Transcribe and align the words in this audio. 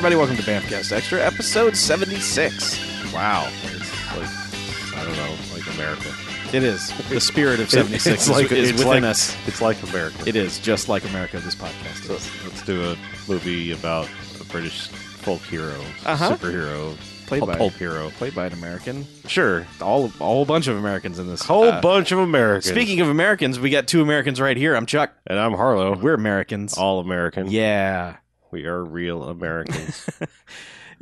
everybody. 0.00 0.16
Welcome 0.16 0.36
to 0.36 0.42
Bamcast 0.50 0.92
Extra, 0.92 1.20
episode 1.20 1.76
76. 1.76 3.12
Wow. 3.12 3.46
It's 3.64 4.16
like, 4.16 4.96
I 4.98 5.04
don't 5.04 5.14
know, 5.14 5.36
like 5.52 5.66
America. 5.74 6.08
It 6.54 6.62
is. 6.62 6.88
The 7.10 7.20
spirit 7.20 7.60
of 7.60 7.68
76 7.70 8.06
it's 8.06 8.22
is, 8.22 8.30
like- 8.30 8.50
is 8.50 8.70
it's 8.70 8.78
within 8.78 9.02
like- 9.02 9.10
us. 9.10 9.36
It's 9.46 9.60
like 9.60 9.82
America. 9.82 10.16
It 10.26 10.36
is 10.36 10.58
just 10.58 10.88
like 10.88 11.04
America, 11.10 11.38
this 11.40 11.54
podcast 11.54 12.06
So 12.06 12.14
is. 12.14 12.30
let's 12.44 12.62
do 12.62 12.82
a 12.92 12.96
movie 13.28 13.72
about 13.72 14.08
a 14.40 14.44
British 14.44 14.88
folk 14.88 15.42
hero, 15.42 15.78
Uh-huh. 16.06 16.34
superhero, 16.34 16.96
Played 17.26 17.44
by, 17.44 17.56
pulp 17.56 17.74
hero. 17.74 18.08
played 18.16 18.34
by 18.34 18.46
an 18.46 18.54
American. 18.54 19.06
Sure. 19.26 19.66
All, 19.82 20.06
a 20.06 20.08
whole 20.08 20.46
bunch 20.46 20.66
of 20.66 20.78
Americans 20.78 21.18
in 21.18 21.28
this. 21.28 21.42
Whole 21.42 21.64
Uh, 21.68 21.80
bunch 21.82 22.10
of 22.10 22.20
Americans. 22.20 22.72
Speaking 22.72 23.00
of 23.02 23.10
Americans, 23.10 23.60
we 23.60 23.68
got 23.68 23.86
two 23.86 24.00
Americans 24.00 24.40
right 24.40 24.56
here. 24.56 24.74
I'm 24.76 24.86
Chuck. 24.86 25.12
and 25.26 25.38
I'm 25.38 25.52
Harlow. 25.52 25.94
We're 25.94 26.14
Americans. 26.14 26.78
all 26.78 27.00
American. 27.00 27.50
yeah. 27.50 28.16
We 28.50 28.66
are 28.66 28.84
real 28.84 29.22
Americans. 29.24 30.08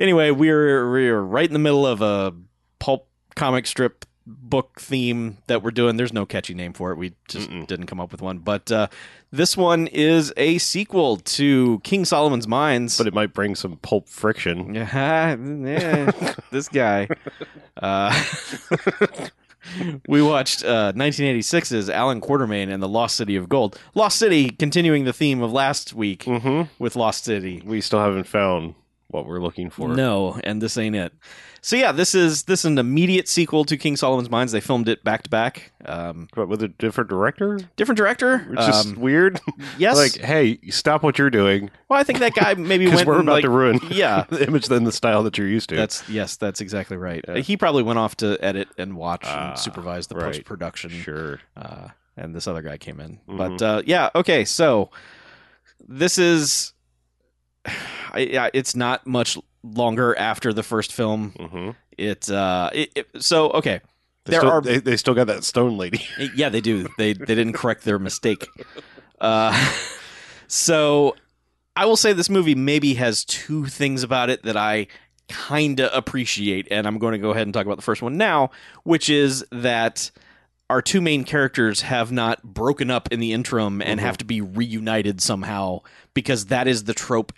Anyway, 0.01 0.31
we're 0.31 0.89
we're 0.89 1.21
right 1.21 1.49
in 1.49 1.53
the 1.53 1.59
middle 1.59 1.85
of 1.85 2.01
a 2.03 2.33
pulp 2.79 3.09
comic 3.35 3.67
strip 3.67 4.05
book 4.25 4.79
theme 4.81 5.39
that 5.49 5.61
we're 5.65 5.73
doing. 5.73 5.97
There's 5.97 6.13
no 6.13 6.25
catchy 6.25 6.55
name 6.55 6.73
for 6.73 6.93
it. 6.93 6.99
We 6.99 7.15
just 7.27 7.51
Mm-mm. 7.51 7.67
didn't 7.67 7.87
come 7.87 7.99
up 7.99 8.13
with 8.13 8.23
one. 8.23 8.39
But 8.39 8.71
uh, 8.71 8.87
this 9.33 9.57
one 9.57 9.89
is 9.89 10.33
a 10.37 10.59
sequel 10.59 11.17
to 11.17 11.81
King 11.83 12.05
Solomon's 12.05 12.47
Mines. 12.47 12.97
but 12.97 13.09
it 13.09 13.15
might 13.15 13.35
bring 13.35 13.57
some 13.57 13.79
pulp 13.79 14.09
friction. 14.09 14.73
yeah, 14.77 15.35
yeah, 15.37 16.35
this 16.53 16.69
guy. 16.69 17.09
Uh, 17.81 18.13
we 20.09 20.23
watched 20.23 20.65
uh, 20.65 20.93
1986's 20.95 21.91
Allan 21.91 22.21
Quatermain 22.21 22.73
and 22.73 22.83
the 22.83 22.89
Lost 22.89 23.17
City 23.17 23.37
of 23.37 23.49
Gold. 23.49 23.79
Lost 23.95 24.19
City, 24.19 24.51
continuing 24.51 25.05
the 25.05 25.13
theme 25.13 25.43
of 25.43 25.53
last 25.53 25.95
week 25.95 26.25
Mm-hmm. 26.25 26.63
with 26.83 26.97
Lost 26.97 27.25
City. 27.25 27.63
We 27.65 27.81
still 27.81 28.01
haven't 28.01 28.25
found 28.27 28.75
what 29.09 29.27
we're 29.27 29.41
looking 29.41 29.71
for. 29.71 29.89
No, 29.89 30.39
and 30.45 30.61
this 30.61 30.77
ain't 30.77 30.97
it. 30.97 31.13
So 31.61 31.77
yeah, 31.77 31.91
this 31.93 32.15
is 32.15 32.45
this 32.45 32.61
is 32.61 32.65
an 32.67 32.79
immediate 32.79 33.29
sequel 33.29 33.65
to 33.65 33.77
King 33.77 33.97
Solomon's 33.97 34.31
Mines. 34.31 34.53
They 34.53 34.61
filmed 34.61 34.89
it 34.89 35.03
back 35.05 35.23
to 35.25 35.31
back. 35.31 35.73
Um, 35.85 36.29
But 36.35 36.49
with 36.49 36.63
a 36.63 36.69
different 36.69 37.11
director? 37.11 37.59
Different 37.77 37.97
director. 37.97 38.39
Which 38.49 38.61
is 38.61 38.87
Um, 38.87 38.95
weird. 39.01 39.41
yes. 39.79 39.97
like, 39.97 40.17
hey, 40.25 40.59
stop 40.71 41.03
what 41.03 41.19
you're 41.19 41.31
doing 41.31 41.71
well, 41.89 41.99
I 41.99 42.03
think 42.05 42.19
that 42.21 42.35
guy 42.35 42.55
maybe 42.55 42.87
went 42.95 43.07
we're 43.07 43.21
about 43.21 43.33
like, 43.33 43.45
to 43.45 43.51
ruin 43.51 43.81
Yeah, 43.91 44.25
the 44.29 44.47
image 44.47 44.71
and 44.71 44.87
the 44.87 44.93
style 44.93 45.23
that 45.25 45.37
you're 45.39 45.49
used 45.49 45.69
to. 45.71 45.77
that's 45.77 46.09
yes, 46.09 46.37
that's 46.37 46.61
exactly 46.61 46.97
right. 46.97 47.25
Yeah. 47.27 47.39
He 47.39 47.57
probably 47.57 47.83
went 47.83 47.99
off 47.99 48.17
to 48.19 48.39
edit 48.45 48.69
and 48.79 48.97
watch 48.97 49.23
Ah, 49.25 49.51
and 49.51 49.59
supervise 49.59 50.07
the 50.07 50.15
right. 50.17 50.27
post 50.35 50.45
production. 50.45 50.91
sure. 50.91 51.41
uh, 51.57 51.89
and 52.17 52.35
this 52.35 52.47
other 52.49 52.63
guy 52.63 52.77
came 52.79 52.99
in. 53.01 53.21
Mhm. 53.29 53.37
But 53.39 53.63
uh, 53.63 53.83
yeah, 53.87 54.11
okay. 54.15 54.45
So 54.45 54.91
this 55.87 56.19
is, 56.19 56.73
I, 58.13 58.21
yeah, 58.21 58.49
it's 58.53 58.75
not 58.77 59.07
much 59.07 59.39
longer 59.63 60.17
after 60.19 60.53
the 60.53 60.63
first 60.63 60.93
film. 60.93 61.33
Mm-hmm. 61.39 61.71
It, 61.97 62.31
uh, 62.31 62.71
it, 62.73 62.91
it 62.95 63.09
so 63.23 63.51
okay. 63.51 63.81
They 64.25 64.33
There 64.33 64.41
still, 64.41 64.51
are- 64.53 64.61
they, 64.61 64.79
they 64.79 64.97
still 64.97 65.15
got 65.15 65.27
that 65.29 65.43
stone 65.45 65.77
lady. 65.79 66.07
Yeah, 66.35 66.49
they 66.51 66.61
do. 66.61 66.89
They 66.99 67.13
they 67.15 67.35
didn't 67.35 67.55
correct 67.55 67.85
their 67.85 67.99
mistake. 67.99 68.47
Uh, 69.21 69.53
so 70.47 71.17
I 71.77 71.87
will 71.87 71.97
say 71.97 72.13
this 72.13 72.31
movie 72.31 72.55
maybe 72.55 72.95
has 72.95 73.25
two 73.25 73.67
things 73.67 74.03
about 74.03 74.31
it 74.31 74.43
that 74.45 74.57
I 74.57 74.87
kind 75.29 75.81
of 75.81 75.91
appreciate, 75.93 76.69
and 76.71 76.87
I'm 76.87 76.99
going 76.99 77.13
to 77.13 77.19
go 77.19 77.31
ahead 77.31 77.43
and 77.47 77.53
talk 77.55 77.67
about 77.67 77.77
the 77.77 77.83
first 77.83 78.03
one 78.03 78.17
now, 78.17 78.51
which 78.85 79.11
is 79.11 79.45
that 79.53 80.11
our 80.71 80.83
two 80.83 81.01
main 81.01 81.25
characters 81.25 81.83
have 81.83 82.13
not 82.13 82.43
broken 82.43 82.91
up 82.91 83.11
in 83.11 83.21
the 83.21 83.33
interim 83.33 83.81
and 83.81 83.99
Mhm. 84.01 84.03
have 84.03 84.19
to 84.19 84.25
be 84.25 84.41
reunited 84.41 85.21
somehow 85.21 85.81
because 86.15 86.47
that 86.47 86.67
is 86.67 86.85
the 86.85 86.95
trope 86.95 87.33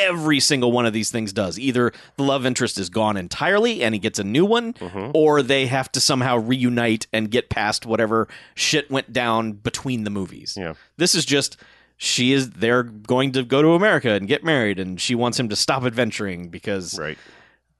every 0.00 0.40
single 0.40 0.72
one 0.72 0.86
of 0.86 0.92
these 0.92 1.10
things 1.10 1.32
does. 1.32 1.58
Either 1.58 1.92
the 2.16 2.22
love 2.22 2.44
interest 2.46 2.78
is 2.78 2.88
gone 2.88 3.16
entirely 3.16 3.82
and 3.82 3.94
he 3.94 3.98
gets 3.98 4.18
a 4.18 4.24
new 4.24 4.44
one, 4.44 4.72
Mm-hmm. 4.74 5.10
or 5.14 5.42
they 5.42 5.66
have 5.66 5.90
to 5.92 6.00
somehow 6.00 6.36
reunite 6.38 7.06
and 7.12 7.30
get 7.30 7.48
past 7.48 7.86
whatever 7.86 8.28
shit 8.54 8.90
went 8.90 9.12
down 9.12 9.52
between 9.52 10.04
the 10.04 10.10
movies. 10.10 10.56
Yeah. 10.58 10.74
This 10.96 11.14
is 11.14 11.24
just 11.24 11.56
she 11.98 12.32
is 12.32 12.50
they're 12.50 12.82
going 12.82 13.32
to 13.32 13.42
go 13.42 13.62
to 13.62 13.68
America 13.74 14.10
and 14.10 14.28
get 14.28 14.44
married 14.44 14.78
and 14.78 15.00
she 15.00 15.14
wants 15.14 15.40
him 15.40 15.48
to 15.48 15.56
stop 15.56 15.82
adventuring 15.84 16.48
because 16.48 16.98
Right. 16.98 17.16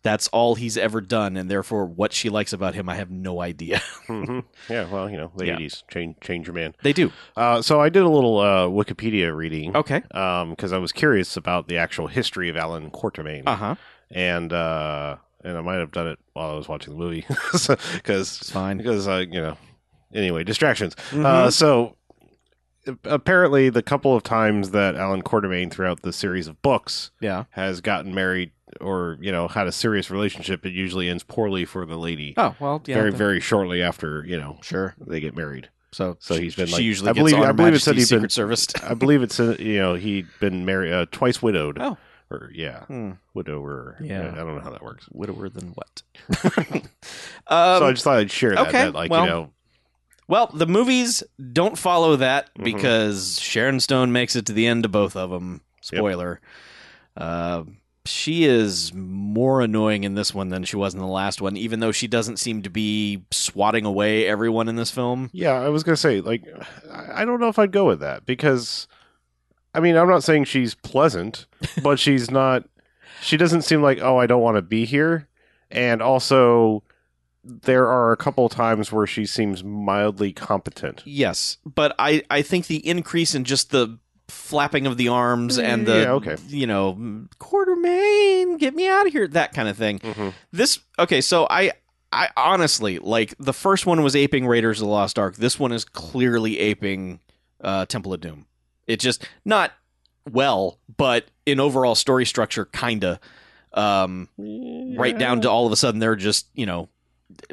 That's 0.03 0.29
all 0.29 0.55
he's 0.55 0.77
ever 0.77 1.01
done 1.01 1.37
and 1.37 1.51
therefore 1.51 1.85
what 1.85 2.13
she 2.13 2.29
likes 2.31 2.53
about 2.53 2.75
him 2.77 2.89
I 2.89 2.95
have 2.95 3.11
no 3.11 3.41
idea. 3.41 3.79
hmm 4.07 4.41
Yeah. 4.69 4.89
Well, 4.89 5.11
you 5.11 5.17
know, 5.17 5.33
the 5.37 5.47
Yeah. 5.47 5.57
'80s 5.57 5.83
change 5.91 6.17
change 6.21 6.47
your 6.47 6.55
man. 6.55 6.75
they 6.83 6.93
do. 6.93 7.11
Uh, 7.37 7.61
so 7.61 7.81
I 7.81 7.89
did 7.89 8.03
a 8.05 8.09
little 8.09 8.39
uh, 8.39 8.67
Wikipedia 8.69 9.35
reading 9.37 9.77
Okay. 9.77 10.03
because 10.09 10.73
I 10.73 10.79
was 10.79 10.93
curious 10.93 11.37
about 11.37 11.67
the 11.67 11.77
actual 11.79 12.07
history 12.07 12.49
of 12.49 12.57
Allan 12.57 12.91
Quatermain, 12.91 13.43
Uh-huh. 13.47 13.75
and 14.13 14.53
uh, 14.53 15.17
and 15.43 15.57
I 15.57 15.61
might 15.61 15.79
have 15.81 15.91
done 15.93 16.07
it 16.07 16.19
while 16.35 16.51
I 16.51 16.55
was 16.55 16.69
watching 16.69 16.93
the 16.93 16.99
movie 16.99 17.25
because 17.29 17.69
It's 18.41 18.51
fine. 18.51 18.77
because 18.77 19.09
uh, 19.09 19.25
you 19.29 19.41
know 19.41 19.57
anyway 20.15 20.45
distractions. 20.45 20.95
Mhm. 21.11 21.25
Uh, 21.25 21.51
so 21.51 21.97
apparently, 23.05 23.69
the 23.69 23.83
couple 23.83 24.15
of 24.15 24.23
times 24.23 24.71
that 24.71 24.95
Allan 24.95 25.23
Quatermain 25.23 25.71
throughout 25.71 26.03
the 26.03 26.13
series 26.13 26.47
of 26.47 26.61
books 26.63 27.11
yeah. 27.21 27.45
has 27.51 27.81
gotten 27.81 28.15
married 28.15 28.53
or 28.81 29.17
you 29.21 29.31
know 29.33 29.49
had 29.49 29.67
a 29.67 29.73
serious 29.73 30.11
relationship, 30.11 30.65
it 30.67 30.73
usually 30.73 31.09
ends 31.09 31.23
poorly 31.23 31.65
for 31.65 31.87
the 31.87 31.97
lady. 31.97 32.35
Oh, 32.37 32.55
well, 32.61 32.83
yeah. 32.87 32.95
very 32.97 33.11
the- 33.11 33.17
very 33.17 33.41
shortly 33.41 33.83
after 33.83 34.25
you 34.27 34.39
know 34.39 34.59
sure. 34.63 34.95
they 35.01 35.21
get 35.21 35.37
married. 35.37 35.69
So 35.93 36.17
So 36.21 36.35
he's 36.39 36.55
been 36.57 36.67
she 36.67 36.73
like- 36.75 36.83
usually 36.83 37.11
I 37.11 37.13
believe- 37.13 37.37
I 37.37 37.53
believe 37.53 37.75
it 37.75 37.79
said 37.81 37.95
he's 37.95 38.11
been- 38.11 38.19
Secret 38.19 38.33
Service. 38.33 38.67
I 38.83 38.95
believe 38.95 39.23
it's 39.23 39.39
you 39.39 39.79
know 39.79 39.95
he'd 39.95 40.27
been 40.41 40.65
married 40.65 40.93
uh, 40.93 41.07
twice 41.11 41.41
widowed. 41.41 41.79
Oh. 41.81 41.97
or 42.29 42.51
yeah, 42.53 42.81
Hmm. 42.87 43.13
widower. 43.35 43.97
Yeah. 44.03 44.33
I 44.33 44.35
don't 44.35 44.57
know 44.57 44.61
how 44.61 44.71
that 44.71 44.83
works. 44.83 45.09
Widower 45.13 45.49
than 45.49 45.69
what? 45.75 46.03
um, 46.67 46.83
so 47.47 47.87
I 47.87 47.93
just 47.93 48.03
thought 48.05 48.19
I'd 48.19 48.31
share 48.31 48.51
that. 48.57 48.67
okay, 48.69 48.73
that, 48.87 48.95
like 48.95 49.11
well- 49.11 49.23
you 49.25 49.31
know, 49.31 49.51
Well, 50.29 50.51
the 50.53 50.67
movies 50.67 51.23
don't 51.53 51.79
follow 51.79 52.17
that 52.17 52.51
Mhm. 52.59 52.65
because 52.65 53.39
Sharon 53.41 53.79
Stone 53.79 54.11
makes 54.11 54.35
it 54.35 54.45
to 54.47 54.53
the 54.53 54.67
end 54.67 54.85
of 54.85 54.91
both 54.91 55.15
of 55.15 55.31
them. 55.31 55.61
Spoiler. 55.83 56.41
Uh, 57.17 57.63
she 58.07 58.45
is 58.45 58.93
more 58.95 59.61
annoying 59.61 60.05
in 60.05 60.15
this 60.15 60.33
one 60.35 60.49
than 60.49 60.65
she 60.65 60.77
was 60.77 60.95
in 60.95 61.01
the 61.01 61.07
last 61.07 61.41
one, 61.43 61.57
even 61.57 61.81
though 61.81 61.93
she 61.93 62.07
doesn't 62.07 62.39
seem 62.39 62.63
to 62.63 62.71
be 62.71 63.25
swatting 63.31 63.85
away 63.85 64.27
everyone 64.27 64.69
in 64.69 64.77
this 64.77 64.91
film. 64.91 65.31
yeah, 65.33 65.53
I 65.53 65.69
was 65.69 65.83
gonna 65.83 65.97
say 65.97 66.21
like 66.21 66.45
I 66.91 67.25
don't 67.25 67.41
know 67.41 67.49
if 67.49 67.59
I'd 67.59 67.73
go 67.73 67.87
with 67.87 68.01
that 68.01 68.25
because 68.25 68.89
I 69.75 69.81
mean 69.81 69.97
I'm 69.97 70.09
not 70.09 70.25
saying 70.25 70.45
she's 70.45 70.75
pleasant, 70.75 71.47
but 71.83 71.99
she's 71.99 72.31
not. 72.31 72.65
She 73.21 73.37
doesn't 73.37 73.63
seem 73.63 73.83
like 73.83 74.01
oh 74.01 74.19
I 74.19 74.27
don't 74.27 74.43
want 74.43 74.57
to 74.57 74.63
be 74.63 74.85
here, 74.85 75.29
and 75.71 76.01
also 76.01 76.83
there 77.49 77.89
are 77.89 78.11
a 78.13 78.17
couple 78.17 78.49
times 78.49 78.91
where 78.91 79.07
she 79.07 79.25
seems 79.25 79.63
mildly 79.63 80.33
competent. 80.33 81.03
Yes, 81.05 81.59
but 81.65 81.95
I, 81.99 82.25
I 82.29 82.43
think 82.43 82.67
the 82.67 82.87
increase 82.87 83.35
in 83.35 83.45
just 83.45 83.71
the 83.71 83.99
flapping 84.29 84.87
of 84.87 84.97
the 84.97 85.09
arms 85.09 85.59
and 85.59 85.87
the 85.87 86.01
Yeah, 86.01 86.13
okay. 86.13 86.37
you 86.49 86.67
know 86.67 86.95
Quatermain, 87.39 88.59
get 88.59 88.75
me 88.75 88.89
out 88.89 89.07
of 89.07 89.13
here, 89.13 89.27
that 89.29 89.53
kind 89.53 89.69
of 89.69 89.77
thing. 89.77 89.99
Mm-hmm. 90.01 90.29
This 90.53 90.81
okay, 90.99 91.21
so 91.21 91.47
I 91.49 91.73
I 92.13 92.29
honestly 92.37 92.99
like 92.99 93.35
the 93.39 93.53
first 93.53 93.87
one 93.87 94.03
was 94.03 94.17
aping 94.17 94.47
Raiders 94.47 94.81
of 94.81 94.87
the 94.87 94.93
Lost 94.93 95.19
Ark. 95.19 95.37
This 95.37 95.59
one 95.59 95.73
is 95.73 95.85
clearly 95.85 96.59
aping 96.59 97.21
uh, 97.61 97.87
Temple 97.87 98.13
of 98.15 98.21
Doom. 98.21 98.47
It 98.87 99.01
just 99.01 99.29
not 99.45 99.73
well, 100.31 100.79
but 100.97 101.27
in 101.45 101.61
overall 101.61 101.95
story 101.95 102.27
structure, 102.27 102.65
kinda. 102.65 103.21
Um, 103.73 104.29
right 104.39 105.19
down 105.19 105.43
to 105.43 105.51
all 105.51 105.67
of 105.67 105.73
a 105.73 105.77
sudden 105.77 106.01
they're 106.01 106.17
just 106.17 106.47
you 106.55 106.65
know 106.65 106.89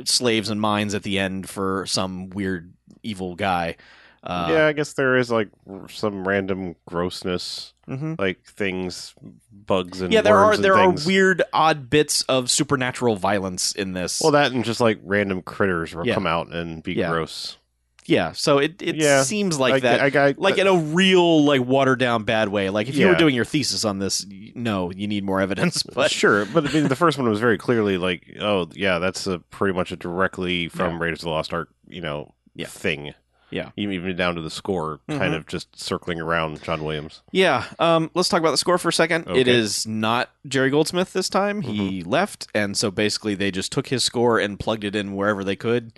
slaves 0.05 0.49
and 0.49 0.61
mines 0.61 0.93
at 0.93 1.03
the 1.03 1.19
end 1.19 1.49
for 1.49 1.85
some 1.85 2.29
weird 2.29 2.73
evil 3.01 3.35
guy. 3.35 3.75
Uh, 4.23 4.47
yeah, 4.51 4.65
I 4.67 4.71
guess 4.73 4.93
there 4.93 5.17
is 5.17 5.29
like 5.29 5.49
some 5.89 6.25
random 6.25 6.75
grossness, 6.87 7.73
mhm. 7.89 8.17
like 8.17 8.43
things, 8.45 9.13
bugs 9.51 10.01
and 10.01 10.13
yeah. 10.13 10.21
There 10.21 10.37
are 10.37 10.55
there 10.55 10.77
are 10.77 10.93
weird 11.05 11.41
odd 11.51 11.89
bits 11.89 12.21
of 12.23 12.49
supernatural 12.49 13.17
violence 13.17 13.73
in 13.73 13.91
this. 13.93 14.21
Well, 14.21 14.31
that 14.31 14.53
and 14.53 14.63
just 14.63 14.79
like 14.79 14.99
random 15.03 15.41
critters 15.41 15.93
will 15.93 16.07
Yeah. 16.07 16.13
come 16.13 16.25
out 16.27 16.53
and 16.53 16.81
be 16.81 16.93
Yeah. 16.93 17.09
gross. 17.11 17.57
yeah, 18.05 18.31
so 18.33 18.59
it 18.59 18.81
it 18.81 18.95
Yeah, 18.95 19.23
seems 19.23 19.59
like 19.59 19.75
I, 19.75 19.79
that. 19.81 20.15
I, 20.15 20.27
I, 20.29 20.33
like 20.37 20.57
in 20.57 20.67
a 20.67 20.75
real 20.77 21.43
like 21.43 21.61
watered 21.61 21.99
down 21.99 22.23
bad 22.23 22.47
way. 22.49 22.69
Like 22.69 22.87
if 22.87 22.95
you 22.95 23.07
were 23.07 23.15
doing 23.15 23.35
your 23.35 23.45
thesis 23.45 23.83
on 23.85 23.99
this, 23.99 24.25
no, 24.55 24.89
you 24.91 25.07
need 25.07 25.23
more 25.25 25.41
evidence. 25.41 25.83
But 25.93 26.11
sure, 26.11 26.45
but 26.45 26.67
I 26.69 26.71
mean, 26.73 26.87
the 26.87 26.95
first 26.95 27.17
one 27.17 27.29
was 27.29 27.39
very 27.41 27.57
clearly 27.57 27.97
like, 27.97 28.37
oh 28.39 28.69
yeah, 28.73 28.99
that's 28.99 29.27
a 29.27 29.39
pretty 29.39 29.73
much 29.73 29.91
a 29.91 29.97
directly 29.97 30.69
from 30.69 31.01
Raiders 31.01 31.19
of 31.19 31.25
the 31.25 31.29
Lost 31.31 31.53
Ark, 31.53 31.69
you 31.87 32.01
know, 32.01 32.33
Yeah. 32.55 32.67
thing. 32.67 33.13
Yeah. 33.53 33.69
even 33.77 33.93
even 33.95 34.15
down 34.15 34.35
to 34.35 34.41
the 34.41 34.49
score, 34.49 34.99
kind 35.07 35.33
Mhm. 35.33 35.37
of 35.37 35.47
just 35.47 35.79
circling 35.79 36.19
around 36.19 36.61
John 36.63 36.83
Williams. 36.83 37.21
yeah, 37.31 37.65
um, 37.79 38.09
let's 38.13 38.29
talk 38.29 38.39
about 38.39 38.51
the 38.51 38.57
score 38.57 38.77
for 38.77 38.89
a 38.89 38.93
second. 38.93 39.23
It 39.27 39.29
Okay. 39.29 39.43
Mm-hmm. 39.51 39.99
not 39.99 40.29
Jerry 40.47 40.69
Goldsmith 40.69 41.13
this 41.13 41.29
time. 41.29 41.61
He 41.61 42.03
left, 42.03 42.47
and 42.53 42.75
so 42.77 42.89
basically 42.91 43.35
they 43.35 43.51
just 43.51 43.71
took 43.71 43.87
his 43.87 44.03
score 44.03 44.39
and 44.39 44.59
plugged 44.59 44.83
it 44.83 44.95
in 44.95 45.13
wherever 45.15 45.43
they 45.43 45.55
could. 45.55 45.93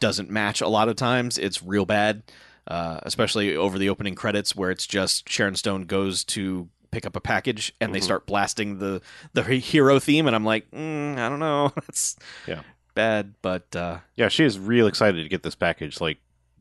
Doesn't 0.00 0.30
match 0.30 0.60
a 0.60 0.68
lot 0.68 0.88
of 0.88 0.96
times. 0.96 1.36
It's 1.36 1.62
real 1.62 1.84
bad, 1.84 2.22
uh, 2.68 3.00
especially 3.02 3.54
over 3.56 3.78
the 3.78 3.88
opening 3.88 4.14
credits 4.14 4.54
where 4.56 4.70
it's 4.70 4.86
just 4.86 5.28
Sharon 5.28 5.56
Stone 5.56 5.82
goes 5.84 6.24
to 6.24 6.68
pick 6.90 7.04
up 7.06 7.14
a 7.14 7.20
package 7.20 7.72
and 7.80 7.94
they 7.94 8.00
Mhm. 8.00 8.04
start 8.04 8.26
blasting 8.26 8.78
the 8.78 9.00
the 9.34 9.42
hero 9.44 9.98
theme, 10.00 10.26
and 10.26 10.34
I'm 10.34 10.44
like, 10.44 10.70
mm, 10.70 11.18
I 11.18 11.28
don't 11.28 11.38
know, 11.38 11.72
that's 11.86 12.16
Yeah. 12.46 12.62
bad, 12.94 13.34
but 13.42 13.74
uh, 13.76 13.98
Yeah, 14.16 14.28
she 14.28 14.44
is 14.44 14.58
real 14.58 14.86
excited 14.86 15.22
to 15.22 15.28
get 15.28 15.42
this 15.42 15.54
package. 15.54 16.00
Like, 16.00 16.18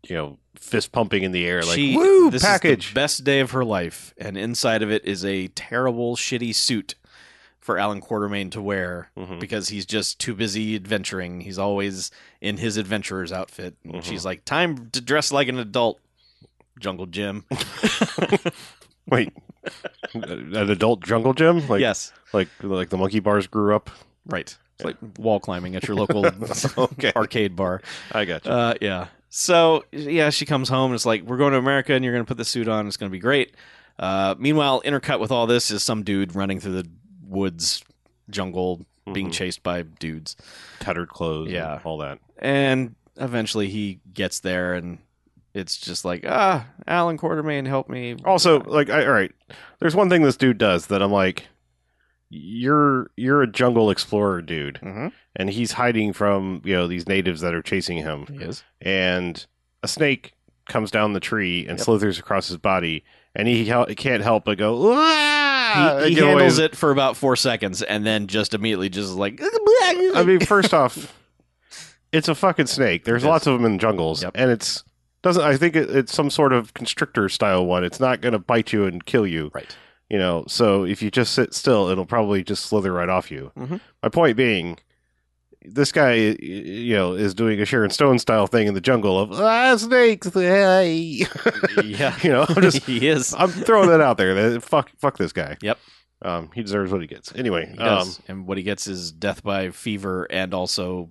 you 0.08 0.16
know, 0.16 0.38
fist 0.56 0.92
pumping 0.92 1.24
in 1.24 1.32
the 1.32 1.46
air, 1.46 1.64
like, 1.64 1.76
she, 1.76 1.96
woo, 1.96 2.30
this 2.32 2.42
Is 2.44 2.48
package. 2.48 2.90
the 2.90 2.96
best 2.96 3.24
day 3.24 3.40
of 3.40 3.52
her 3.52 3.64
life, 3.66 4.14
and 4.18 4.38
inside 4.38 4.82
of 4.82 4.92
it 4.92 5.06
is 5.06 5.24
a 5.26 5.48
terrible, 5.50 6.16
shitty 6.16 6.54
suit 6.56 6.96
for 7.60 7.78
Allan 7.78 8.02
Quatermain 8.02 8.52
to 8.52 8.62
wear 8.62 9.10
Mhm. 9.18 9.40
because 9.40 9.70
he's 9.70 9.86
just 9.86 10.20
too 10.20 10.34
busy 10.34 10.76
adventuring. 10.76 11.42
He's 11.42 11.60
always 11.60 12.10
in 12.42 12.58
his 12.58 12.78
adventurer's 12.78 13.32
outfit. 13.32 13.76
And 13.84 13.96
Mhm. 13.96 14.04
she's 14.04 14.26
like, 14.26 14.44
"Time 14.46 14.90
to 14.92 15.02
dress 15.02 15.32
like 15.32 15.48
an 15.50 15.60
adult." 15.60 16.00
Jungle 16.80 17.06
Jim. 17.08 17.44
Wait, 19.08 19.34
an 20.14 20.56
adult 20.56 21.04
jungle 21.04 21.34
gym? 21.34 21.68
Like, 21.68 21.82
yes, 21.82 22.14
like, 22.34 22.48
like 22.62 22.90
the 22.90 22.98
monkey 22.98 23.20
bars 23.20 23.48
grew 23.48 23.76
up. 23.76 23.90
right. 24.26 24.56
It's 24.76 24.86
like 24.86 24.96
wall 25.18 25.42
climbing 25.42 25.76
at 25.76 25.86
your 25.90 25.98
local 25.98 26.26
Okay. 26.78 27.12
arcade 27.16 27.54
bar. 27.58 27.82
I 28.14 28.24
got 28.24 28.46
you. 28.46 28.52
Uh, 28.52 28.74
yeah. 28.80 29.08
So 29.30 29.86
yeah, 29.92 30.30
she 30.32 30.46
comes 30.46 30.70
home 30.70 30.92
and 30.92 30.96
it's 30.96 31.06
like, 31.06 31.22
"We're 31.24 31.38
going 31.38 31.52
to 31.54 31.60
America, 31.60 31.94
and 31.94 32.04
you're 32.04 32.14
going 32.14 32.26
to 32.26 32.28
put 32.28 32.38
the 32.38 32.46
suit 32.46 32.68
on. 32.68 32.88
It's 32.88 32.98
going 32.98 33.10
to 33.10 33.16
be 33.16 33.20
great." 33.20 33.56
Uh, 33.98 34.36
meanwhile, 34.40 34.82
intercut 34.86 35.20
with 35.20 35.32
all 35.32 35.46
this 35.46 35.70
is 35.72 35.84
some 35.84 36.04
dude 36.04 36.34
running 36.36 36.60
through 36.60 36.82
the 36.82 36.90
woods, 37.28 37.84
jungle, 38.30 38.86
being 39.12 39.28
Mhm. 39.30 39.34
chased 39.34 39.62
by 39.64 39.82
dudes. 39.84 40.36
tattered 40.80 41.10
clothes. 41.10 41.48
and 41.48 41.56
Yeah. 41.56 41.80
all 41.84 41.98
that. 41.98 42.20
And 42.38 42.96
eventually 43.18 43.68
he 43.70 44.00
gets 44.14 44.40
there 44.40 44.74
and 44.76 45.00
it's 45.54 45.78
just 45.78 46.06
like, 46.06 46.24
ah, 46.28 46.66
Allan 46.88 47.18
Quatermain, 47.18 47.68
help 47.68 47.90
me. 47.90 48.16
Also, 48.24 48.62
like, 48.62 48.90
I, 48.90 49.06
all 49.06 49.12
right, 49.12 49.32
there's 49.80 49.96
one 49.96 50.10
thing 50.10 50.22
this 50.22 50.38
dude 50.38 50.58
does 50.58 50.88
that 50.88 51.02
I'm 51.02 51.12
like, 51.12 51.48
you're 52.30 53.10
you're 53.18 53.42
a 53.42 53.48
jungle 53.48 53.90
explorer, 53.90 54.42
dude, 54.42 54.78
hmm 54.78 55.08
and 55.36 55.50
he's 55.52 55.74
hiding 55.74 56.12
from 56.14 56.62
you 56.66 56.76
know 56.76 56.88
these 56.88 57.08
natives 57.08 57.42
that 57.42 57.54
are 57.54 57.62
chasing 57.62 57.98
him, 57.98 58.26
He 58.28 58.44
is. 58.44 58.64
and 58.82 59.46
a 59.84 59.88
snake 59.88 60.34
comes 60.68 60.92
down 60.92 61.14
the 61.14 61.20
tree 61.20 61.62
and 61.68 61.78
Yep. 61.78 61.86
slithers 61.86 62.20
across 62.20 62.48
his 62.48 62.58
body, 62.58 63.04
and 63.36 63.48
he 63.48 63.66
can't 63.96 64.22
help 64.24 64.46
but 64.46 64.58
go. 64.58 64.92
"Ah!" 64.94 66.00
He, 66.04 66.10
he 66.10 66.16
get 66.16 66.24
away. 66.24 66.32
handles 66.34 66.58
it 66.60 66.76
for 66.76 66.92
about 66.92 67.16
four 67.16 67.36
seconds 67.36 67.82
and 67.84 68.06
then 68.06 68.26
just 68.28 68.54
immediately 68.56 68.90
just 68.90 69.14
like, 69.14 69.40
I 69.44 70.24
mean, 70.26 70.40
first 70.40 70.74
off, 70.74 71.14
it's 72.12 72.28
a 72.28 72.34
fucking 72.36 72.66
snake. 72.66 73.06
There's 73.06 73.22
is. 73.24 73.28
lots 73.28 73.46
of 73.48 73.54
them 73.54 73.72
in 73.72 73.78
jungles, 73.80 74.24
Yep. 74.24 74.32
and 74.36 74.50
it's 74.52 74.84
doesn't. 75.22 75.44
I 75.44 75.58
think 75.58 75.76
it, 75.76 75.90
it's 75.92 76.14
some 76.14 76.30
sort 76.30 76.54
of 76.54 76.74
constrictor 76.74 77.30
style 77.30 77.66
one. 77.66 77.84
It's 77.84 78.00
not 78.00 78.20
going 78.22 78.34
to 78.34 78.40
bite 78.40 78.74
you 78.74 78.86
and 78.86 79.04
kill 79.06 79.28
you. 79.28 79.52
right. 79.54 79.76
You 80.10 80.18
know, 80.18 80.44
so 80.48 80.86
if 80.86 81.02
you 81.04 81.12
just 81.12 81.34
sit 81.34 81.54
still, 81.54 81.88
it'll 81.90 82.06
probably 82.06 82.44
just 82.44 82.66
slither 82.66 82.92
right 82.92 83.10
off 83.10 83.30
you. 83.30 83.52
Mhm. 83.58 83.80
My 84.02 84.10
point 84.10 84.36
being, 84.38 84.80
this 85.62 85.92
guy, 85.92 86.14
you 86.14 86.96
know, 86.96 87.14
is 87.14 87.34
doing 87.36 87.60
a 87.62 87.66
Sharon 87.66 87.92
Stone 87.92 88.18
style 88.20 88.48
thing 88.48 88.68
in 88.68 88.74
the 88.74 88.82
jungle 88.82 89.20
of 89.20 89.32
ah 89.34 89.76
snakes. 89.78 90.34
Hey. 90.34 91.26
Yeah. 91.84 92.18
you 92.24 92.30
know, 92.32 92.46
I'm 92.50 92.62
just 92.62 92.84
he 92.86 93.08
is. 93.08 93.36
I'm 93.38 93.50
throwing 93.50 93.90
that 93.90 94.02
out 94.02 94.18
there. 94.18 94.34
That- 94.54 94.62
Fuck, 94.64 94.90
fuck 94.98 95.18
this 95.20 95.32
guy. 95.34 95.58
Yep. 95.62 95.78
Um, 96.22 96.50
he 96.54 96.64
deserves 96.64 96.92
what 96.92 97.02
he 97.02 97.08
gets. 97.08 97.34
Anyway, 97.36 97.68
He 97.72 97.78
um, 97.78 98.00
does. 98.00 98.20
and 98.28 98.46
what 98.48 98.58
he 98.58 98.64
gets 98.64 98.88
is 98.88 99.12
death 99.12 99.42
by 99.44 99.70
fever 99.70 100.26
and 100.30 100.54
also 100.54 101.10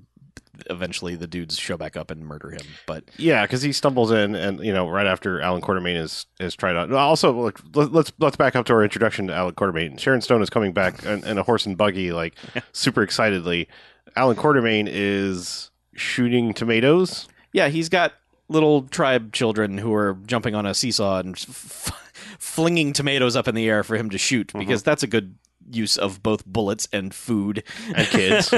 eventually 0.71 1.15
the 1.17 1.27
dudes 1.27 1.59
show 1.59 1.77
back 1.77 1.97
up 1.97 2.11
and 2.11 2.25
murder 2.27 2.51
him. 2.51 2.61
But 2.87 3.05
Yeah, 3.17 3.43
because 3.43 3.63
he 3.63 3.73
stumbles 3.73 4.11
in, 4.11 4.35
and 4.35 4.61
you 4.61 4.73
know, 4.73 4.89
right 4.89 5.07
after 5.07 5.41
Allan 5.41 5.63
Quatermain 5.63 5.97
is 5.97 6.27
is 6.41 6.55
tried 6.55 6.77
out. 6.77 6.93
Also, 6.93 7.33
look, 7.33 7.61
let- 7.75 7.93
let's 7.93 8.13
let's 8.19 8.37
back 8.37 8.57
up 8.57 8.67
to 8.67 8.73
our 8.73 8.83
introduction 8.85 9.27
to 9.29 9.35
Allan 9.35 9.55
Quatermain. 9.55 9.99
Sharon 9.99 10.21
Stone 10.21 10.43
is 10.43 10.51
coming 10.51 10.73
back 10.73 11.05
in, 11.05 11.25
in 11.25 11.39
a 11.39 11.43
horse 11.43 11.67
and 11.67 11.77
buggy, 11.77 12.13
like 12.13 12.35
super 12.73 13.03
excitedly. 13.03 13.69
Allan 14.17 14.37
Quatermain 14.37 14.87
is 14.91 15.71
shooting 15.95 16.53
tomatoes. 16.55 17.29
yeah, 17.53 17.69
he's 17.69 17.89
got 17.89 18.13
little 18.49 18.83
tribe 18.83 19.33
children 19.33 19.77
who 19.79 19.93
are 19.93 20.17
jumping 20.27 20.55
on 20.55 20.65
a 20.65 20.73
seesaw 20.75 21.19
and 21.19 21.35
f- 21.37 21.91
flinging 22.39 22.93
tomatoes 22.93 23.37
up 23.37 23.47
in 23.49 23.55
the 23.55 23.69
air 23.69 23.83
for 23.85 23.97
him 23.97 24.09
to 24.11 24.19
shoot 24.19 24.49
Mm-hmm. 24.49 24.59
because 24.61 24.83
that's 24.83 25.03
a 25.03 25.07
good 25.07 25.35
use 25.70 25.97
of 25.97 26.23
both 26.23 26.44
bullets 26.47 26.88
and 26.93 27.15
food 27.15 27.62
And 27.94 28.06
kids. 28.09 28.53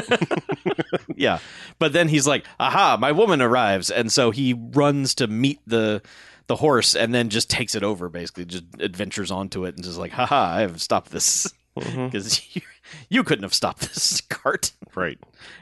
yeah. 1.16 1.38
But 1.78 1.92
then 1.92 2.08
he's 2.08 2.26
like 2.26 2.44
aha 2.58 2.96
my 3.00 3.12
woman 3.12 3.40
arrives. 3.42 3.90
And 3.90 4.10
so 4.12 4.30
he 4.30 4.54
runs 4.54 5.14
to 5.16 5.26
meet 5.26 5.60
the 5.66 6.02
the 6.46 6.56
horse 6.56 6.96
and 6.96 7.14
then 7.14 7.28
just 7.28 7.48
takes 7.48 7.74
it 7.76 7.84
over 7.84 8.08
basically 8.08 8.44
just 8.44 8.64
adventures 8.80 9.30
onto 9.30 9.64
it 9.64 9.76
and 9.76 9.84
just 9.84 9.98
like 9.98 10.10
haha 10.10 10.56
i 10.56 10.60
have 10.62 10.82
stopped 10.82 11.10
this. 11.12 11.52
Mm-hmm. 11.78 12.06
Because 12.06 12.54
you, 12.56 12.62
you 13.08 13.22
couldn't 13.22 13.44
have 13.44 13.54
stopped 13.54 13.80
this 13.82 14.20
cart. 14.28 14.72
Right. 14.96 15.18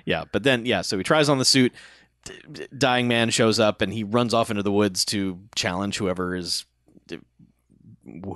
yeah 0.06 0.24
but 0.32 0.42
then 0.44 0.64
yeah 0.64 0.80
so 0.80 0.96
he 0.96 1.04
tries 1.04 1.28
on 1.28 1.38
the 1.38 1.44
suit. 1.44 1.72
Dying 2.76 3.08
man 3.08 3.30
shows 3.30 3.58
up 3.60 3.80
and 3.80 3.92
he 3.92 4.04
runs 4.04 4.34
off 4.34 4.50
into 4.50 4.62
the 4.62 4.72
woods 4.72 5.04
to 5.06 5.38
challenge 5.54 5.96
whoever 5.98 6.34
is 6.36 6.64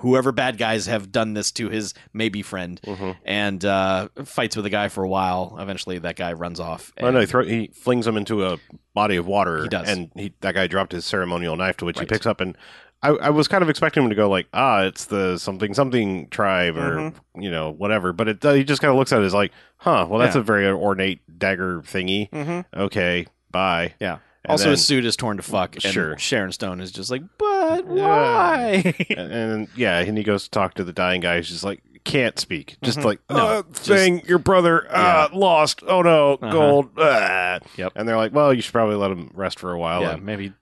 whoever 0.01 0.33
bad 0.33 0.59
guys 0.59 0.87
have 0.87 1.11
done 1.13 1.35
this 1.35 1.51
to 1.53 1.69
his 1.69 1.95
maybe 2.13 2.43
friend 2.43 2.81
Mhm. 2.85 3.17
and 3.25 3.65
uh, 3.65 4.09
fights 4.25 4.57
with 4.57 4.65
the 4.65 4.71
guy 4.71 4.89
for 4.89 5.05
a 5.05 5.09
while 5.09 5.57
eventually 5.59 5.99
that 5.99 6.17
guy 6.17 6.33
runs 6.33 6.61
off 6.61 6.93
Oh, 7.01 7.11
no, 7.11 7.21
he, 7.21 7.27
throw, 7.27 7.45
he 7.45 7.69
flings 7.75 8.07
him 8.07 8.17
into 8.17 8.45
a 8.47 8.59
body 8.95 9.17
of 9.17 9.27
water. 9.27 9.63
He 9.63 9.69
does. 9.69 9.89
and 9.89 10.11
he, 10.15 10.35
that 10.41 10.55
guy 10.55 10.67
dropped 10.67 10.93
his 10.93 11.05
ceremonial 11.05 11.57
knife, 11.57 11.77
to 11.79 11.85
which 11.85 11.97
Right. 11.99 12.09
he 12.09 12.15
picks 12.15 12.27
up. 12.27 12.41
And 12.41 12.57
I, 13.03 13.09
I 13.11 13.31
was 13.31 13.49
kind 13.49 13.63
of 13.63 13.69
expecting 13.71 14.03
him 14.05 14.11
to 14.11 14.15
go 14.15 14.29
like, 14.29 14.47
ah, 14.55 14.83
it's 14.83 15.07
the 15.07 15.37
something 15.39 15.75
something 15.75 16.29
tribe 16.29 16.77
or 16.77 16.97
Mhm. 16.97 17.15
you 17.37 17.51
know 17.51 17.71
whatever. 17.71 18.13
But 18.13 18.29
it 18.29 18.45
uh, 18.45 18.53
he 18.53 18.63
just 18.65 18.81
kind 18.81 18.91
of 18.91 18.97
looks 18.97 19.13
at 19.13 19.21
it 19.23 19.25
as 19.25 19.35
like, 19.35 19.53
huh, 19.79 20.07
well 20.09 20.21
that's 20.21 20.35
Yeah. 20.37 20.41
a 20.43 20.45
very 20.45 20.67
ornate 20.69 21.21
dagger 21.39 21.81
thingy. 21.83 22.31
mm-hmm. 22.31 22.61
Okay, 22.81 23.27
bye. 23.51 23.95
Yeah. 24.01 24.19
And 24.45 24.51
also, 24.51 24.65
then- 24.65 24.71
his 24.73 24.85
suit 24.85 25.05
is 25.05 25.15
torn 25.17 25.37
to 25.37 25.43
fuck, 25.43 25.75
and 25.77 25.83
Sure. 25.95 26.19
Sharon 26.19 26.51
Stone 26.53 26.81
is 26.81 26.91
just 26.91 27.11
like, 27.13 27.23
"But 27.39 27.47
Yeah. 27.77 28.07
why?" 28.07 28.95
and, 29.11 29.33
and 29.33 29.69
yeah, 29.77 29.99
and 30.01 30.17
he 30.19 30.25
goes 30.25 30.45
to 30.45 30.51
talk 30.51 30.75
to 30.75 30.85
the 30.85 30.93
dying 30.93 31.21
guy. 31.21 31.37
He's 31.37 31.49
just 31.49 31.65
like, 31.65 31.83
can't 32.05 32.39
speak. 32.39 32.77
Just 32.83 32.99
Mhm. 32.99 33.05
like, 33.05 33.21
No, 33.31 33.37
oh, 33.37 33.63
just- 33.73 33.85
thing, 33.87 34.23
your 34.27 34.39
brother, 34.39 34.87
ah, 34.91 35.29
lost. 35.33 35.83
Oh 35.87 36.03
no, 36.03 36.35
Uh-huh. 36.35 36.51
gold. 36.53 36.91
Ah. 36.99 37.61
Yep. 37.77 37.93
And 37.97 38.09
they're 38.09 38.17
like, 38.17 38.33
well, 38.35 38.53
you 38.53 38.61
should 38.61 38.73
probably 38.73 38.97
let 38.97 39.11
him 39.13 39.31
rest 39.35 39.59
for 39.61 39.71
a 39.73 39.79
while. 39.79 40.03
yeah, 40.03 40.15
And 40.15 40.25
maybe 40.25 40.53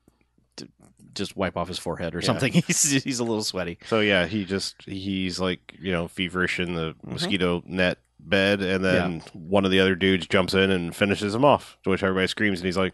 d- 0.57 0.67
just 1.15 1.37
wipe 1.37 1.57
off 1.57 1.69
his 1.69 1.79
forehead 1.79 2.15
or 2.15 2.19
Yeah. 2.21 2.27
something. 2.27 2.53
He's 2.67 3.03
he's 3.05 3.21
a 3.21 3.25
little 3.25 3.43
sweaty. 3.45 3.79
so 3.87 4.01
yeah, 4.01 4.27
he 4.27 4.45
just 4.45 4.77
he's 4.85 5.41
like 5.41 5.75
you 5.81 5.93
know 5.93 6.09
feverish 6.09 6.61
in 6.61 6.75
the 6.75 6.95
Mhm. 7.07 7.13
mosquito 7.13 7.63
net 7.67 7.99
bed, 8.19 8.61
and 8.61 8.85
then 8.85 9.23
one 9.33 9.65
of 9.65 9.71
the 9.71 9.81
other 9.81 9.95
dudes 9.95 10.27
jumps 10.27 10.53
in 10.53 10.71
and 10.71 10.95
finishes 10.95 11.35
him 11.35 11.43
off. 11.45 11.79
To 11.85 11.91
which 11.91 12.03
everybody 12.03 12.27
screams, 12.27 12.61
and 12.61 12.67
he's 12.67 12.77
like, 12.77 12.93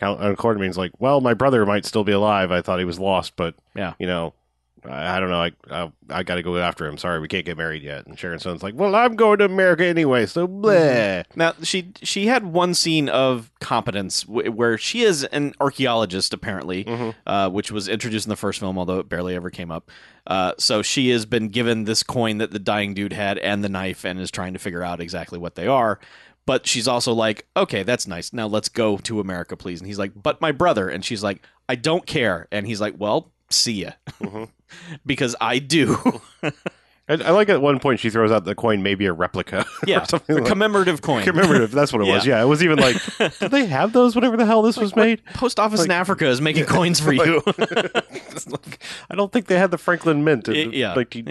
Count 0.00 0.20
uh, 0.22 0.34
Quatermain's 0.34 0.78
like, 0.78 0.92
well, 0.98 1.20
my 1.20 1.34
brother 1.34 1.64
might 1.66 1.84
still 1.84 2.04
be 2.04 2.12
alive. 2.12 2.50
I 2.50 2.62
thought 2.62 2.78
he 2.80 2.84
was 2.84 2.98
lost, 2.98 3.36
but 3.36 3.54
Yeah. 3.76 3.92
you 4.00 4.06
know. 4.06 4.32
I, 4.82 5.18
I 5.18 5.20
don't 5.20 5.28
know. 5.28 5.42
I 5.42 5.52
I, 5.70 5.92
I 6.08 6.22
got 6.22 6.36
to 6.36 6.42
go 6.42 6.56
after 6.56 6.86
him. 6.86 6.96
Sorry, 6.96 7.20
we 7.20 7.28
can't 7.28 7.44
get 7.44 7.58
married 7.58 7.82
yet. 7.82 8.06
And 8.06 8.18
Sharon 8.18 8.38
Stone's 8.38 8.62
like, 8.62 8.72
"Well, 8.74 8.94
I'm 8.94 9.14
going 9.14 9.38
to 9.40 9.44
America 9.44 9.84
anyway." 9.84 10.24
So, 10.24 10.48
bleh. 10.48 11.24
Now 11.36 11.52
she 11.62 11.92
she 12.02 12.28
had 12.28 12.46
one 12.46 12.72
scene 12.72 13.10
of 13.10 13.50
competence 13.60 14.22
w- 14.22 14.50
where 14.50 14.78
she 14.78 15.02
is 15.02 15.24
an 15.24 15.52
archaeologist 15.60 16.32
apparently, 16.32 16.84
Mhm. 16.84 17.14
uh, 17.26 17.50
which 17.50 17.70
was 17.70 17.88
introduced 17.88 18.24
in 18.24 18.30
the 18.30 18.36
first 18.36 18.58
film, 18.58 18.78
although 18.78 19.00
it 19.00 19.08
barely 19.10 19.34
ever 19.36 19.50
came 19.50 19.70
up. 19.70 19.90
Uh, 20.26 20.52
so 20.56 20.80
she 20.80 21.10
has 21.10 21.26
been 21.26 21.48
given 21.48 21.84
this 21.84 22.02
coin 22.02 22.38
that 22.38 22.50
the 22.50 22.58
dying 22.58 22.94
dude 22.94 23.12
had 23.12 23.36
and 23.36 23.62
the 23.62 23.68
knife, 23.68 24.06
and 24.06 24.18
is 24.18 24.30
trying 24.30 24.54
to 24.54 24.58
figure 24.58 24.82
out 24.82 24.98
exactly 24.98 25.38
what 25.38 25.56
they 25.56 25.66
are. 25.66 26.00
But 26.46 26.66
she's 26.66 26.88
also 26.88 27.12
like, 27.12 27.46
okay, 27.56 27.82
that's 27.82 28.06
nice. 28.06 28.32
Now 28.32 28.46
let's 28.46 28.68
go 28.68 28.96
to 28.98 29.20
America, 29.20 29.56
please. 29.56 29.80
And 29.80 29.86
he's 29.86 29.98
like, 29.98 30.12
but 30.20 30.40
my 30.40 30.52
brother. 30.52 30.88
And 30.88 31.04
she's 31.04 31.22
like, 31.22 31.42
I 31.68 31.76
don't 31.76 32.06
care. 32.06 32.48
And 32.50 32.66
he's 32.66 32.80
like, 32.80 32.94
well, 32.98 33.30
see 33.50 33.82
ya, 33.82 33.90
Mhm. 34.20 34.48
because 35.06 35.36
I 35.40 35.58
do. 35.58 36.20
I, 37.10 37.14
I 37.14 37.30
like 37.32 37.48
at 37.48 37.60
one 37.60 37.78
point 37.80 38.00
she 38.00 38.08
throws 38.08 38.30
out 38.30 38.44
the 38.44 38.54
coin, 38.54 38.82
maybe 38.82 39.04
a 39.06 39.12
replica. 39.12 39.66
yeah, 39.86 40.02
or 40.02 40.06
something 40.06 40.36
a 40.36 40.40
like- 40.40 40.48
commemorative 40.48 41.02
coin. 41.02 41.24
commemorative. 41.24 41.72
That's 41.72 41.92
what 41.92 42.00
it 42.00 42.10
was. 42.10 42.24
Yeah, 42.24 42.40
it 42.40 42.46
was 42.46 42.62
even 42.62 42.78
like, 42.78 42.96
did 43.40 43.50
they 43.50 43.66
have 43.66 43.92
those 43.92 44.14
Whatever 44.14 44.36
the 44.36 44.46
hell 44.46 44.62
this 44.62 44.76
was 44.76 44.94
made? 44.96 45.22
Post 45.34 45.58
office 45.60 45.82
in 45.82 45.88
Like- 45.88 45.96
Africa 45.98 46.26
is 46.28 46.40
making 46.40 46.64
coins 46.66 47.00
for 47.00 47.12
you. 47.14 47.42
I 49.10 49.14
don't 49.14 49.32
think 49.32 49.46
they 49.46 49.58
had 49.58 49.70
the 49.70 49.78
Franklin 49.78 50.24
Mint. 50.24 50.48
It- 50.48 50.72
yeah. 50.74 50.94
like 50.94 51.14
you- 51.14 51.24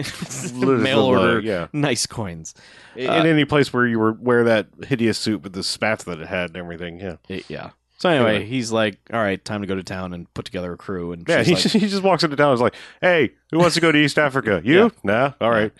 Mail 0.54 1.00
order. 1.00 1.40
Yeah, 1.40 1.68
nice 1.72 2.06
coins. 2.06 2.54
in 2.96 3.08
Uh, 3.08 3.14
any 3.14 3.44
place 3.44 3.72
where 3.72 3.86
you 3.86 3.98
were 3.98 4.12
wear 4.12 4.44
that 4.44 4.66
hideous 4.86 5.18
suit 5.18 5.42
with 5.42 5.52
the 5.52 5.62
spats 5.62 6.04
that 6.04 6.20
it 6.20 6.26
had 6.28 6.50
and 6.50 6.56
everything. 6.58 7.00
Yeah, 7.00 7.16
It- 7.28 7.44
yeah. 7.48 7.70
So 8.00 8.08
anyway, 8.08 8.36
Anyway. 8.36 8.46
he's 8.46 8.72
like, 8.72 8.98
"All 9.12 9.20
right, 9.20 9.44
time 9.44 9.60
to 9.60 9.66
go 9.66 9.74
to 9.76 9.82
town 9.82 10.12
and 10.14 10.32
put 10.34 10.44
together 10.46 10.72
a 10.72 10.76
crew." 10.76 11.12
And 11.12 11.28
yeah. 11.28 11.42
He, 11.42 11.52
like, 11.54 11.62
just, 11.62 11.74
he 11.74 11.86
just 11.86 12.02
walks 12.02 12.24
into 12.24 12.34
town. 12.34 12.48
and 12.48 12.54
is 12.54 12.60
like, 12.62 12.74
"Hey, 13.00 13.30
who 13.50 13.58
wants 13.58 13.74
to 13.74 13.80
go 13.80 13.92
to 13.92 13.98
East 13.98 14.18
Africa? 14.18 14.60
You? 14.64 14.90
Nah. 15.04 15.32
All 15.40 15.50
right. 15.50 15.70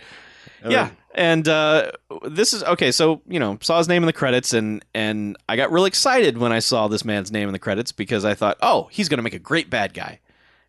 And 0.63 0.71
yeah. 0.71 0.83
then- 0.85 0.97
And 1.13 1.47
uh, 1.49 1.91
this 2.29 2.53
is 2.53 2.63
okay. 2.63 2.91
So 2.91 3.21
you 3.27 3.39
know, 3.39 3.57
saw 3.61 3.79
his 3.79 3.87
name 3.87 4.03
in 4.03 4.07
the 4.07 4.13
credits, 4.13 4.53
and 4.53 4.85
and 4.93 5.35
I 5.49 5.55
got 5.57 5.71
real 5.71 5.85
excited 5.85 6.37
when 6.37 6.51
I 6.53 6.59
saw 6.59 6.87
this 6.87 7.03
man's 7.03 7.31
name 7.31 7.49
in 7.49 7.53
the 7.53 7.59
credits 7.59 7.91
because 7.91 8.23
I 8.23 8.33
thought, 8.35 8.57
oh, 8.61 8.87
he's 8.91 9.09
going 9.09 9.17
to 9.17 9.23
make 9.23 9.33
a 9.33 9.39
great 9.39 9.69
bad 9.69 9.93
guy. 9.93 10.19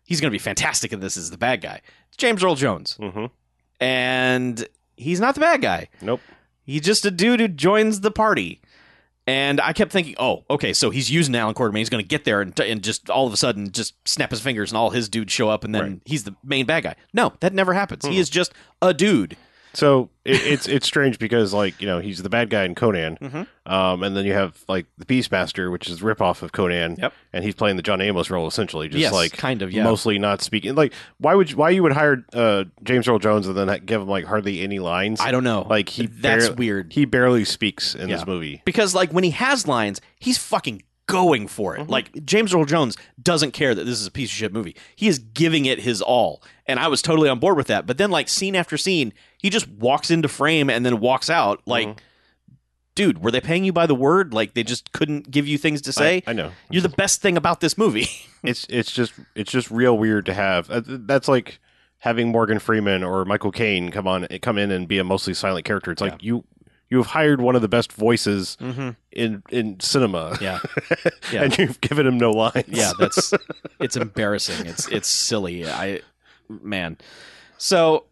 He's 0.05 0.19
going 0.19 0.29
to 0.31 0.35
be 0.35 0.39
fantastic 0.39 0.91
in 0.91 0.99
this 1.01 1.15
as 1.15 1.29
the 1.31 1.37
bad 1.37 1.61
guy. 1.61 1.79
It's 2.09 2.17
James 2.17 2.43
Earl 2.43 2.55
Jones, 2.55 2.97
Mhm. 2.99 3.29
and 3.79 4.67
he's 4.97 5.19
not 5.19 5.35
the 5.35 5.41
bad 5.41 5.61
guy. 5.61 5.87
Nope. 6.01 6.19
He's 6.65 6.81
just 6.81 7.05
a 7.05 7.11
dude 7.11 7.39
who 7.39 7.47
joins 7.47 8.01
the 8.01 8.11
party. 8.11 8.61
And 9.25 9.61
I 9.61 9.71
kept 9.71 9.91
thinking, 9.93 10.15
oh, 10.19 10.43
okay, 10.49 10.73
so 10.73 10.89
he's 10.89 11.09
using 11.09 11.33
Allan 11.35 11.55
Quatermain. 11.55 11.77
He's 11.77 11.89
going 11.89 12.03
to 12.03 12.07
get 12.07 12.25
there 12.25 12.41
and, 12.41 12.57
and 12.59 12.83
just 12.83 13.09
all 13.09 13.25
of 13.25 13.31
a 13.31 13.37
sudden 13.37 13.71
just 13.71 13.95
snap 14.07 14.31
his 14.31 14.41
fingers 14.41 14.69
and 14.71 14.77
all 14.77 14.89
his 14.89 15.07
dudes 15.07 15.31
show 15.31 15.49
up 15.49 15.63
and 15.63 15.73
then 15.73 15.81
Right. 15.83 16.01
he's 16.03 16.25
the 16.25 16.35
main 16.43 16.65
bad 16.65 16.83
guy. 16.83 16.95
No, 17.13 17.31
that 17.39 17.53
never 17.53 17.73
happens. 17.73 18.05
Hmm. 18.05 18.11
He 18.11 18.19
is 18.19 18.29
just 18.29 18.51
a 18.81 18.93
dude. 18.93 19.37
So 19.75 20.09
it, 20.23 20.41
it's 20.45 20.67
it's 20.67 20.85
strange 20.85 21.17
because 21.19 21.53
like 21.53 21.81
you 21.81 21.87
know 21.87 21.99
he's 21.99 22.21
the 22.21 22.29
bad 22.29 22.49
guy 22.49 22.63
in 22.63 22.75
Conan, 22.75 23.17
Mhm. 23.17 23.47
um, 23.65 24.03
and 24.03 24.15
then 24.15 24.25
you 24.25 24.33
have 24.33 24.63
like 24.67 24.85
the 24.97 25.05
Beastmaster, 25.05 25.71
which 25.71 25.89
is 25.89 26.01
a 26.01 26.03
ripoff 26.03 26.41
of 26.43 26.51
Conan, 26.51 26.97
Yep. 26.99 27.13
and 27.33 27.43
he's 27.43 27.55
playing 27.55 27.77
the 27.77 27.81
John 27.81 27.99
Amos 27.99 28.29
role 28.29 28.47
essentially, 28.47 28.87
just 28.87 29.01
yes, 29.01 29.11
like 29.13 29.33
kind 29.33 29.61
of, 29.63 29.71
yeah. 29.71 29.83
mostly 29.83 30.19
not 30.19 30.41
speaking. 30.41 30.75
Like 30.75 30.93
why 31.17 31.33
would 31.35 31.49
you, 31.51 31.57
why 31.57 31.71
you 31.71 31.81
would 31.83 31.93
hire 31.93 32.23
uh, 32.33 32.65
James 32.83 33.07
Earl 33.07 33.19
Jones 33.19 33.47
and 33.47 33.57
then 33.57 33.83
give 33.85 34.01
him 34.01 34.07
like 34.07 34.25
hardly 34.25 34.61
any 34.61 34.79
lines? 34.79 35.19
I 35.19 35.31
don't 35.31 35.43
know. 35.43 35.65
like 35.69 35.89
he 35.89 36.05
That's 36.05 36.51
weird. 36.51 36.93
He 36.93 37.05
barely 37.05 37.43
speaks 37.45 37.95
in 37.95 38.09
Yeah. 38.09 38.17
this 38.17 38.27
movie. 38.27 38.61
because 38.65 38.93
like 38.93 39.11
when 39.11 39.23
he 39.23 39.31
has 39.31 39.67
lines, 39.67 39.99
he's 40.19 40.37
fucking 40.37 40.83
going 41.07 41.47
for 41.47 41.75
it. 41.75 41.81
Mhm. 41.81 41.89
Like 41.89 42.25
James 42.25 42.53
Earl 42.53 42.65
Jones 42.65 42.95
doesn't 43.21 43.51
care 43.51 43.75
that 43.75 43.83
this 43.83 43.99
is 43.99 44.07
a 44.07 44.11
piece 44.11 44.29
of 44.29 44.35
shit 44.35 44.53
movie. 44.53 44.75
He 44.95 45.07
is 45.07 45.19
giving 45.19 45.65
it 45.65 45.79
his 45.81 46.01
all, 46.01 46.41
and 46.65 46.79
I 46.79 46.87
was 46.87 47.01
totally 47.01 47.29
on 47.29 47.39
board 47.39 47.57
with 47.57 47.67
that. 47.67 47.85
But 47.85 47.97
then, 47.97 48.09
like 48.11 48.29
scene 48.29 48.55
after 48.55 48.77
scene, 48.77 49.13
he 49.37 49.49
just 49.49 49.67
walks 49.67 50.09
into 50.09 50.27
frame 50.27 50.69
and 50.69 50.85
then 50.85 50.99
walks 50.99 51.29
out. 51.29 51.61
Like, 51.65 51.87
Mhm. 51.89 51.97
dude, 52.95 53.23
were 53.23 53.31
they 53.31 53.41
paying 53.41 53.63
you 53.65 53.73
by 53.73 53.85
the 53.85 53.95
word? 53.95 54.33
Like 54.33 54.53
they 54.53 54.63
just 54.63 54.91
couldn't 54.93 55.29
give 55.31 55.47
you 55.47 55.57
things 55.57 55.81
to 55.81 55.91
say. 55.91 56.23
I, 56.27 56.31
I 56.31 56.33
know 56.33 56.51
You're 56.69 56.81
the 56.81 56.89
best 56.89 57.21
thing 57.21 57.37
about 57.37 57.59
this 57.59 57.77
movie. 57.77 58.07
it's 58.43 58.65
it's 58.69 58.91
just 58.91 59.13
it's 59.35 59.51
just 59.51 59.69
real 59.71 59.97
weird 59.97 60.25
to 60.27 60.33
have. 60.33 60.69
Uh, 60.69 60.81
That's 60.85 61.27
like 61.27 61.59
having 61.99 62.29
Morgan 62.29 62.59
Freeman 62.59 63.01
or 63.03 63.23
Michael 63.25 63.51
Caine 63.51 63.89
come 63.91 64.07
on 64.07 64.27
come 64.41 64.57
in 64.57 64.71
and 64.71 64.87
be 64.87 64.99
a 64.99 65.03
mostly 65.03 65.33
silent 65.33 65.65
character. 65.65 65.91
It's 65.91 66.01
like 66.01 66.21
you 66.23 66.43
you 66.93 66.99
have 66.99 67.07
hired 67.07 67.41
one 67.41 67.55
of 67.55 67.63
the 67.63 67.67
best 67.67 67.91
voices 67.91 68.55
mm-hmm. 68.61 68.91
in 69.11 69.41
in 69.49 69.79
cinema, 69.79 70.37
Yeah, 70.39 70.59
Yeah. 71.31 71.43
and 71.43 71.57
you've 71.57 71.81
given 71.81 72.05
him 72.05 72.19
no 72.19 72.29
lines. 72.29 72.65
yeah, 72.67 72.91
that's 72.99 73.33
it's 73.79 73.97
embarrassing. 73.97 74.67
It's 74.67 74.87
it's 74.89 75.07
silly. 75.07 75.67
I 75.67 76.01
man. 76.47 76.99
So 77.57 78.05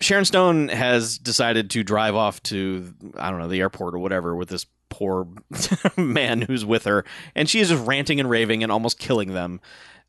Sharon 0.00 0.24
Stone 0.24 0.68
has 0.68 1.18
decided 1.18 1.68
to 1.70 1.82
drive 1.84 2.14
off 2.14 2.42
to 2.44 2.94
I 3.18 3.30
don't 3.30 3.40
know 3.40 3.48
the 3.48 3.60
airport 3.60 3.94
or 3.94 3.98
whatever 3.98 4.34
with 4.34 4.48
this 4.48 4.64
poor 4.88 5.28
man 5.98 6.40
who's 6.40 6.64
with 6.64 6.84
her, 6.84 7.04
and 7.34 7.46
she 7.46 7.60
is 7.60 7.68
just 7.68 7.86
ranting 7.86 8.20
and 8.20 8.30
raving 8.30 8.62
and 8.62 8.72
almost 8.72 8.98
killing 8.98 9.34
them. 9.34 9.60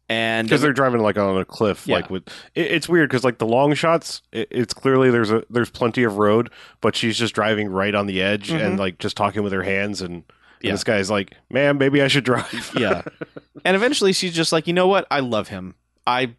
And 0.08 0.48
because 0.48 0.62
they're 0.62 0.72
driving 0.74 1.02
like 1.02 1.18
on 1.18 1.38
a 1.38 1.46
cliff. 1.46 1.88
Yeah. 1.88 1.96
Like 1.96 2.10
with 2.12 2.28
it, 2.54 2.72
it's 2.72 2.88
weird 2.88 3.10
because 3.10 3.24
like 3.24 3.40
the 3.40 3.48
long 3.48 3.74
shots, 3.74 4.22
it, 4.32 4.48
it's 4.52 4.74
clearly 4.74 5.10
there's 5.10 5.32
a 5.32 5.44
there's 5.50 5.70
plenty 5.72 6.04
of 6.04 6.18
road, 6.18 6.52
but 6.82 6.96
she's 6.96 7.18
just 7.18 7.34
driving 7.34 7.70
right 7.70 7.96
on 7.96 8.06
the 8.06 8.22
edge 8.22 8.52
and 8.52 8.76
Mhm. 8.76 8.80
like 8.80 9.00
just 9.00 9.18
talking 9.18 9.42
with 9.44 9.52
her 9.54 9.64
hands 9.64 10.02
and. 10.02 10.14
and 10.14 10.24
Yeah. 10.62 10.72
this 10.74 10.84
guy's 10.84 11.10
like, 11.12 11.36
man, 11.50 11.78
maybe 11.80 12.02
I 12.04 12.08
should 12.08 12.24
drive. 12.24 12.72
yeah, 12.78 13.02
and 13.66 13.76
eventually 13.76 14.14
she's 14.14 14.34
just 14.34 14.52
like, 14.52 14.68
you 14.68 14.74
know 14.74 14.88
what? 14.88 15.06
I 15.10 15.20
love 15.22 15.48
him. 15.48 15.74
I 16.08 16.36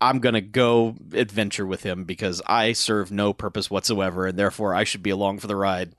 I'm 0.00 0.20
gonna 0.20 0.40
go 0.42 0.94
adventure 1.14 1.66
with 1.66 1.82
him 1.82 2.04
because 2.04 2.40
I 2.46 2.72
serve 2.72 3.10
no 3.10 3.32
purpose 3.32 3.70
whatsoever, 3.70 4.26
and 4.26 4.38
therefore 4.38 4.74
I 4.74 4.84
should 4.84 5.02
be 5.02 5.10
along 5.10 5.38
for 5.38 5.46
the 5.48 5.56
ride. 5.56 5.94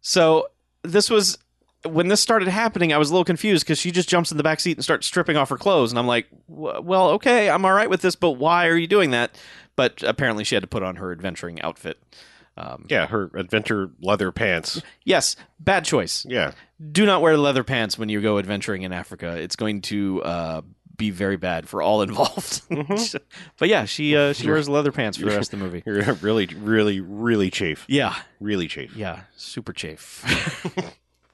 So 0.00 0.48
this 0.82 1.10
was 1.10 1.38
when 1.84 2.08
this 2.08 2.20
started 2.20 2.48
happening. 2.48 2.92
I 2.92 2.98
was 2.98 3.10
a 3.10 3.12
little 3.12 3.24
confused 3.24 3.64
because 3.64 3.78
she 3.78 3.90
just 3.90 4.08
jumps 4.08 4.30
in 4.30 4.36
the 4.36 4.42
back 4.42 4.60
seat 4.60 4.76
and 4.76 4.84
starts 4.84 5.06
stripping 5.06 5.36
off 5.36 5.48
her 5.50 5.56
clothes, 5.58 5.90
and 5.92 5.98
I'm 5.98 6.06
like, 6.06 6.26
well, 6.48 7.10
okay, 7.10 7.50
I'm 7.50 7.64
all 7.64 7.72
right 7.72 7.90
with 7.90 8.02
this, 8.02 8.14
but 8.16 8.32
why 8.32 8.66
are 8.68 8.76
you 8.76 8.86
doing 8.86 9.10
that? 9.10 9.36
But 9.76 10.02
apparently 10.02 10.44
she 10.44 10.54
had 10.54 10.62
to 10.62 10.66
put 10.68 10.82
on 10.82 10.96
her 10.96 11.12
adventuring 11.12 11.60
outfit. 11.62 11.98
Um, 12.56 12.84
yeah, 12.90 13.06
her 13.06 13.30
adventure 13.34 13.90
leather 14.02 14.30
pants. 14.30 14.82
Yes, 15.04 15.36
bad 15.58 15.86
choice. 15.86 16.26
Yeah, 16.28 16.52
Do 16.92 17.06
not 17.06 17.22
wear 17.22 17.38
leather 17.38 17.64
pants 17.64 17.98
when 17.98 18.10
you 18.10 18.20
go 18.20 18.36
adventuring 18.38 18.82
in 18.82 18.92
Africa. 18.92 19.36
It's 19.40 19.56
going 19.56 19.80
to 19.82 20.22
uh, 20.22 20.60
be 20.94 21.08
very 21.08 21.38
bad 21.38 21.66
for 21.66 21.80
all 21.80 22.02
involved. 22.08 22.60
Mhm. 22.68 23.18
but 23.58 23.70
yeah, 23.70 23.86
she 23.86 24.14
uh, 24.14 24.34
she 24.34 24.46
wears 24.48 24.68
leather 24.68 24.92
pants 24.92 25.16
for 25.16 25.24
the 25.24 25.34
rest 25.34 25.54
of 25.54 25.60
the 25.60 25.64
movie. 25.64 25.82
you're 25.86 26.02
really, 26.20 26.44
really, 26.46 27.00
really 27.00 27.50
chafe. 27.50 27.86
Yeah, 27.88 28.14
Really 28.38 28.68
chafe. 28.68 28.94
yeah, 28.94 29.20
super 29.36 29.72
chafe. 29.72 30.22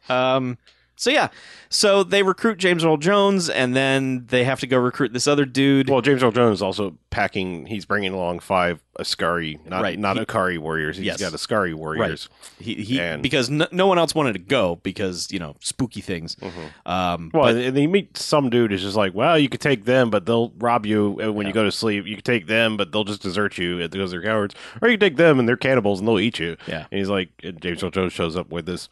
Um, 0.08 0.58
so 0.96 1.10
yeah, 1.10 1.28
so 1.68 2.02
they 2.02 2.24
recruit 2.24 2.58
James 2.58 2.84
Earl 2.84 2.96
Jones, 2.96 3.48
and 3.48 3.76
then 3.76 4.26
they 4.30 4.42
have 4.42 4.58
to 4.58 4.66
go 4.66 4.78
recruit 4.78 5.12
this 5.12 5.28
other 5.28 5.44
dude. 5.44 5.88
Well, 5.88 6.00
James 6.00 6.24
Earl 6.24 6.32
Jones 6.32 6.58
is 6.58 6.62
also 6.62 6.96
packing. 7.10 7.66
He's 7.66 7.84
bringing 7.84 8.12
along 8.12 8.40
five 8.40 8.80
Askari, 8.98 9.60
not 9.64 9.80
Right. 9.82 9.96
not 9.96 10.16
He- 10.16 10.24
Akari 10.24 10.58
warriors. 10.58 10.96
He's 10.96 11.06
Yes. 11.06 11.20
got 11.20 11.32
Askari 11.32 11.72
warriors. 11.72 12.28
he, 12.58 12.74
he 12.82 12.98
and- 13.00 13.22
because 13.22 13.48
no, 13.48 13.68
no 13.70 13.86
one 13.86 13.96
else 13.96 14.12
wanted 14.12 14.32
to 14.32 14.40
go 14.40 14.80
because 14.82 15.28
you 15.30 15.38
know 15.38 15.54
spooky 15.60 16.00
things. 16.00 16.34
Mhm. 16.34 16.90
Um, 16.90 17.30
Well, 17.32 17.44
but- 17.44 17.54
and 17.62 17.76
then 17.76 17.82
you 17.84 17.88
meet 17.88 18.16
some 18.18 18.50
dude 18.50 18.72
who's 18.72 18.82
just 18.82 18.96
like, 18.96 19.14
well, 19.14 19.38
you 19.38 19.48
could 19.48 19.60
take 19.60 19.84
them, 19.84 20.10
but 20.10 20.26
they'll 20.26 20.52
rob 20.58 20.84
you 20.84 21.20
uh, 21.22 21.30
when 21.32 21.46
Yeah. 21.46 21.50
you 21.50 21.54
go 21.54 21.62
to 21.62 21.70
sleep. 21.70 22.08
You 22.08 22.16
could 22.16 22.24
take 22.24 22.48
them, 22.48 22.76
but 22.76 22.90
they'll 22.90 23.04
just 23.04 23.22
desert 23.22 23.56
you 23.56 23.86
because 23.88 24.10
they're 24.10 24.20
cowards. 24.22 24.56
Or 24.82 24.88
you 24.88 24.96
take 24.96 25.14
them 25.16 25.38
and 25.38 25.46
they're 25.48 25.56
cannibals 25.56 26.00
and 26.00 26.08
they'll 26.08 26.18
eat 26.18 26.40
you. 26.40 26.56
Yeah. 26.66 26.86
And 26.90 26.98
he's 26.98 27.08
like, 27.08 27.28
James 27.60 27.84
Earl 27.84 27.90
Jones 27.92 28.12
shows 28.12 28.34
up 28.36 28.50
with 28.50 28.66
this 28.66 28.88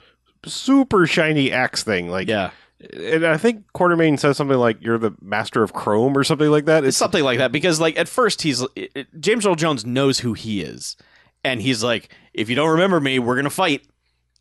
super 0.46 1.06
shiny 1.06 1.52
axe 1.52 1.82
thing. 1.82 2.08
Like, 2.08 2.28
yeah, 2.28 2.50
and 2.92 3.26
I 3.26 3.36
think 3.36 3.64
Quatermain 3.74 4.18
says 4.18 4.36
something 4.36 4.56
like, 4.58 4.78
"You're 4.82 4.98
the 4.98 5.12
master 5.20 5.62
of 5.62 5.72
chrome" 5.72 6.16
or 6.16 6.24
something 6.24 6.50
like 6.50 6.64
that. 6.66 6.78
It's 6.84 6.88
It's 6.88 6.96
something 6.96 7.24
like 7.24 7.38
that 7.38 7.52
because 7.52 7.80
like 7.80 7.98
at 7.98 8.08
first 8.08 8.42
he's 8.42 8.62
it, 8.76 8.90
it- 8.94 9.20
James 9.20 9.46
Earl 9.46 9.54
Jones 9.56 9.84
knows 9.86 10.20
who 10.20 10.32
he 10.34 10.60
is, 10.62 10.96
and 11.44 11.60
he's 11.60 11.82
like, 11.82 12.08
if 12.34 12.48
you 12.50 12.56
don't 12.56 12.70
remember 12.70 13.00
me, 13.00 13.18
we're 13.18 13.36
gonna 13.36 13.50
fight. 13.50 13.82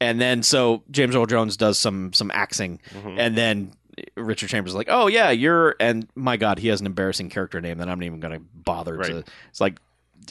And 0.02 0.20
then 0.20 0.44
so 0.44 0.84
James 0.92 1.16
Earl 1.16 1.26
Jones 1.26 1.56
does 1.58 1.80
some 1.80 2.12
some 2.14 2.30
axing, 2.34 2.80
Mhm. 2.94 3.16
and 3.18 3.38
then 3.38 3.72
Richard 4.18 4.50
Chambers 4.50 4.72
is 4.72 4.76
like, 4.76 4.90
oh 4.90 5.08
yeah, 5.08 5.32
you're 5.32 5.76
and 5.80 6.06
my 6.16 6.36
God, 6.36 6.60
he 6.60 6.68
has 6.68 6.82
an 6.82 6.86
embarrassing 6.86 7.30
character 7.30 7.62
name 7.62 7.78
that 7.78 7.88
I'm 7.88 7.98
not 8.00 8.06
even 8.06 8.20
gonna 8.20 8.42
bother 8.54 8.98
to. 8.98 9.24
It's 9.50 9.62
like 9.62 9.80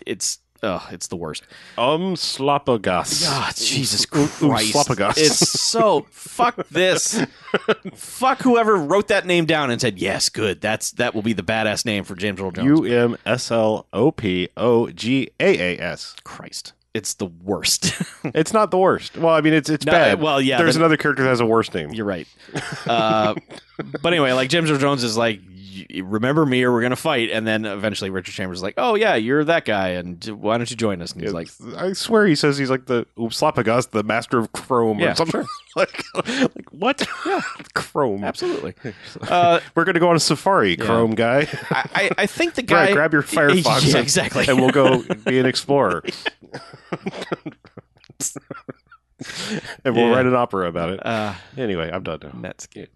it's 0.06 0.38
uh 0.64 0.80
it's 0.90 1.06
the 1.08 1.16
worst. 1.16 1.46
um 1.78 2.14
slopagas. 2.16 3.24
Ah, 3.28 3.52
Jesus 3.54 4.06
Um, 4.12 4.22
um, 4.22 4.28
Christ! 4.28 4.74
slopagas. 4.74 5.18
It's 5.18 5.36
so 5.60 6.06
fuck 6.10 6.66
this. 6.68 7.20
fuck 7.94 8.40
whoever 8.42 8.76
wrote 8.76 9.08
that 9.08 9.26
name 9.26 9.44
down 9.44 9.70
and 9.70 9.80
said 9.80 9.98
yes, 9.98 10.28
good. 10.28 10.60
That's 10.60 10.90
that 10.92 11.14
will 11.14 11.22
be 11.22 11.32
the 11.32 11.42
badass 11.42 11.84
name 11.84 12.04
for 12.04 12.14
James 12.14 12.40
Earl 12.40 12.50
Jones. 12.50 12.66
U 12.66 12.84
M 12.84 13.16
S 13.26 13.50
L 13.50 13.86
O 13.92 14.10
P 14.10 14.48
O 14.56 14.90
G 14.90 15.30
A 15.40 15.76
A 15.76 15.78
S. 15.80 16.16
Christ. 16.24 16.72
It's 16.94 17.14
the 17.14 17.26
worst. 17.26 17.92
It's 18.34 18.54
not 18.54 18.70
the 18.70 18.78
worst. 18.78 19.18
Well, 19.18 19.34
I 19.34 19.42
mean, 19.42 19.52
it's 19.52 19.68
it's 19.68 19.84
No, 19.84 19.92
bad. 19.92 20.18
well, 20.20 20.40
yeah, 20.40 20.56
There's 20.58 20.76
but- 20.76 20.80
another 20.80 20.96
character 20.96 21.22
that 21.24 21.28
has 21.28 21.40
a 21.40 21.46
worse 21.46 21.72
name. 21.74 21.90
You're 21.92 22.06
right. 22.06 22.26
Uh, 22.86 23.34
but 24.00 24.12
anyway, 24.12 24.32
like 24.32 24.48
James 24.48 24.70
Earl 24.70 24.78
Jones 24.78 25.04
is 25.04 25.14
like, 25.16 25.40
"Y- 25.46 25.53
remember 26.02 26.44
me 26.46 26.62
or 26.64 26.72
we're 26.72 26.80
going 26.80 26.90
to 26.90 26.96
fight. 26.96 27.30
And 27.30 27.46
then 27.46 27.64
eventually 27.64 28.10
Richard 28.10 28.32
Chambers 28.32 28.58
is 28.58 28.62
like, 28.62 28.74
oh, 28.76 28.94
yeah, 28.94 29.14
you're 29.14 29.44
that 29.44 29.64
guy. 29.64 29.88
And 29.90 30.24
why 30.26 30.56
don't 30.58 30.70
you 30.70 30.76
join 30.76 31.00
us? 31.02 31.12
And 31.12 31.22
he's 31.22 31.32
like, 31.32 31.48
I 31.76 31.92
swear 31.92 32.26
he 32.26 32.34
says 32.34 32.58
he's 32.58 32.70
like 32.70 32.86
the 32.86 33.06
Upslapagas, 33.18 33.90
the 33.90 34.02
master 34.02 34.38
of 34.38 34.52
chrome 34.52 34.98
Yeah, 34.98 35.12
or 35.12 35.14
something. 35.16 35.44
like, 35.76 36.04
like 36.14 36.70
what? 36.70 37.06
Yeah, 37.26 37.40
chrome. 37.74 38.24
absolutely. 38.24 38.74
Uh, 39.28 39.60
We're 39.74 39.84
gonna 39.84 40.00
go 40.00 40.08
on 40.08 40.16
a 40.16 40.20
safari, 40.20 40.76
Yeah. 40.78 40.84
chrome 40.84 41.14
guy. 41.14 41.46
I, 41.70 42.10
I- 42.18 42.26
think 42.26 42.54
the 42.54 42.62
guy. 42.62 42.92
Grab, 42.92 43.10
grab 43.10 43.12
your 43.12 43.22
Firefox, 43.22 43.82
Yeah, 43.82 43.96
and- 43.96 44.02
exactly. 44.02 44.44
and 44.48 44.60
we'll 44.60 44.70
go 44.70 45.02
be 45.24 45.38
an 45.38 45.46
explorer. 45.46 46.02
And 49.84 49.94
we'll 49.94 50.08
Yeah. 50.08 50.14
write 50.16 50.26
an 50.26 50.34
opera 50.34 50.68
about 50.68 50.90
it. 50.90 51.04
Uh, 51.04 51.34
Anyway, 51.56 51.90
I'm 51.92 52.02
done 52.02 52.18
now. 52.22 52.30
Netscape. 52.50 52.88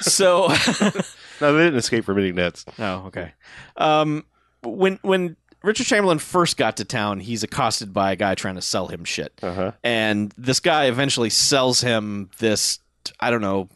So, 0.00 0.48
No, 1.40 1.52
they 1.56 1.64
didn't 1.64 1.78
escape 1.78 2.04
from 2.04 2.18
eating 2.18 2.34
nets. 2.36 2.64
oh, 2.78 3.04
okay. 3.06 3.32
Um, 3.76 4.24
when 4.62 4.98
when 5.02 5.36
Richard 5.62 5.86
Chamberlain 5.86 6.18
first 6.18 6.56
got 6.56 6.76
to 6.76 6.84
town, 6.84 7.20
he's 7.20 7.42
accosted 7.42 7.92
by 7.92 8.12
a 8.12 8.16
guy 8.16 8.34
trying 8.34 8.54
to 8.56 8.62
sell 8.62 8.88
him 8.88 9.04
shit. 9.04 9.32
Uh 9.42 9.52
huh. 9.54 9.72
and 9.82 10.32
this 10.36 10.60
guy 10.60 10.86
eventually 10.86 11.30
sells 11.30 11.80
him 11.80 12.30
this 12.38 12.78
I 13.20 13.30
don't 13.30 13.40
know 13.40 13.68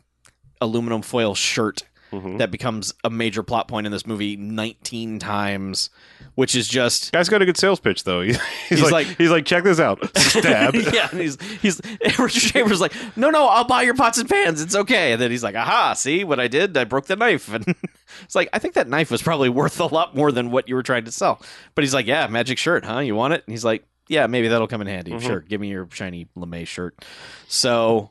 aluminum 0.60 1.02
foil 1.02 1.34
shirt 1.34 1.84
hmm 2.10 2.38
that 2.38 2.50
becomes 2.50 2.94
a 3.04 3.10
major 3.10 3.42
plot 3.42 3.68
point 3.68 3.86
in 3.86 3.92
this 3.92 4.06
movie 4.06 4.36
19 4.36 5.18
times 5.18 5.90
which 6.36 6.54
is 6.54 6.68
just 6.68 7.10
Guy's 7.12 7.28
got 7.28 7.42
a 7.42 7.46
good 7.46 7.56
sales 7.56 7.80
pitch 7.80 8.04
though. 8.04 8.20
He's, 8.22 8.38
he's, 8.68 8.82
like, 8.82 8.92
like- 8.92 9.18
he's 9.18 9.30
like, 9.30 9.44
check 9.44 9.64
this 9.64 9.80
out. 9.80 9.98
Stab. 10.16 10.74
yeah 10.92 11.08
and 11.10 11.20
he's 11.20 11.36
he's 11.60 11.80
Richard 12.18 12.52
Chambers 12.52 12.80
like 12.80 12.94
no 13.16 13.30
no 13.30 13.46
I'll 13.48 13.64
buy 13.64 13.82
your 13.82 13.94
pots 13.94 14.18
and 14.18 14.28
pans. 14.28 14.60
It's 14.62 14.76
okay. 14.76 15.12
And 15.12 15.20
then 15.20 15.30
he's 15.30 15.42
like 15.42 15.56
aha 15.56 15.94
see 15.94 16.22
what 16.24 16.38
I 16.38 16.46
did? 16.48 16.76
I 16.76 16.84
broke 16.84 17.06
the 17.06 17.16
knife. 17.16 17.52
And 17.52 17.74
it's 18.22 18.34
like 18.34 18.48
I 18.52 18.58
think 18.60 18.74
that 18.74 18.88
knife 18.88 19.10
was 19.10 19.20
probably 19.22 19.48
worth 19.48 19.80
a 19.80 19.86
lot 19.86 20.14
more 20.14 20.30
than 20.30 20.50
what 20.50 20.68
you 20.68 20.74
were 20.76 20.82
trying 20.82 21.04
to 21.06 21.12
sell. 21.12 21.42
But 21.74 21.82
he's 21.84 21.94
like 21.94 22.06
yeah 22.06 22.26
magic 22.28 22.58
shirt 22.58 22.84
huh? 22.84 23.00
You 23.00 23.14
want 23.16 23.34
it? 23.34 23.42
And 23.46 23.52
he's 23.52 23.64
like 23.64 23.84
yeah 24.08 24.26
maybe 24.28 24.48
that'll 24.48 24.68
come 24.68 24.80
in 24.80 24.86
handy. 24.86 25.10
Mhm. 25.12 25.20
sure 25.22 25.40
give 25.40 25.60
me 25.60 25.68
your 25.68 25.88
shiny 25.92 26.28
lame 26.36 26.64
shirt. 26.64 27.04
So 27.48 28.10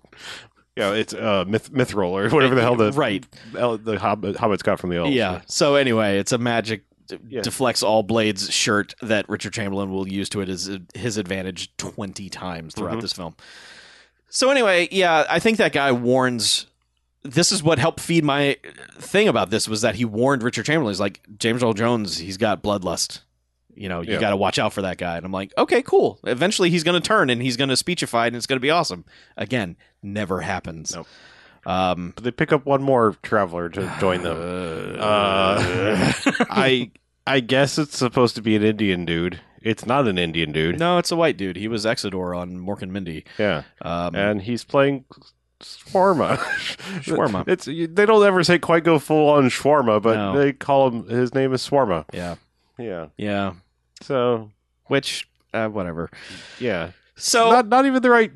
Yeah, 0.77 0.93
it's 0.93 1.13
uh, 1.13 1.43
myth 1.47 1.73
mithril 1.73 2.09
or 2.11 2.29
whatever 2.29 2.53
the 2.55 2.61
hell 2.61 2.75
the 2.75 2.91
right 2.93 3.25
el- 3.57 3.77
the 3.79 3.97
hobbit, 3.99 4.35
hobbits 4.37 4.61
got 4.63 4.79
from 4.79 4.91
the 4.91 4.97
elves. 4.97 5.15
Yeah. 5.15 5.41
So 5.47 5.75
anyway, 5.75 6.19
it's 6.19 6.31
a 6.31 6.37
magic 6.37 6.83
d- 7.07 7.17
Yeah. 7.27 7.41
deflects 7.41 7.81
all 7.81 8.03
Blade's 8.03 8.51
shirt 8.53 8.93
that 9.01 9.27
Richard 9.27 9.53
Chamberlain 9.53 9.91
will 9.91 10.07
use 10.07 10.29
to 10.29 10.41
it 10.41 10.47
his 10.47 10.69
his 10.93 11.17
advantage 11.17 11.75
twenty 11.77 12.29
times 12.29 12.75
throughout 12.75 12.97
Mhm. 12.99 13.01
this 13.01 13.13
film. 13.13 13.35
So 14.29 14.51
anyway, 14.51 14.87
yeah, 14.91 15.25
I 15.29 15.39
think 15.39 15.57
that 15.57 15.71
guy 15.73 15.91
warns. 15.91 16.67
This 17.23 17.51
is 17.51 17.63
what 17.63 17.79
helped 17.79 17.99
feed 17.99 18.23
my 18.23 18.55
thing 18.99 19.27
about 19.27 19.49
this 19.49 19.67
was 19.67 19.81
that 19.81 19.95
he 19.95 20.05
warned 20.05 20.43
Richard 20.43 20.65
Chamberlain. 20.65 20.91
He's 20.93 20.99
like 20.99 21.21
James 21.39 21.63
Earl 21.63 21.73
Jones. 21.73 22.19
He's 22.19 22.37
got 22.37 22.61
bloodlust. 22.61 23.21
You 23.75 23.89
know, 23.89 24.01
you 24.01 24.13
Yeah. 24.13 24.19
got 24.19 24.29
to 24.31 24.37
watch 24.37 24.57
out 24.57 24.73
for 24.73 24.81
that 24.81 24.97
guy. 24.97 25.17
And 25.17 25.25
I'm 25.25 25.31
like, 25.31 25.53
okay, 25.57 25.81
cool. 25.83 26.19
Eventually, 26.23 26.69
he's 26.71 26.83
going 26.83 26.99
to 26.99 27.05
turn 27.05 27.29
and 27.29 27.41
he's 27.41 27.57
going 27.57 27.69
to 27.69 27.77
speechify, 27.77 28.25
and 28.27 28.35
it's 28.35 28.47
going 28.47 28.57
to 28.57 28.61
be 28.61 28.71
awesome. 28.71 29.05
Again, 29.35 29.75
never 30.07 30.41
happens. 30.41 30.95
Nope. 30.95 31.07
Um, 31.65 32.13
But 32.15 32.23
they 32.23 32.31
pick 32.31 32.53
up 32.53 32.65
one 32.65 32.81
more 32.81 33.15
traveler 33.23 33.69
to 33.69 33.95
join 33.99 34.23
them. 34.23 34.37
Uh, 34.99 36.13
I 36.49 36.91
I 37.25 37.39
guess 37.41 37.77
it's 37.77 37.97
supposed 37.97 38.35
to 38.35 38.41
be 38.41 38.55
an 38.55 38.63
Indian 38.63 39.05
dude. 39.05 39.41
It's 39.61 39.85
not 39.85 40.07
an 40.07 40.17
Indian 40.17 40.51
dude. 40.53 40.79
no, 40.79 40.97
it's 40.97 41.11
a 41.11 41.15
white 41.15 41.35
dude. 41.37 41.57
He 41.57 41.67
was 41.67 41.83
Exidor 41.85 42.37
on 42.37 42.57
Mork 42.57 42.81
and 42.81 42.93
Mindy. 42.93 43.25
Yeah, 43.37 43.63
Um, 43.81 44.15
and 44.15 44.41
he's 44.41 44.63
playing 44.63 45.03
shawarma. 45.59 46.37
Shawarma. 47.03 47.47
It's 47.47 47.65
they 47.65 48.05
don't 48.05 48.25
ever 48.25 48.43
say 48.43 48.59
quite 48.59 48.83
go 48.83 48.99
full 48.99 49.29
on 49.29 49.49
shawarma, 49.49 50.01
but 50.01 50.15
No. 50.15 50.37
they 50.37 50.53
call 50.53 50.89
him. 50.89 51.07
His 51.07 51.33
name 51.33 51.53
is 51.53 51.67
shawarma. 51.67 52.05
yeah, 52.13 52.35
Yeah. 52.77 53.07
yeah. 53.17 53.53
So 54.01 54.51
Which, 54.85 55.27
uh, 55.53 55.67
whatever. 55.67 56.09
yeah, 56.59 56.91
So 57.15 57.49
not 57.49 57.67
not 57.67 57.85
even 57.85 58.01
the 58.01 58.09
right. 58.11 58.31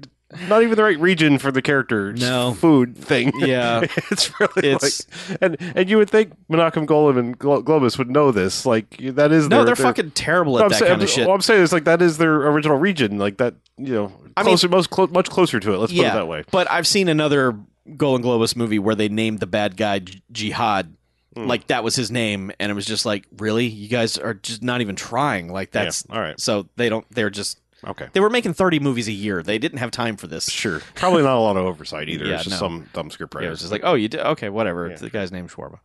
Not 0.47 0.63
even 0.63 0.75
the 0.75 0.83
right 0.83 0.99
region 0.99 1.37
for 1.37 1.51
the 1.51 1.61
character 1.61 2.13
No. 2.13 2.53
food 2.53 2.97
thing. 2.97 3.31
Yeah. 3.39 3.81
it's 4.11 4.39
really 4.39 4.69
It's- 4.69 5.07
like, 5.29 5.37
and 5.41 5.57
and 5.75 5.89
you 5.89 5.97
would 5.97 6.09
think 6.09 6.33
Menachem 6.49 6.85
Golan 6.85 7.17
and 7.17 7.37
Glo- 7.37 7.61
Globus 7.63 7.97
would 7.97 8.09
know 8.09 8.31
this. 8.31 8.65
Like 8.65 8.95
that 8.97 9.31
is 9.31 9.47
no, 9.49 9.57
their, 9.57 9.65
they're 9.65 9.75
their- 9.75 9.85
fucking 9.85 10.11
terrible 10.11 10.53
No, 10.53 10.59
at 10.59 10.63
I'm 10.63 10.69
that 10.69 10.79
saying, 10.79 10.89
kind 10.91 11.01
of 11.03 11.09
shit. 11.09 11.25
Well, 11.25 11.35
I'm 11.35 11.41
saying 11.41 11.63
it's 11.63 11.73
like 11.73 11.83
that 11.85 12.01
is 12.01 12.17
their 12.17 12.33
original 12.47 12.77
region, 12.77 13.17
like 13.17 13.37
that. 13.37 13.55
You 13.77 13.93
know, 13.93 14.13
I 14.37 14.41
mean- 14.43 14.51
closer, 14.51 14.69
most 14.69 14.89
clo- 14.89 15.07
much 15.07 15.29
closer 15.29 15.59
to 15.59 15.73
it. 15.73 15.77
Let's 15.77 15.91
put 15.93 15.99
it 16.01 16.13
that 16.13 16.27
way. 16.27 16.43
but 16.51 16.69
I've 16.69 16.87
seen 16.87 17.07
another 17.09 17.57
Golan 17.97 18.21
Globus 18.23 18.55
movie 18.55 18.79
where 18.79 18.95
they 18.95 19.09
named 19.09 19.39
the 19.39 19.47
bad 19.47 19.75
guy 19.77 19.99
J- 19.99 20.21
Jihad. 20.31 20.95
Hmm. 21.35 21.47
Like 21.47 21.67
that 21.67 21.83
was 21.83 21.95
his 21.95 22.11
name, 22.11 22.51
and 22.59 22.69
it 22.69 22.75
was 22.75 22.85
just 22.85 23.05
like, 23.05 23.25
really, 23.37 23.65
you 23.65 23.87
guys 23.87 24.17
are 24.17 24.33
just 24.33 24.61
not 24.61 24.81
even 24.81 24.95
trying. 24.97 25.51
Like 25.51 25.71
that's 25.71 26.05
Yeah, 26.09 26.15
all 26.15 26.21
right. 26.21 26.37
So 26.39 26.67
they 26.75 26.89
don't. 26.89 27.05
They're 27.09 27.29
just. 27.29 27.57
Okay, 27.87 28.07
They 28.13 28.19
were 28.19 28.29
making 28.29 28.53
thirty 28.53 28.79
movies 28.79 29.07
a 29.07 29.11
year. 29.11 29.41
They 29.41 29.57
didn't 29.57 29.79
have 29.79 29.89
time 29.91 30.15
for 30.17 30.27
this. 30.27 30.49
sure. 30.49 30.81
Probably 30.95 31.23
not 31.23 31.35
a 31.37 31.39
lot 31.39 31.57
of 31.57 31.65
oversight 31.65 32.09
either. 32.09 32.25
Yeah, 32.25 32.35
it's 32.35 32.43
just 32.45 32.61
no. 32.61 32.67
some 32.67 32.89
dumb 32.93 33.09
script 33.09 33.33
Yeah, 33.39 33.47
it 33.47 33.49
was 33.49 33.59
just 33.59 33.71
like, 33.71 33.81
oh, 33.83 33.95
you 33.95 34.07
did 34.07 34.19
okay, 34.21 34.49
whatever. 34.49 34.89
Yeah. 34.89 34.95
The 34.97 35.09
guy's 35.09 35.31
named 35.31 35.49
Schwarba. 35.49 35.79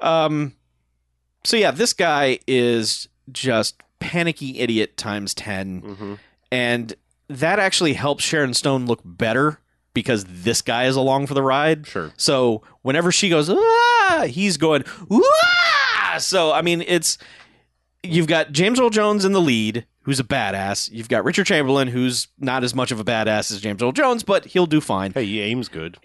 Um, 0.00 0.54
so 1.44 1.56
yeah, 1.56 1.70
this 1.70 1.92
guy 1.92 2.38
is 2.46 3.08
just 3.32 3.80
panicky 4.00 4.58
idiot 4.60 4.96
times 4.96 5.32
ten, 5.34 5.82
Mhm. 5.82 6.18
and 6.52 6.94
that 7.28 7.58
actually 7.58 7.92
helps 7.94 8.24
Sharon 8.24 8.54
Stone 8.54 8.86
look 8.86 9.00
better 9.04 9.60
because 9.94 10.24
this 10.28 10.62
guy 10.62 10.84
is 10.84 10.96
along 10.96 11.26
for 11.26 11.34
the 11.34 11.42
ride. 11.42 11.86
Sure. 11.86 12.12
So 12.16 12.62
whenever 12.82 13.10
she 13.12 13.28
goes, 13.28 13.48
ah, 13.50 14.24
he's 14.28 14.56
going, 14.56 14.84
ah. 15.10 16.16
So 16.18 16.52
I 16.52 16.60
mean, 16.62 16.82
it's 16.86 17.18
you've 18.02 18.26
got 18.26 18.52
James 18.52 18.80
Earl 18.80 18.90
Jones 18.90 19.24
in 19.24 19.32
the 19.32 19.40
lead, 19.40 19.86
who's 20.10 20.18
a 20.18 20.24
badass. 20.24 20.90
You've 20.90 21.08
got 21.08 21.24
Richard 21.24 21.46
Chamberlain, 21.46 21.86
who's 21.86 22.26
not 22.36 22.64
as 22.64 22.74
much 22.74 22.90
of 22.90 22.98
a 22.98 23.04
badass 23.04 23.52
as 23.52 23.60
James 23.60 23.80
Earl 23.80 23.92
Jones, 23.92 24.24
but 24.24 24.44
he'll 24.44 24.66
do 24.66 24.80
fine. 24.80 25.12
Hey, 25.12 25.24
he 25.24 25.40
aims 25.40 25.68
good. 25.68 25.98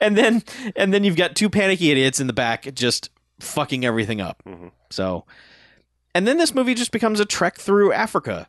and 0.00 0.16
then 0.16 0.42
and 0.74 0.94
then 0.94 1.04
you've 1.04 1.16
got 1.16 1.36
two 1.36 1.50
panicky 1.50 1.90
idiots 1.90 2.18
in 2.18 2.28
the 2.28 2.32
back 2.32 2.72
just 2.74 3.10
fucking 3.40 3.84
everything 3.84 4.22
up. 4.22 4.42
Mhm. 4.46 4.70
So 4.88 5.26
and 6.14 6.26
then 6.26 6.38
this 6.38 6.54
movie 6.54 6.72
just 6.74 6.92
becomes 6.92 7.20
a 7.20 7.26
trek 7.26 7.58
through 7.58 7.92
Africa. 7.92 8.48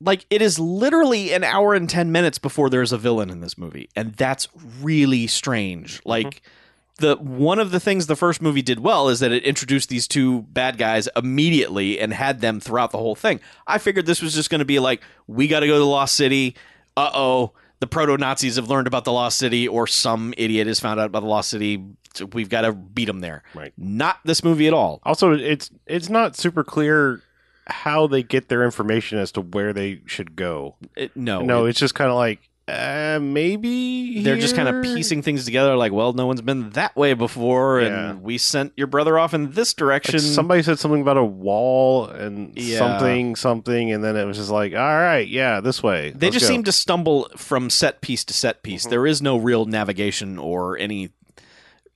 Like 0.00 0.24
it 0.30 0.40
is 0.40 0.58
literally 0.58 1.34
an 1.34 1.44
hour 1.44 1.74
and 1.74 1.90
10 1.90 2.10
minutes 2.10 2.38
before 2.38 2.70
there's 2.70 2.90
a 2.92 2.96
villain 2.98 3.28
in 3.28 3.40
this 3.40 3.58
movie 3.58 3.90
and 3.94 4.14
that's 4.14 4.48
really 4.80 5.26
strange. 5.26 6.00
Like 6.06 6.40
the 6.98 7.16
one 7.16 7.58
of 7.58 7.70
the 7.72 7.80
things 7.80 8.06
the 8.06 8.14
first 8.16 8.40
movie 8.40 8.62
did 8.62 8.78
well 8.80 9.08
is 9.08 9.20
that 9.20 9.32
it 9.32 9.42
introduced 9.44 9.88
these 9.88 10.06
two 10.06 10.42
bad 10.42 10.78
guys 10.78 11.08
immediately 11.16 11.98
and 11.98 12.12
had 12.12 12.40
them 12.40 12.60
throughout 12.60 12.90
the 12.92 12.98
whole 12.98 13.14
thing. 13.16 13.40
I 13.66 13.78
figured 13.78 14.06
this 14.06 14.22
was 14.22 14.34
just 14.34 14.48
going 14.50 14.60
to 14.60 14.64
be 14.64 14.78
like 14.78 15.02
we 15.26 15.48
got 15.48 15.60
to 15.60 15.66
go 15.66 15.72
to 15.74 15.78
the 15.80 15.84
Lost 15.86 16.14
City. 16.14 16.54
Uh-oh, 16.96 17.52
the 17.80 17.86
proto 17.88 18.16
Nazis 18.16 18.56
have 18.56 18.68
learned 18.70 18.86
about 18.86 19.04
the 19.04 19.12
Lost 19.12 19.38
City 19.38 19.66
or 19.66 19.86
some 19.88 20.32
idiot 20.36 20.68
has 20.68 20.78
found 20.78 21.00
out 21.00 21.06
about 21.06 21.20
the 21.20 21.28
Lost 21.28 21.50
City. 21.50 21.84
So 22.14 22.26
we've 22.26 22.48
got 22.48 22.60
to 22.60 22.72
beat 22.72 23.06
them 23.06 23.18
there. 23.18 23.42
Right. 23.54 23.72
Not 23.76 24.18
this 24.24 24.44
movie 24.44 24.68
at 24.68 24.72
all. 24.72 25.00
Also, 25.02 25.32
it's 25.32 25.70
it's 25.86 26.08
not 26.08 26.36
super 26.36 26.62
clear 26.62 27.20
how 27.66 28.06
they 28.06 28.22
get 28.22 28.48
their 28.48 28.62
information 28.62 29.18
as 29.18 29.32
to 29.32 29.40
where 29.40 29.72
they 29.72 30.00
should 30.06 30.36
go. 30.36 30.76
It- 30.94 31.16
no. 31.16 31.40
no, 31.40 31.66
it- 31.66 31.70
it's 31.70 31.80
just 31.80 31.94
kind 31.96 32.10
of 32.10 32.16
like 32.16 32.48
uh, 32.66 33.18
maybe 33.20 34.22
they're 34.22 34.38
just 34.38 34.56
kind 34.56 34.68
of 34.68 34.82
piecing 34.82 35.20
things 35.20 35.44
together 35.44 35.76
like, 35.76 35.92
well, 35.92 36.14
no 36.14 36.26
one's 36.26 36.40
been 36.40 36.70
that 36.70 36.96
way 36.96 37.12
before 37.12 37.82
Yeah. 37.82 38.10
and 38.10 38.22
we 38.22 38.38
sent 38.38 38.72
your 38.76 38.86
brother 38.86 39.18
off 39.18 39.34
in 39.34 39.50
this 39.52 39.72
Like, 39.72 39.76
direction. 39.76 40.18
somebody 40.20 40.62
said 40.62 40.78
something 40.78 41.02
about 41.02 41.18
a 41.18 41.24
wall 41.24 42.06
and 42.06 42.56
Yeah. 42.58 42.78
something 42.78 43.36
something, 43.36 43.92
and 43.92 44.02
then 44.02 44.16
it 44.16 44.24
was 44.24 44.38
just 44.38 44.50
like, 44.50 44.72
all 44.72 44.78
right, 44.78 45.28
yeah, 45.28 45.60
this 45.60 45.82
way. 45.82 46.10
They 46.16 46.28
Let's 46.28 46.36
just 46.36 46.46
go. 46.48 46.54
seem 46.54 46.64
to 46.64 46.72
stumble 46.72 47.28
from 47.36 47.68
set 47.68 48.00
piece 48.00 48.24
to 48.24 48.32
set 48.32 48.62
piece. 48.62 48.86
Mhm. 48.86 48.90
There 48.90 49.06
is 49.06 49.20
no 49.20 49.36
real 49.36 49.66
navigation 49.66 50.38
or 50.38 50.78
any 50.78 51.10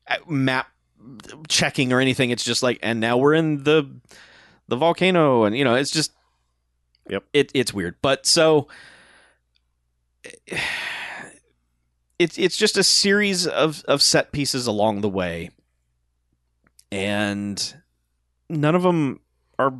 uh, 0.07 0.16
map 0.28 0.68
checking 1.48 1.92
or 1.94 2.00
anything. 2.00 2.28
It's 2.31 2.44
just 2.44 2.62
like, 2.62 2.78
and 2.83 3.00
now 3.00 3.16
we're 3.16 3.35
in 3.35 3.64
the 3.64 3.88
the 4.68 4.76
volcano, 4.76 5.44
and 5.44 5.57
you 5.57 5.64
know, 5.64 5.74
it's 5.76 5.90
just, 5.90 6.12
Yep. 7.09 7.24
it 7.33 7.50
it's 7.54 7.72
weird. 7.72 7.94
But 8.02 8.26
so 8.26 8.68
it's 12.18 12.38
it's 12.38 12.56
just 12.56 12.76
a 12.76 12.82
series 12.82 13.46
of 13.46 13.82
of 13.86 14.02
set 14.02 14.32
pieces 14.32 14.66
along 14.66 15.00
the 15.00 15.08
way, 15.08 15.50
and 16.90 17.74
none 18.48 18.74
of 18.74 18.82
them 18.82 19.20
are 19.58 19.74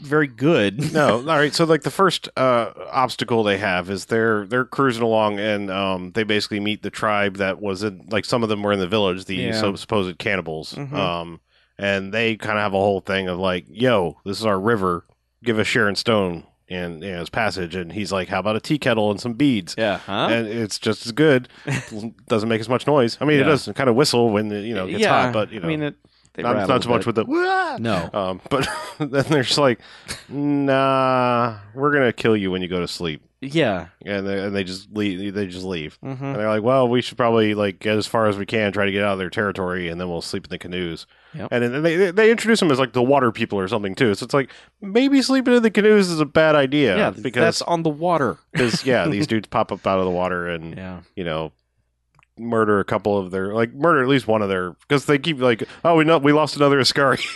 very 0.00 0.26
good. 0.26 0.92
no, 0.94 1.16
all 1.18 1.22
right. 1.24 1.54
So 1.54 1.64
like 1.64 1.82
the 1.82 1.90
first 1.90 2.28
uh, 2.36 2.72
obstacle 2.90 3.42
they 3.42 3.58
have 3.58 3.88
is 3.90 4.06
they're 4.06 4.46
they're 4.46 4.64
cruising 4.64 5.02
along 5.02 5.38
and 5.40 5.70
um, 5.70 6.12
they 6.12 6.24
basically 6.24 6.60
meet 6.60 6.82
the 6.82 6.90
tribe 6.90 7.36
that 7.36 7.60
was 7.60 7.82
in 7.82 8.06
like 8.10 8.24
some 8.24 8.42
of 8.42 8.48
them 8.48 8.62
were 8.62 8.72
in 8.72 8.80
the 8.80 8.88
village, 8.88 9.24
the 9.24 9.36
Yeah. 9.36 9.52
so- 9.60 9.76
supposed 9.76 10.18
cannibals. 10.18 10.74
Mhm. 10.74 10.92
Um, 10.92 11.40
and 11.78 12.12
they 12.12 12.36
kind 12.36 12.58
of 12.58 12.62
have 12.62 12.74
a 12.74 12.78
whole 12.78 13.00
thing 13.00 13.28
of 13.28 13.38
like, 13.38 13.64
"Yo, 13.68 14.18
this 14.24 14.38
is 14.38 14.46
our 14.46 14.60
river. 14.60 15.06
Give 15.42 15.58
us 15.58 15.66
Sharon 15.66 15.96
Stone 15.96 16.44
and 16.72 17.02
you 17.02 17.12
know, 17.12 17.20
his 17.20 17.30
passage." 17.30 17.74
And 17.74 17.92
he's 17.92 18.10
like, 18.12 18.28
"How 18.28 18.38
about 18.40 18.56
a 18.56 18.60
tea 18.60 18.78
kettle 18.78 19.10
and 19.10 19.20
some 19.20 19.34
beads?" 19.34 19.74
Yeah, 19.78 19.98
huh? 19.98 20.28
And 20.30 20.46
it's 20.46 20.78
just 20.78 21.06
as 21.06 21.12
good. 21.12 21.48
Doesn't 22.28 22.48
make 22.48 22.60
as 22.60 22.68
much 22.68 22.86
noise. 22.86 23.18
I 23.20 23.24
mean, 23.24 23.38
it 23.40 23.44
does 23.44 23.68
kind 23.74 23.88
of 23.90 23.96
whistle 23.96 24.30
when 24.30 24.50
it, 24.50 24.62
you 24.64 24.74
know 24.74 24.86
it 24.86 24.92
gets 24.92 25.06
hot, 25.06 25.32
but 25.32 25.52
you 25.52 25.60
know, 25.60 25.66
I 25.66 25.68
mean, 25.68 25.82
it, 25.82 25.94
not, 26.38 26.66
not 26.68 26.82
so 26.82 26.88
much 26.88 27.00
bit. 27.00 27.06
with 27.08 27.14
the 27.16 27.24
"Wah!" 27.26 27.76
no. 27.78 28.08
Um, 28.12 28.40
but 28.50 28.66
then 28.98 29.24
they're 29.28 29.42
just 29.42 29.58
like, 29.58 29.80
nah, 30.28 31.58
we're 31.74 31.92
gonna 31.92 32.12
kill 32.12 32.36
you 32.36 32.50
when 32.50 32.62
you 32.62 32.68
go 32.68 32.80
to 32.80 32.88
sleep, 32.88 33.22
Yeah. 33.40 33.86
and 34.04 34.26
they, 34.26 34.42
and 34.44 34.54
they 34.54 34.64
just 34.64 34.90
leave. 34.92 35.34
They 35.34 35.46
just 35.46 35.64
leave, 35.64 35.98
Mm-hmm. 36.02 36.24
and 36.24 36.36
they're 36.36 36.48
like, 36.48 36.62
well, 36.62 36.88
we 36.88 37.02
should 37.02 37.16
probably 37.16 37.54
like 37.54 37.78
get 37.80 37.96
as 37.96 38.06
far 38.06 38.26
as 38.26 38.36
we 38.36 38.46
can, 38.46 38.72
try 38.72 38.86
to 38.86 38.92
get 38.92 39.04
out 39.04 39.12
of 39.14 39.18
their 39.18 39.30
territory, 39.30 39.88
and 39.88 40.00
then 40.00 40.08
we'll 40.08 40.22
sleep 40.22 40.44
in 40.44 40.50
the 40.50 40.58
canoes. 40.58 41.06
Yep. 41.34 41.48
And 41.50 41.62
then 41.64 41.82
they 41.82 42.10
they 42.10 42.30
introduce 42.30 42.60
them 42.60 42.70
as 42.70 42.78
like 42.78 42.92
the 42.92 43.02
water 43.02 43.32
people 43.32 43.58
or 43.58 43.66
something 43.68 43.94
too. 43.94 44.14
So 44.14 44.24
it's 44.24 44.34
like 44.34 44.50
maybe 44.80 45.22
sleeping 45.22 45.54
in 45.54 45.62
the 45.62 45.70
canoes 45.70 46.08
is 46.10 46.20
a 46.20 46.26
bad 46.26 46.54
idea. 46.54 46.96
Yeah, 46.96 47.10
because 47.10 47.40
that's 47.40 47.62
on 47.62 47.82
the 47.82 47.90
water. 47.90 48.36
because 48.52 48.84
yeah, 48.84 49.06
these 49.10 49.26
dudes 49.26 49.48
pop 49.48 49.72
up 49.72 49.86
out 49.86 49.98
of 49.98 50.04
the 50.04 50.10
water 50.10 50.48
and 50.48 50.76
Yeah. 50.76 51.00
you 51.16 51.24
know 51.24 51.52
murder 52.38 52.80
a 52.80 52.84
couple 52.84 53.18
of 53.18 53.30
their 53.30 53.52
like 53.54 53.74
murder 53.74 54.02
at 54.02 54.08
least 54.08 54.26
one 54.26 54.40
of 54.40 54.48
their 54.48 54.72
because 54.88 55.04
they 55.04 55.18
keep 55.18 55.38
like 55.38 55.62
oh 55.84 55.94
we 55.96 56.02
know 56.04 56.16
we 56.16 56.32
lost 56.32 56.56
another 56.56 56.80
Askari. 56.80 57.18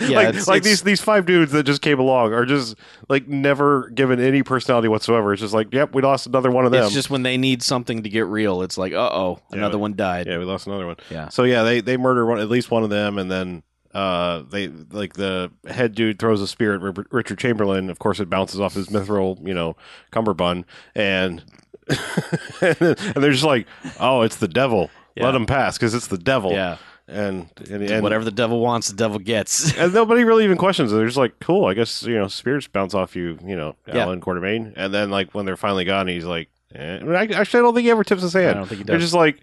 Yeah, 0.00 0.16
like 0.16 0.28
it's- 0.28 0.48
like 0.48 0.58
it's- 0.60 0.64
these 0.64 0.82
these 0.82 1.00
five 1.02 1.26
dudes 1.26 1.52
that 1.52 1.64
just 1.64 1.82
came 1.82 1.98
along 1.98 2.32
are 2.32 2.46
just 2.46 2.76
like 3.10 3.28
never 3.28 3.90
given 3.90 4.20
any 4.20 4.42
personality 4.42 4.88
whatsoever. 4.88 5.32
It's 5.34 5.42
just 5.42 5.52
like 5.52 5.72
yep 5.74 5.94
we 5.94 6.00
lost 6.02 6.26
another 6.26 6.50
one 6.50 6.64
of 6.64 6.72
them. 6.72 6.84
It's 6.84 6.94
just 6.94 7.10
when 7.10 7.24
they 7.24 7.36
need 7.36 7.62
something 7.62 8.02
to 8.04 8.08
get 8.08 8.24
real, 8.26 8.62
it's 8.62 8.78
like, 8.78 8.92
uh 8.94 9.10
oh, 9.12 9.40
Yeah, 9.50 9.58
another 9.58 9.72
but- 9.74 9.78
one 9.80 9.96
died. 9.96 10.26
yeah 10.26 10.38
we 10.38 10.44
lost 10.44 10.66
another 10.66 10.86
one. 10.86 10.96
Yeah. 11.10 11.28
so 11.28 11.42
yeah 11.44 11.62
they 11.62 11.80
they 11.82 11.96
murder 11.98 12.24
one 12.24 12.38
at 12.38 12.48
least 12.48 12.70
one 12.70 12.84
of 12.84 12.90
them 12.90 13.18
and 13.18 13.30
then 13.30 13.62
uh 13.94 14.42
they 14.50 14.68
like 14.68 15.14
the 15.14 15.50
head 15.68 15.94
dude 15.94 16.18
throws 16.18 16.40
a 16.40 16.46
spear 16.48 16.74
at 16.74 16.80
Ri- 16.82 17.04
Richard 17.10 17.38
Chamberlain. 17.38 17.90
Of 17.90 17.98
course 17.98 18.18
it 18.20 18.30
bounces 18.30 18.60
off 18.60 18.72
his 18.74 18.88
mithril 18.88 19.46
you 19.46 19.52
know 19.54 19.76
cummerbund 20.10 20.64
and 20.94 21.44
and 22.60 22.96
they're 23.22 23.32
just 23.32 23.44
like 23.44 23.66
oh 24.00 24.22
it's 24.22 24.36
the 24.36 24.48
devil 24.48 24.90
Yeah. 25.14 25.24
let 25.26 25.34
him 25.34 25.46
pass 25.46 25.76
because 25.78 25.94
it's 25.94 26.06
the 26.08 26.18
devil 26.18 26.52
Yeah. 26.52 26.76
and 27.06 27.48
and, 27.70 27.82
and 27.82 28.02
Whatever 28.02 28.24
the 28.24 28.30
devil 28.30 28.60
wants, 28.60 28.88
the 28.88 28.96
devil 28.96 29.18
gets. 29.18 29.76
and 29.78 29.92
nobody 29.94 30.24
really 30.24 30.44
even 30.44 30.58
questions 30.58 30.92
it. 30.92 30.96
They're 30.96 31.06
just 31.06 31.16
like, 31.16 31.40
cool, 31.40 31.64
I 31.64 31.74
guess, 31.74 32.02
you 32.02 32.14
know, 32.18 32.28
spirits 32.28 32.66
bounce 32.68 32.94
off 32.94 33.16
you, 33.16 33.38
you 33.44 33.56
know, 33.56 33.76
Yeah. 33.86 34.00
Allan 34.04 34.20
Quatermain. 34.20 34.74
And 34.76 34.92
then, 34.92 35.10
like, 35.10 35.34
when 35.34 35.46
they're 35.46 35.56
finally 35.56 35.84
gone, 35.86 36.06
he's 36.06 36.24
like, 36.26 36.48
eh. 36.74 36.98
I 36.98 37.02
mean, 37.02 37.14
actually, 37.14 37.60
I 37.60 37.62
don't 37.62 37.74
think 37.74 37.84
he 37.86 37.90
ever 37.90 38.04
tips 38.04 38.20
his 38.22 38.34
hand. 38.34 38.50
I 38.50 38.52
don't 38.54 38.66
think 38.66 38.78
he 38.80 38.84
does. 38.84 38.88
They're 38.92 38.98
just 38.98 39.14
like, 39.14 39.40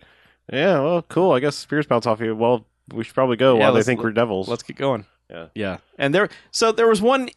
yeah, 0.53 0.79
well, 0.79 1.01
cool, 1.03 1.31
I 1.31 1.39
guess 1.39 1.55
spirits 1.55 1.87
bounce 1.87 2.05
off 2.05 2.19
you. 2.19 2.35
Well, 2.35 2.65
we 2.93 3.03
should 3.03 3.15
probably 3.15 3.35
go 3.37 3.55
Yeah, 3.57 3.61
while 3.63 3.73
they 3.73 3.81
think 3.83 4.03
we're 4.03 4.11
devils. 4.11 4.47
Let's 4.47 4.61
get 4.61 4.75
going. 4.77 5.05
Yeah. 5.31 5.47
Yeah. 5.55 5.77
And 5.97 6.13
there 6.13 6.29
so 6.51 6.71
there 6.71 6.87
was 6.87 7.01
one 7.01 7.29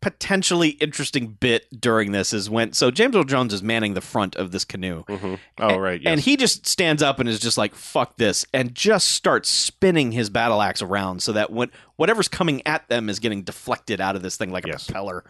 potentially 0.00 0.70
interesting 0.70 1.26
bit 1.28 1.66
during 1.80 2.12
this 2.12 2.32
is 2.32 2.48
when 2.48 2.72
so 2.72 2.90
James 2.90 3.14
Earl 3.14 3.24
Jones 3.24 3.52
is 3.52 3.62
manning 3.62 3.94
the 3.94 4.00
front 4.00 4.34
of 4.36 4.50
this 4.50 4.64
canoe. 4.64 5.04
Mhm. 5.04 5.38
Oh 5.58 5.76
right, 5.76 6.00
yes. 6.00 6.10
And 6.10 6.20
he 6.20 6.36
just 6.36 6.66
stands 6.66 7.02
up 7.02 7.18
and 7.20 7.28
is 7.28 7.38
just 7.40 7.58
like, 7.58 7.74
fuck 7.74 8.16
this, 8.16 8.46
and 8.54 8.74
just 8.74 9.10
starts 9.10 9.48
spinning 9.48 10.12
his 10.12 10.30
battle 10.30 10.62
axe 10.62 10.80
around 10.82 11.22
so 11.22 11.32
that 11.32 11.50
when 11.52 11.70
whatever's 11.96 12.28
coming 12.28 12.62
at 12.66 12.88
them 12.88 13.08
is 13.10 13.18
getting 13.18 13.42
deflected 13.42 14.00
out 14.00 14.16
of 14.16 14.22
this 14.22 14.36
thing 14.36 14.50
like 14.50 14.64
a 14.64 14.68
Yes. 14.68 14.86
propeller. 14.86 15.22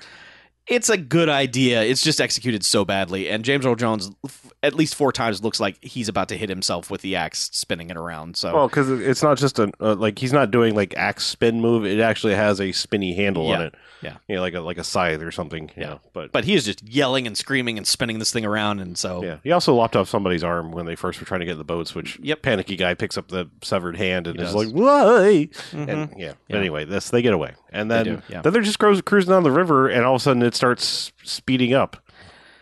It's 0.71 0.89
a 0.89 0.97
good 0.97 1.29
idea. 1.29 1.83
It's 1.83 2.03
just 2.03 2.21
executed 2.21 2.65
so 2.65 2.85
badly. 2.85 3.29
And 3.29 3.45
James 3.45 3.67
Earl 3.67 3.75
Jones, 3.75 4.11
at 4.63 4.75
least 4.75 4.95
four 4.95 5.11
times, 5.13 5.43
looks 5.43 5.59
like 5.61 5.83
he's 5.85 6.09
about 6.09 6.29
to 6.29 6.37
hit 6.37 6.49
himself 6.49 6.91
with 6.91 7.03
the 7.03 7.17
axe 7.17 7.51
spinning 7.53 7.91
it 7.91 7.97
around. 7.97 8.37
So, 8.37 8.55
Well, 8.55 8.69
because 8.69 8.89
it's 8.89 9.23
not 9.23 9.37
just 9.37 9.59
a 9.59 9.73
uh, 9.81 9.97
like 9.97 10.19
he's 10.19 10.33
not 10.33 10.51
doing 10.51 10.75
like 10.77 10.95
axe 10.97 11.27
spin 11.27 11.61
move. 11.61 11.85
It 11.85 11.99
actually 12.01 12.35
has 12.37 12.61
a 12.61 12.71
spinny 12.73 13.15
handle 13.15 13.49
on 13.51 13.63
it. 13.63 13.75
Yeah. 14.03 14.17
you 14.29 14.37
know, 14.37 14.41
like 14.41 14.55
a 14.55 14.61
like 14.61 14.79
a 14.79 14.85
scythe 14.85 15.21
or 15.21 15.31
something. 15.31 15.71
Yeah. 15.77 15.83
Yeah, 15.91 15.99
but 16.15 16.33
but 16.33 16.45
he 16.45 16.55
is 16.55 16.65
just 16.65 16.83
yelling 16.89 17.27
and 17.27 17.37
screaming 17.37 17.77
and 17.77 17.87
spinning 17.87 18.19
this 18.19 18.33
thing 18.33 18.47
around. 18.47 18.81
And 18.81 18.97
so, 18.97 19.23
yeah, 19.23 19.39
he 19.43 19.51
also 19.53 19.75
lopped 19.75 19.95
off 19.97 20.09
somebody's 20.09 20.43
arm 20.45 20.71
when 20.73 20.87
they 20.87 20.95
first 20.97 21.21
were 21.21 21.27
trying 21.27 21.41
to 21.41 21.47
get 21.47 21.53
in 21.53 21.59
the 21.59 21.65
boats. 21.65 21.95
Which 21.95 22.19
Yep. 22.23 22.41
panicky 22.43 22.77
guy 22.77 22.95
picks 22.95 23.19
up 23.19 23.29
the 23.29 23.51
severed 23.63 23.97
hand 23.97 24.27
and 24.27 24.39
He 24.39 24.43
is 24.45 24.53
does. 24.55 24.67
like, 24.67 24.75
"Why?" 24.75 25.49
Mhm. 25.73 25.89
And 25.89 26.15
yeah. 26.17 26.33
Yeah. 26.49 26.57
Anyway, 26.57 26.85
this 26.87 27.11
they 27.11 27.21
get 27.23 27.35
away, 27.35 27.53
and 27.73 27.91
They 27.91 27.97
then 27.97 28.05
do, 28.05 28.23
yeah. 28.29 28.41
then 28.43 28.53
they're 28.55 28.63
just 28.63 28.79
cruising 28.79 29.31
down 29.31 29.43
the 29.43 29.51
river, 29.51 29.89
and 29.89 30.05
all 30.07 30.15
of 30.15 30.21
a 30.21 30.23
sudden 30.23 30.43
it 30.45 30.55
starts 30.61 31.11
speeding 31.25 31.73
up, 31.73 31.97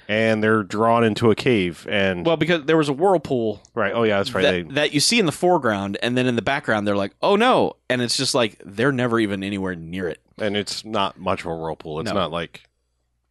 and 0.08 0.40
they're 0.42 0.62
drawn 0.62 1.02
into 1.02 1.30
a 1.32 1.34
cave. 1.34 1.84
And 1.90 2.24
well, 2.24 2.36
because 2.36 2.64
there 2.66 2.76
was 2.76 2.88
a 2.88 2.92
whirlpool 2.92 3.60
right, 3.74 3.92
oh 3.92 4.04
yeah, 4.04 4.18
that's 4.18 4.32
right. 4.32 4.42
that, 4.42 4.50
they, 4.52 4.62
that 4.74 4.94
you 4.94 5.00
see 5.00 5.18
in 5.18 5.26
the 5.26 5.32
foreground, 5.32 5.98
and 6.00 6.16
then 6.16 6.26
in 6.26 6.36
the 6.36 6.42
background, 6.42 6.86
they're 6.86 6.96
like, 6.96 7.12
"Oh 7.20 7.34
no!" 7.34 7.74
And 7.90 8.00
it's 8.00 8.16
just 8.16 8.34
like 8.36 8.62
they're 8.64 8.92
never 8.92 9.18
even 9.18 9.42
anywhere 9.42 9.74
near 9.74 10.08
it. 10.08 10.20
and 10.38 10.56
it's 10.56 10.84
not 10.84 11.18
much 11.18 11.40
of 11.40 11.46
a 11.50 11.56
whirlpool. 11.56 11.98
It's 12.00 12.10
No. 12.12 12.14
not 12.20 12.30
like 12.30 12.62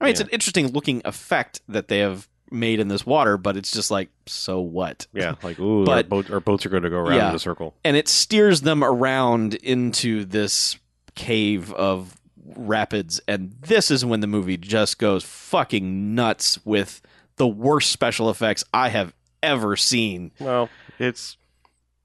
I 0.02 0.06
mean, 0.06 0.12
it's 0.12 0.20
an 0.20 0.30
interesting 0.32 0.68
looking 0.74 1.02
effect 1.06 1.62
that 1.70 1.88
they 1.88 2.00
have 2.00 2.28
made 2.52 2.80
in 2.82 2.90
this 2.90 3.06
water, 3.06 3.38
but 3.38 3.56
it's 3.58 3.72
just 3.72 3.90
like, 3.90 4.10
so 4.26 4.60
what? 4.60 5.08
yeah, 5.14 5.36
like 5.44 5.58
ooh, 5.60 5.80
our, 5.82 5.86
But- 5.86 6.10
boat, 6.10 6.30
our 6.30 6.42
boats 6.42 6.66
are 6.66 6.70
going 6.70 6.84
to 6.84 6.90
go 6.90 6.98
around 6.98 7.16
Yeah. 7.16 7.30
in 7.30 7.36
a 7.36 7.40
circle. 7.40 7.74
And 7.86 7.96
it 7.96 8.08
steers 8.10 8.62
them 8.62 8.84
around 8.84 9.54
into 9.56 10.26
this 10.26 10.78
cave 11.16 11.72
of 11.74 12.17
rapids, 12.56 13.20
and 13.28 13.54
this 13.62 13.92
is 13.92 14.06
when 14.06 14.20
the 14.22 14.28
movie 14.28 14.58
just 14.58 14.98
goes 15.00 15.24
fucking 15.24 16.16
nuts 16.16 16.64
with 16.66 17.02
the 17.38 17.48
worst 17.48 17.92
special 17.92 18.30
effects 18.30 18.64
I 18.74 18.90
have 18.90 19.14
ever 19.44 19.76
seen. 19.76 20.32
Well, 20.40 20.70
it's 21.00 21.38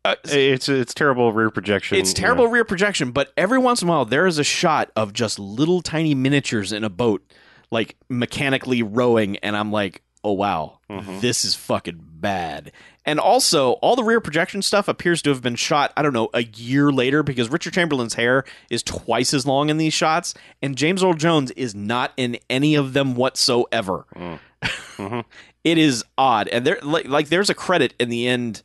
Uh, 0.05 0.17
it's 0.25 0.69
it's 0.69 0.93
terrible 0.95 1.33
rear 1.33 1.49
projection. 1.51 1.97
It's 1.97 2.13
terrible 2.13 2.45
know. 2.47 2.51
rear 2.51 2.65
projection, 2.65 3.13
but 3.13 3.33
every 3.37 3.59
once 3.59 3.83
in 3.83 3.89
a 3.89 3.91
while 3.93 4.05
there 4.05 4.27
is 4.27 4.39
a 4.39 4.45
shot 4.45 4.91
of 4.97 5.13
just 5.13 5.39
little 5.39 5.81
tiny 5.81 6.15
miniatures 6.15 6.73
in 6.73 6.83
a 6.85 6.91
boat, 6.91 7.23
like 7.71 7.97
mechanically 8.09 8.83
rowing, 8.83 9.37
and 9.39 9.57
I'm 9.57 9.71
like, 9.71 10.03
oh 10.25 10.33
wow, 10.33 10.81
Mhm. 10.91 11.21
this 11.21 11.45
is 11.45 11.55
fucking 11.55 12.01
bad. 12.05 12.73
And 13.05 13.19
also, 13.19 13.73
all 13.83 13.97
the 13.97 14.05
rear 14.05 14.21
projection 14.21 14.63
stuff 14.63 14.87
appears 14.87 15.23
to 15.23 15.31
have 15.31 15.43
been 15.43 15.57
shot, 15.57 15.93
I 15.97 16.03
don't 16.03 16.13
know, 16.13 16.29
a 16.33 16.45
year 16.45 16.93
later 16.93 17.23
because 17.25 17.49
Richard 17.51 17.73
Chamberlain's 17.75 18.15
hair 18.15 18.45
is 18.71 18.83
twice 18.83 19.35
as 19.35 19.45
long 19.45 19.71
in 19.71 19.77
these 19.77 19.93
shots, 19.93 20.35
and 20.63 20.77
James 20.77 21.03
Earl 21.03 21.15
Jones 21.15 21.51
is 21.53 21.75
not 21.75 22.13
in 22.17 22.39
any 22.49 22.77
of 22.77 22.93
them 22.93 23.15
whatsoever. 23.17 24.05
Mm. 24.15 24.39
Mhm. 24.63 25.25
It 25.65 25.79
is 25.79 26.05
odd, 26.19 26.49
and 26.49 26.67
there 26.67 26.79
like, 26.83 27.07
like 27.07 27.29
there's 27.29 27.49
a 27.49 27.55
credit 27.55 27.95
in 28.01 28.09
the 28.09 28.27
end, 28.27 28.63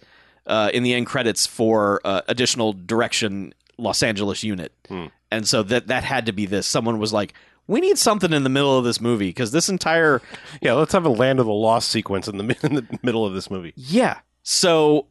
uh, 0.48 0.72
in 0.74 0.82
the 0.82 0.96
end 0.96 1.06
credits 1.06 1.46
for 1.46 2.02
uh, 2.04 2.22
additional 2.28 2.74
direction 2.74 3.54
Los 3.78 4.02
Angeles 4.02 4.44
unit, 4.44 4.72
Hmm. 4.88 5.06
and 5.32 5.48
so 5.48 5.62
that 5.62 5.86
that 5.88 6.04
had 6.04 6.26
to 6.26 6.32
be 6.32 6.48
this. 6.48 6.66
Someone 6.66 6.98
was 6.98 7.14
like, 7.14 7.36
"We 7.68 7.82
need 7.82 8.00
something 8.00 8.34
in 8.34 8.44
the 8.44 8.50
middle 8.50 8.76
of 8.80 8.84
this 8.84 9.00
movie 9.00 9.30
because 9.30 9.52
this 9.52 9.70
entire 9.70 10.24
Yeah, 10.60 10.74
let's 10.74 10.94
have 10.94 11.06
a 11.06 11.10
Land 11.10 11.40
of 11.40 11.46
the 11.46 11.54
Lost 11.54 11.90
sequence 11.90 12.28
in 12.28 12.38
the 12.40 12.58
in 12.64 12.74
the 12.74 13.00
middle 13.04 13.26
of 13.28 13.36
this 13.36 13.52
movie. 13.52 13.74
yeah." 13.76 14.18
So, 14.50 15.08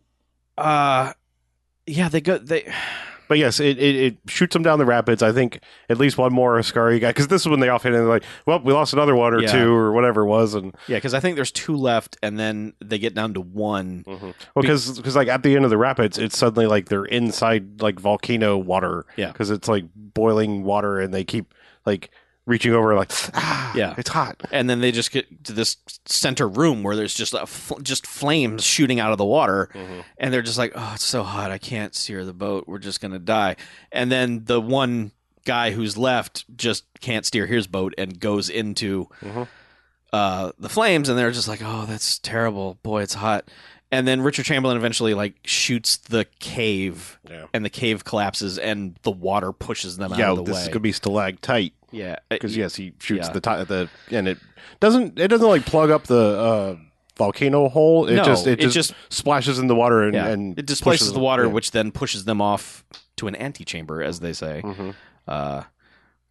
uh, 0.56 1.12
yeah, 1.86 2.08
they 2.08 2.22
go 2.22 2.38
they. 2.38 2.72
But 3.28 3.36
yes, 3.36 3.60
it, 3.60 3.76
it, 3.78 3.96
it 3.96 4.16
shoots 4.28 4.54
them 4.54 4.62
down 4.62 4.78
the 4.78 4.86
rapids. 4.86 5.22
I 5.22 5.30
think 5.32 5.60
at 5.90 5.98
least 5.98 6.16
one 6.16 6.32
more 6.32 6.58
Askari 6.58 6.98
guy 7.00 7.10
because 7.10 7.28
this 7.28 7.42
is 7.42 7.48
when 7.48 7.60
they 7.60 7.68
offhand 7.68 7.94
and 7.94 8.04
they're 8.04 8.08
like, 8.10 8.22
"Well, 8.46 8.60
we 8.60 8.72
lost 8.72 8.94
another 8.94 9.14
one 9.14 9.34
or 9.34 9.42
Yeah. 9.42 9.52
two 9.52 9.74
or 9.74 9.92
whatever 9.92 10.22
it 10.22 10.26
was," 10.26 10.54
and 10.54 10.74
Yeah, 10.88 10.96
because 10.96 11.12
I 11.12 11.20
think 11.20 11.36
there's 11.36 11.52
two 11.52 11.76
left, 11.76 12.16
and 12.22 12.38
then 12.38 12.72
they 12.82 12.98
get 12.98 13.14
down 13.14 13.34
to 13.34 13.42
one. 13.42 14.04
well, 14.06 14.32
because 14.54 15.14
like 15.14 15.28
at 15.28 15.42
the 15.42 15.54
end 15.54 15.64
of 15.64 15.70
the 15.70 15.76
rapids, 15.76 16.16
it's 16.16 16.38
suddenly 16.38 16.66
like 16.66 16.88
they're 16.88 17.04
inside 17.04 17.82
like 17.82 18.00
volcano 18.00 18.56
water. 18.56 19.04
Yeah. 19.16 19.32
because 19.32 19.50
it's 19.50 19.68
like 19.68 19.84
boiling 19.94 20.62
water, 20.64 20.98
and 20.98 21.12
they 21.12 21.24
keep 21.24 21.52
like 21.84 22.10
reaching 22.46 22.72
over 22.72 22.94
like, 22.94 23.10
ah, 23.34 23.72
Yeah. 23.74 23.94
it's 23.98 24.10
hot. 24.10 24.40
and 24.52 24.70
then 24.70 24.80
they 24.80 24.92
just 24.92 25.10
get 25.10 25.44
to 25.44 25.52
this 25.52 25.76
center 26.06 26.48
room 26.48 26.82
where 26.84 26.94
there's 26.96 27.12
just 27.14 27.34
a 27.34 27.44
fl- 27.46 27.80
just 27.80 28.06
flames 28.06 28.62
shooting 28.64 29.00
out 29.00 29.10
of 29.12 29.18
the 29.18 29.24
water. 29.24 29.68
And 30.16 30.32
they're 30.32 30.42
just 30.42 30.56
like 30.58 30.72
oh 30.76 30.92
it's 30.94 31.04
so 31.04 31.22
hot. 31.24 31.50
I 31.50 31.58
can't 31.58 31.94
steer 31.94 32.24
the 32.24 32.32
boat. 32.32 32.64
We're 32.68 32.78
just 32.78 33.00
gonna 33.00 33.18
die. 33.18 33.56
And 33.90 34.10
then 34.12 34.44
the 34.44 34.60
one 34.60 35.10
guy 35.44 35.70
who's 35.72 35.96
left 35.98 36.44
just 36.56 36.84
can't 37.00 37.26
steer 37.26 37.46
his 37.46 37.66
boat 37.66 37.94
and 37.98 38.18
goes 38.20 38.48
into 38.48 39.08
Mhm. 39.22 39.46
uh, 40.12 40.52
the 40.58 40.68
flames. 40.68 41.08
And 41.08 41.18
they're 41.18 41.30
just 41.32 41.48
like 41.48 41.60
oh 41.64 41.84
that's 41.86 42.18
terrible. 42.20 42.78
Boy 42.82 43.02
it's 43.02 43.14
hot. 43.14 43.48
And 43.92 44.06
then 44.06 44.20
richard 44.20 44.44
chamberlain 44.44 44.76
eventually 44.76 45.14
like 45.14 45.34
shoots 45.44 45.96
the 45.96 46.26
cave. 46.40 47.18
Yeah. 47.28 47.46
and 47.52 47.64
the 47.64 47.70
cave 47.70 48.04
collapses 48.04 48.56
and 48.58 48.96
the 49.02 49.10
water 49.10 49.52
pushes 49.52 49.96
them 49.96 50.12
out 50.12 50.18
Yeah, 50.18 50.30
of 50.30 50.36
the 50.38 50.42
this 50.44 50.54
way. 50.56 50.62
is 50.62 50.68
gonna 50.68 50.80
be 50.80 50.92
stalactite 50.92 51.72
yeah 51.90 52.16
because 52.28 52.56
yes, 52.56 52.74
he 52.74 52.92
shoots 52.98 53.28
yeah. 53.28 53.32
the 53.32 53.40
the 53.40 54.16
and 54.16 54.28
it 54.28 54.38
doesn't 54.80 55.18
it 55.18 55.28
doesn't 55.28 55.48
like 55.48 55.64
plug 55.66 55.90
up 55.90 56.04
the 56.04 56.16
uh, 56.38 56.76
volcano 57.16 57.68
hole. 57.68 58.06
It 58.06 58.16
No, 58.16 58.24
just 58.24 58.46
it 58.46 58.60
it 58.60 58.62
just, 58.70 58.74
just- 58.74 58.94
splashes 59.08 59.58
in 59.58 59.66
the 59.68 59.74
water 59.74 60.02
and, 60.02 60.14
yeah. 60.14 60.26
and 60.28 60.58
it 60.58 60.66
displaces 60.66 61.12
the 61.12 61.18
water, 61.20 61.44
yeah. 61.44 61.52
which 61.52 61.70
then 61.70 61.92
pushes 61.92 62.24
them 62.24 62.40
off 62.40 62.84
to 63.16 63.26
an 63.28 63.36
antechamber, 63.36 64.02
as 64.02 64.20
they 64.20 64.32
say. 64.32 64.62
Mhm. 64.64 64.94
Uh, 65.26 65.62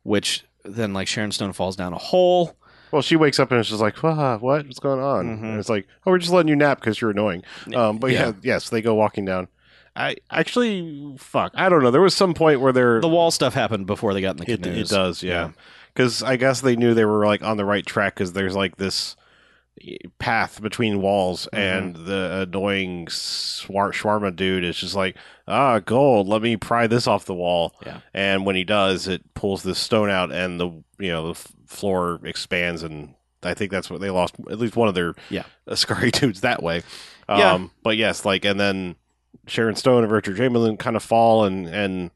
which 0.03 0.45
then, 0.63 0.93
like 0.93 1.07
Sharon 1.07 1.31
Stone 1.31 1.53
falls 1.53 1.75
down 1.75 1.93
a 1.93 1.97
hole. 1.97 2.55
Well, 2.91 3.01
she 3.01 3.15
wakes 3.15 3.39
up 3.39 3.51
and 3.51 3.59
it's 3.59 3.69
just 3.69 3.81
like, 3.81 3.97
"What? 4.03 4.41
What? 4.41 4.65
What's 4.65 4.79
going 4.79 4.99
on?" 5.01 5.25
Mhm. 5.25 5.43
And 5.43 5.59
it's 5.59 5.69
like, 5.69 5.87
"Oh, 6.05 6.11
we're 6.11 6.19
just 6.19 6.31
letting 6.31 6.49
you 6.49 6.55
nap 6.55 6.79
because 6.79 7.01
you're 7.01 7.11
annoying." 7.11 7.43
Um, 7.73 7.97
but 7.97 8.11
yeah. 8.11 8.27
Yeah. 8.27 8.33
yes, 8.43 8.69
they 8.69 8.81
go 8.81 8.93
walking 8.95 9.25
down. 9.25 9.47
I 9.95 10.17
actually, 10.29 11.15
fuck, 11.17 11.53
I 11.55 11.69
don't 11.69 11.81
know. 11.83 11.91
There 11.91 12.01
was 12.01 12.13
some 12.15 12.33
point 12.33 12.59
where 12.61 12.73
they're 12.73 12.99
The 13.01 13.07
wall 13.07 13.31
stuff 13.31 13.53
happened 13.53 13.87
before 13.87 14.13
they 14.13 14.21
got 14.21 14.31
in 14.39 14.45
the 14.45 14.51
it, 14.51 14.61
canoes. 14.63 14.91
it 14.91 14.93
does, 14.95 15.23
yeah. 15.23 15.51
Because 15.93 16.21
I 16.21 16.35
guess 16.35 16.61
they 16.61 16.75
knew 16.75 16.93
they 16.93 17.05
were 17.05 17.25
like 17.25 17.41
on 17.41 17.55
the 17.57 17.63
right 17.65 17.85
track 17.85 18.15
because 18.15 18.33
there's 18.33 18.55
like 18.55 18.75
this 18.75 19.15
path 20.19 20.61
between 20.61 21.01
walls, 21.01 21.47
Mhm. 21.53 21.57
and 21.59 21.95
the 21.95 22.45
annoying 22.47 23.07
swar- 23.09 23.91
shawarma 23.91 24.35
dude 24.35 24.63
is 24.63 24.77
just 24.77 24.95
like, 24.95 25.15
ah, 25.47 25.79
gold. 25.79 26.27
Let 26.27 26.41
me 26.41 26.55
pry 26.57 26.87
this 26.87 27.07
off 27.07 27.25
the 27.25 27.33
wall. 27.33 27.73
Yeah. 27.85 27.99
And 28.13 28.45
when 28.45 28.55
he 28.55 28.63
does, 28.63 29.07
it 29.07 29.33
pulls 29.33 29.63
this 29.63 29.79
stone 29.79 30.09
out, 30.09 30.31
and 30.31 30.59
the 30.59 30.67
you 30.97 31.11
know 31.11 31.25
the 31.25 31.31
f- 31.31 31.51
floor 31.67 32.19
expands, 32.23 32.83
and 32.83 33.15
I 33.43 33.53
think 33.53 33.69
that's 33.71 33.89
what 33.89 33.99
they 34.01 34.09
lost 34.09 34.35
at 34.49 34.59
least 34.59 34.75
one 34.75 34.87
of 34.87 34.95
their 34.95 35.13
Yeah. 35.29 35.43
Askari 35.67 36.11
dudes 36.11 36.41
that 36.41 36.63
way. 36.63 36.81
Um, 37.27 37.39
Yeah. 37.39 37.67
But 37.83 37.97
yes, 37.97 38.23
like, 38.25 38.45
and 38.45 38.59
then 38.59 38.95
Sharon 39.47 39.75
Stone 39.75 40.03
and 40.03 40.11
Richard 40.11 40.37
Chamberlain 40.37 40.77
kind 40.77 40.95
of 40.95 41.03
fall, 41.03 41.45
and 41.45 41.67
and 41.67 42.11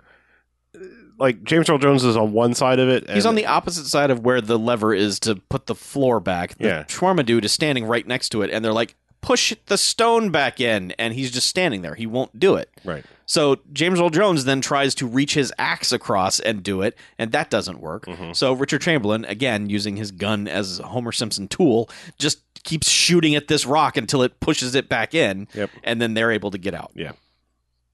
like 1.17 1.43
James 1.43 1.69
Earl 1.69 1.77
Jones 1.79 2.03
is 2.05 2.15
on 2.15 2.31
one 2.31 2.53
side 2.53 2.79
of 2.79 2.87
it. 2.87 3.09
He's 3.09 3.25
on 3.25 3.35
the 3.35 3.45
opposite 3.45 3.85
side 3.87 4.09
of 4.09 4.21
where 4.21 4.39
the 4.39 4.57
lever 4.57 4.93
is 4.93 5.19
to 5.21 5.35
put 5.35 5.65
the 5.65 5.75
floor 5.75 6.19
back. 6.21 6.57
The 6.57 6.65
Yeah. 6.65 6.83
shawarma 6.83 7.25
dude 7.25 7.43
is 7.43 7.51
standing 7.51 7.85
right 7.85 8.07
next 8.07 8.29
to 8.29 8.41
it, 8.41 8.49
and 8.51 8.63
they're 8.63 8.71
like, 8.71 8.95
"Push 9.21 9.53
the 9.67 9.77
stone 9.77 10.29
back 10.31 10.59
in," 10.59 10.91
and 10.99 11.13
he's 11.13 11.31
just 11.31 11.47
standing 11.47 11.81
there. 11.81 11.95
He 11.95 12.05
won't 12.05 12.39
do 12.39 12.55
it. 12.55 12.69
right. 12.83 13.03
So 13.25 13.59
James 13.71 13.99
Earl 14.01 14.09
Jones 14.09 14.45
then 14.45 14.59
tries 14.59 14.95
to 14.95 15.05
reach 15.05 15.35
his 15.35 15.53
axe 15.59 15.91
across 15.91 16.39
and 16.39 16.63
do 16.63 16.81
it, 16.81 16.97
and 17.19 17.31
that 17.31 17.51
doesn't 17.51 17.79
work. 17.79 18.05
Mhm. 18.07 18.35
So 18.35 18.53
Richard 18.53 18.81
Chamberlain, 18.81 19.23
again 19.25 19.69
using 19.69 19.97
his 19.97 20.09
gun 20.09 20.47
as 20.47 20.79
a 20.79 20.87
Homer 20.87 21.11
Simpson 21.11 21.47
tool, 21.47 21.89
just 22.17 22.39
keeps 22.63 22.89
shooting 22.89 23.35
at 23.35 23.47
this 23.47 23.67
rock 23.67 23.97
until 23.97 24.23
it 24.23 24.39
pushes 24.39 24.73
it 24.73 24.89
back 24.89 25.13
in, 25.13 25.47
Yep. 25.53 25.69
and 25.83 26.01
then 26.01 26.15
they're 26.15 26.31
able 26.31 26.49
to 26.49 26.57
get 26.57 26.73
out. 26.73 26.89
Yeah, 26.95 27.11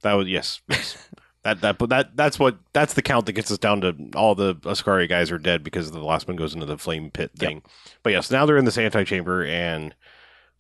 that 0.03 0.13
was 0.13 0.29
yes. 0.29 0.61
yes. 0.69 0.97
that 1.43 1.59
that 1.59 1.77
but 1.79 1.89
that 1.89 2.15
that's 2.15 2.39
what 2.39 2.57
that's 2.71 2.93
the 2.93 3.01
count 3.01 3.25
that 3.25 3.33
gets 3.33 3.51
us 3.51 3.57
down 3.57 3.81
to 3.81 3.93
all 4.15 4.35
the 4.35 4.55
Askari 4.65 5.05
guys 5.05 5.31
are 5.31 5.38
dead 5.38 5.65
because 5.65 5.91
the 5.91 5.99
last 5.99 6.29
one 6.29 6.38
goes 6.38 6.53
into 6.53 6.65
the 6.65 6.77
flame 6.77 7.11
pit 7.11 7.31
thing. 7.38 7.61
But 8.03 8.13
yes, 8.13 8.31
now 8.31 8.45
they're 8.45 8.55
in 8.57 8.63
this 8.65 8.77
antechamber 8.77 9.43
and 9.43 9.93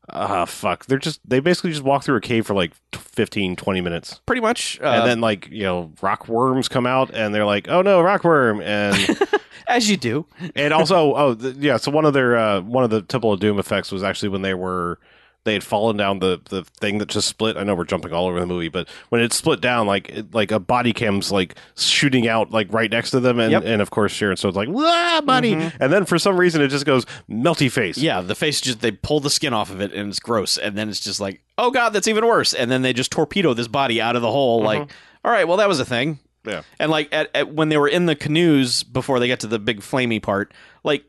uh 0.09 0.45
fuck, 0.45 0.85
they're 0.85 0.97
just 0.99 1.19
they 1.27 1.39
basically 1.39 1.71
just 1.71 1.83
walk 1.83 2.03
through 2.03 2.17
a 2.17 2.21
cave 2.21 2.45
for 2.45 2.53
like 2.53 2.73
t- 2.91 2.99
15 2.99 3.55
20 3.55 3.81
minutes. 3.81 4.21
Pretty 4.25 4.41
much, 4.41 4.79
uh, 4.81 4.85
and 4.85 5.07
then 5.07 5.21
like, 5.21 5.47
you 5.49 5.63
know, 5.63 5.91
rock 6.01 6.27
worms 6.27 6.67
come 6.67 6.85
out 6.85 7.11
and 7.13 7.33
they're 7.33 7.45
like, 7.45 7.67
"Oh 7.69 7.81
no, 7.81 8.01
rock 8.01 8.23
worm." 8.23 8.61
And 8.61 9.19
as 9.67 9.89
you 9.89 9.97
do, 9.97 10.25
and 10.55 10.73
also 10.73 11.15
oh 11.15 11.35
th- 11.35 11.55
yeah, 11.55 11.77
so 11.77 11.91
one 11.91 12.05
of 12.05 12.13
their 12.13 12.37
uh 12.37 12.61
one 12.61 12.83
of 12.83 12.89
the 12.89 13.01
Temple 13.01 13.33
of 13.33 13.39
Doom 13.39 13.59
effects 13.59 13.91
was 13.91 14.03
actually 14.03 14.29
when 14.29 14.41
they 14.41 14.53
were 14.53 14.99
they 15.45 15.53
had 15.53 15.63
fallen 15.63 15.95
down 15.95 16.19
the 16.19 16.41
the 16.49 16.63
thing 16.63 16.97
that 16.97 17.07
just 17.07 17.27
split. 17.27 17.55
I 17.55 17.63
know 17.63 17.75
we're 17.75 17.85
jumping 17.85 18.11
all 18.11 18.27
over 18.27 18.39
the 18.39 18.45
movie, 18.45 18.67
but 18.67 18.89
when 19.09 19.21
it 19.21 19.31
split 19.31 19.61
down, 19.61 19.87
like 19.87 20.09
it, 20.09 20.33
like 20.33 20.51
a 20.51 20.59
body 20.59 20.91
cam's 20.91 21.31
like 21.31 21.55
shooting 21.77 22.27
out 22.27 22.51
like 22.51 22.71
right 22.73 22.91
next 22.91 23.11
to 23.11 23.19
them, 23.19 23.39
and 23.39 23.51
Yep. 23.51 23.63
and 23.65 23.81
of 23.81 23.91
course 23.91 24.11
Sharon 24.11 24.35
Stone's 24.35 24.55
like, 24.55 24.69
"Wah, 24.69 25.21
buddy," 25.21 25.53
mm-hmm. 25.53 25.81
and 25.81 25.93
then 25.93 26.05
for 26.05 26.19
some 26.19 26.37
reason 26.37 26.61
it 26.61 26.67
just 26.67 26.85
goes 26.85 27.05
melty 27.29 27.71
face. 27.71 27.97
Yeah, 27.97 28.21
the 28.21 28.35
face 28.35 28.59
just 28.59 28.81
they 28.81 28.91
pull 28.91 29.19
the 29.19 29.29
skin 29.29 29.53
off 29.53 29.69
of 29.69 29.79
it 29.81 29.93
and 29.93 30.09
it's 30.09 30.19
gross, 30.19 30.57
and 30.57 30.77
then 30.77 30.89
it's 30.89 30.99
just 30.99 31.19
like, 31.19 31.41
oh 31.57 31.71
god, 31.71 31.89
that's 31.89 32.07
even 32.07 32.25
worse. 32.25 32.53
And 32.53 32.69
then 32.69 32.81
they 32.81 32.91
just 32.91 33.11
torpedo 33.11 33.53
this 33.53 33.67
body 33.67 34.01
out 34.01 34.15
of 34.15 34.21
the 34.21 34.31
hole. 34.31 34.59
Mm-hmm. 34.59 34.65
Like, 34.65 34.91
all 35.23 35.31
right, 35.31 35.47
well 35.47 35.57
that 35.57 35.67
was 35.67 35.79
a 35.79 35.85
thing. 35.85 36.19
Yeah. 36.45 36.61
And 36.79 36.91
like 36.91 37.09
at, 37.11 37.29
at 37.35 37.53
when 37.53 37.69
they 37.69 37.77
were 37.77 37.87
in 37.87 38.05
the 38.05 38.15
canoes 38.15 38.83
before 38.83 39.19
they 39.19 39.27
get 39.27 39.39
to 39.41 39.47
the 39.47 39.59
big 39.59 39.79
flamey 39.81 40.21
part, 40.21 40.53
like 40.83 41.03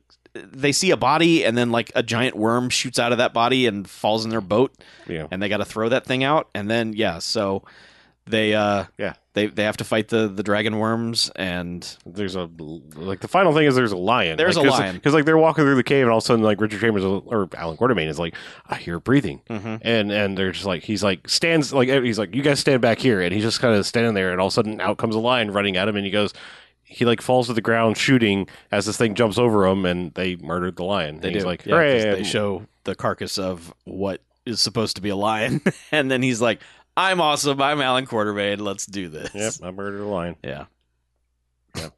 they 0.45 0.73
see 0.73 0.91
a 0.91 0.97
body 0.97 1.45
and 1.45 1.57
then 1.57 1.71
like 1.71 1.91
a 1.95 2.03
giant 2.03 2.37
worm 2.37 2.69
shoots 2.71 2.99
out 2.99 3.13
of 3.13 3.19
that 3.19 3.33
body 3.33 3.67
and 3.67 3.89
falls 3.89 4.25
in 4.25 4.31
their 4.31 4.41
boat, 4.41 4.73
yeah, 5.09 5.27
and 5.31 5.43
they 5.43 5.49
got 5.49 5.59
to 5.59 5.65
throw 5.65 5.89
that 5.89 6.05
thing 6.05 6.25
out, 6.25 6.49
and 6.55 6.71
then 6.71 6.93
yeah, 6.93 7.19
so 7.19 7.63
they 8.29 8.55
uh 8.55 8.85
Yeah. 8.99 9.13
they 9.35 9.47
they 9.47 9.63
have 9.63 9.77
to 9.77 9.85
fight 9.85 10.09
the 10.09 10.27
the 10.27 10.43
dragon 10.43 10.79
worms 10.81 11.31
and 11.37 11.97
There's 12.05 12.35
a 12.35 12.51
like 12.97 13.21
the 13.21 13.29
final 13.29 13.55
thing 13.55 13.67
is 13.67 13.77
there's 13.77 13.93
a 13.93 13.97
lion. 13.97 14.37
There's 14.37 14.57
like, 14.57 14.67
a 14.67 14.71
lion. 14.71 14.97
because 14.97 15.15
like 15.15 15.25
they're 15.25 15.39
walking 15.39 15.63
through 15.63 15.77
the 15.77 15.85
cave 15.85 16.03
and 16.03 16.11
all 16.11 16.19
of 16.19 16.25
a 16.25 16.27
sudden 16.27 16.43
like 16.45 16.61
Richard 16.61 16.81
Chambers 16.81 17.05
or 17.05 17.49
Allan 17.57 17.77
Quatermain 17.77 18.09
is 18.09 18.19
like 18.19 18.35
I 18.69 18.75
hear 18.79 18.99
breathing 18.99 19.43
Mhm. 19.49 19.79
and 19.83 20.11
and 20.11 20.37
they're 20.37 20.51
just 20.51 20.67
like 20.67 20.83
he's 20.83 21.05
like 21.05 21.29
stands 21.29 21.73
like 21.73 21.89
he's 21.89 22.19
like 22.19 22.35
you 22.35 22.43
guys 22.43 22.59
stand 22.59 22.83
back 22.83 22.99
here 22.99 23.21
and 23.21 23.33
he's 23.33 23.45
just 23.45 23.61
kind 23.61 23.77
of 23.77 23.87
standing 23.87 24.15
there 24.15 24.33
and 24.33 24.41
all 24.41 24.49
of 24.49 24.53
a 24.53 24.55
sudden 24.55 24.81
out 24.81 24.99
comes 24.99 25.15
a 25.15 25.21
lion 25.21 25.53
running 25.53 25.77
at 25.77 25.87
him 25.87 25.95
and 25.95 26.05
he 26.05 26.11
goes 26.11 26.35
he 26.89 27.05
like 27.05 27.21
falls 27.21 27.49
to 27.49 27.53
the 27.53 27.61
ground 27.61 27.99
shooting 27.99 28.49
as 28.71 28.87
this 28.87 28.97
thing 28.97 29.15
jumps 29.15 29.39
over 29.39 29.67
him 29.67 29.85
and 29.85 30.15
they 30.15 30.37
murdered 30.37 30.77
the 30.77 30.85
lion. 30.85 31.21
They 31.21 31.29
and 31.29 31.35
he's 31.35 31.43
do. 31.45 31.49
like 31.49 31.67
Yeah, 31.67 31.77
they 32.15 32.23
show 32.25 32.67
the 32.85 32.95
carcass 32.95 33.39
of 33.39 33.75
what 33.85 34.21
is 34.45 34.61
supposed 34.61 34.95
to 34.97 35.03
be 35.03 35.09
a 35.09 35.17
lion, 35.17 35.61
and 35.93 36.09
then 36.11 36.23
he's 36.23 36.41
like, 36.41 36.61
"I'm 36.97 37.21
awesome. 37.21 37.61
I'm 37.61 37.81
Allan 37.81 38.07
Quatermain. 38.07 38.61
Let's 38.61 38.87
do 38.87 39.09
this." 39.09 39.31
Yep, 39.35 39.55
I 39.65 39.71
murdered 39.73 40.01
a 40.03 40.07
lion. 40.07 40.37
Yeah. 40.45 40.67
Yep. 41.77 41.93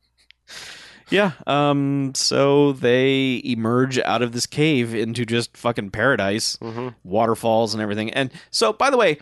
yeah. 1.11 1.33
Um. 1.47 2.13
So 2.15 2.73
they 2.73 3.43
emerge 3.45 3.99
out 3.99 4.23
of 4.23 4.33
this 4.33 4.47
cave 4.47 4.95
into 4.95 5.25
just 5.27 5.57
fucking 5.57 5.91
paradise, 5.91 6.57
Mm-hmm. 6.57 6.89
waterfalls 7.05 7.75
and 7.75 7.83
everything. 7.83 8.11
And 8.15 8.31
so, 8.51 8.73
by 8.73 8.91
the 8.91 8.97
way, 8.97 9.19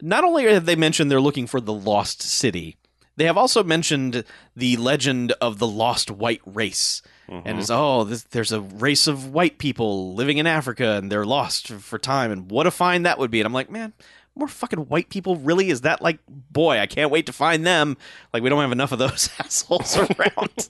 not 0.00 0.24
only 0.24 0.44
have 0.44 0.64
they 0.66 0.76
mentioned 0.76 1.10
they're 1.10 1.20
looking 1.20 1.46
for 1.46 1.60
the 1.60 1.72
lost 1.74 2.22
city, 2.22 2.76
they 3.16 3.24
have 3.24 3.36
also 3.36 3.62
mentioned 3.62 4.24
the 4.56 4.76
legend 4.76 5.32
of 5.40 5.58
the 5.58 5.66
lost 5.66 6.10
white 6.10 6.40
race. 6.46 7.02
Mm-hmm. 7.28 7.48
And 7.48 7.58
it's 7.58 7.70
oh, 7.70 8.04
this, 8.04 8.24
there's 8.24 8.52
a 8.52 8.60
race 8.60 9.06
of 9.06 9.32
white 9.32 9.58
people 9.58 10.14
living 10.14 10.38
in 10.38 10.46
Africa, 10.46 10.92
and 10.92 11.10
they're 11.10 11.24
lost 11.24 11.68
for 11.68 11.98
time. 11.98 12.30
And 12.30 12.50
what 12.50 12.66
a 12.66 12.70
find 12.70 13.06
that 13.06 13.18
would 13.18 13.30
be! 13.30 13.40
And 13.40 13.46
I'm 13.46 13.52
like, 13.52 13.70
man, 13.70 13.92
more 14.34 14.48
fucking 14.48 14.80
white 14.80 15.10
people. 15.10 15.36
Really? 15.36 15.70
Is 15.70 15.82
that 15.82 16.00
like, 16.00 16.18
boy, 16.28 16.78
I 16.78 16.86
can't 16.86 17.10
wait 17.10 17.26
to 17.26 17.32
find 17.32 17.66
them. 17.66 17.96
Like, 18.32 18.42
we 18.42 18.48
don't 18.48 18.60
have 18.60 18.72
enough 18.72 18.92
of 18.92 18.98
those 18.98 19.28
assholes 19.38 19.96
around. 19.96 20.68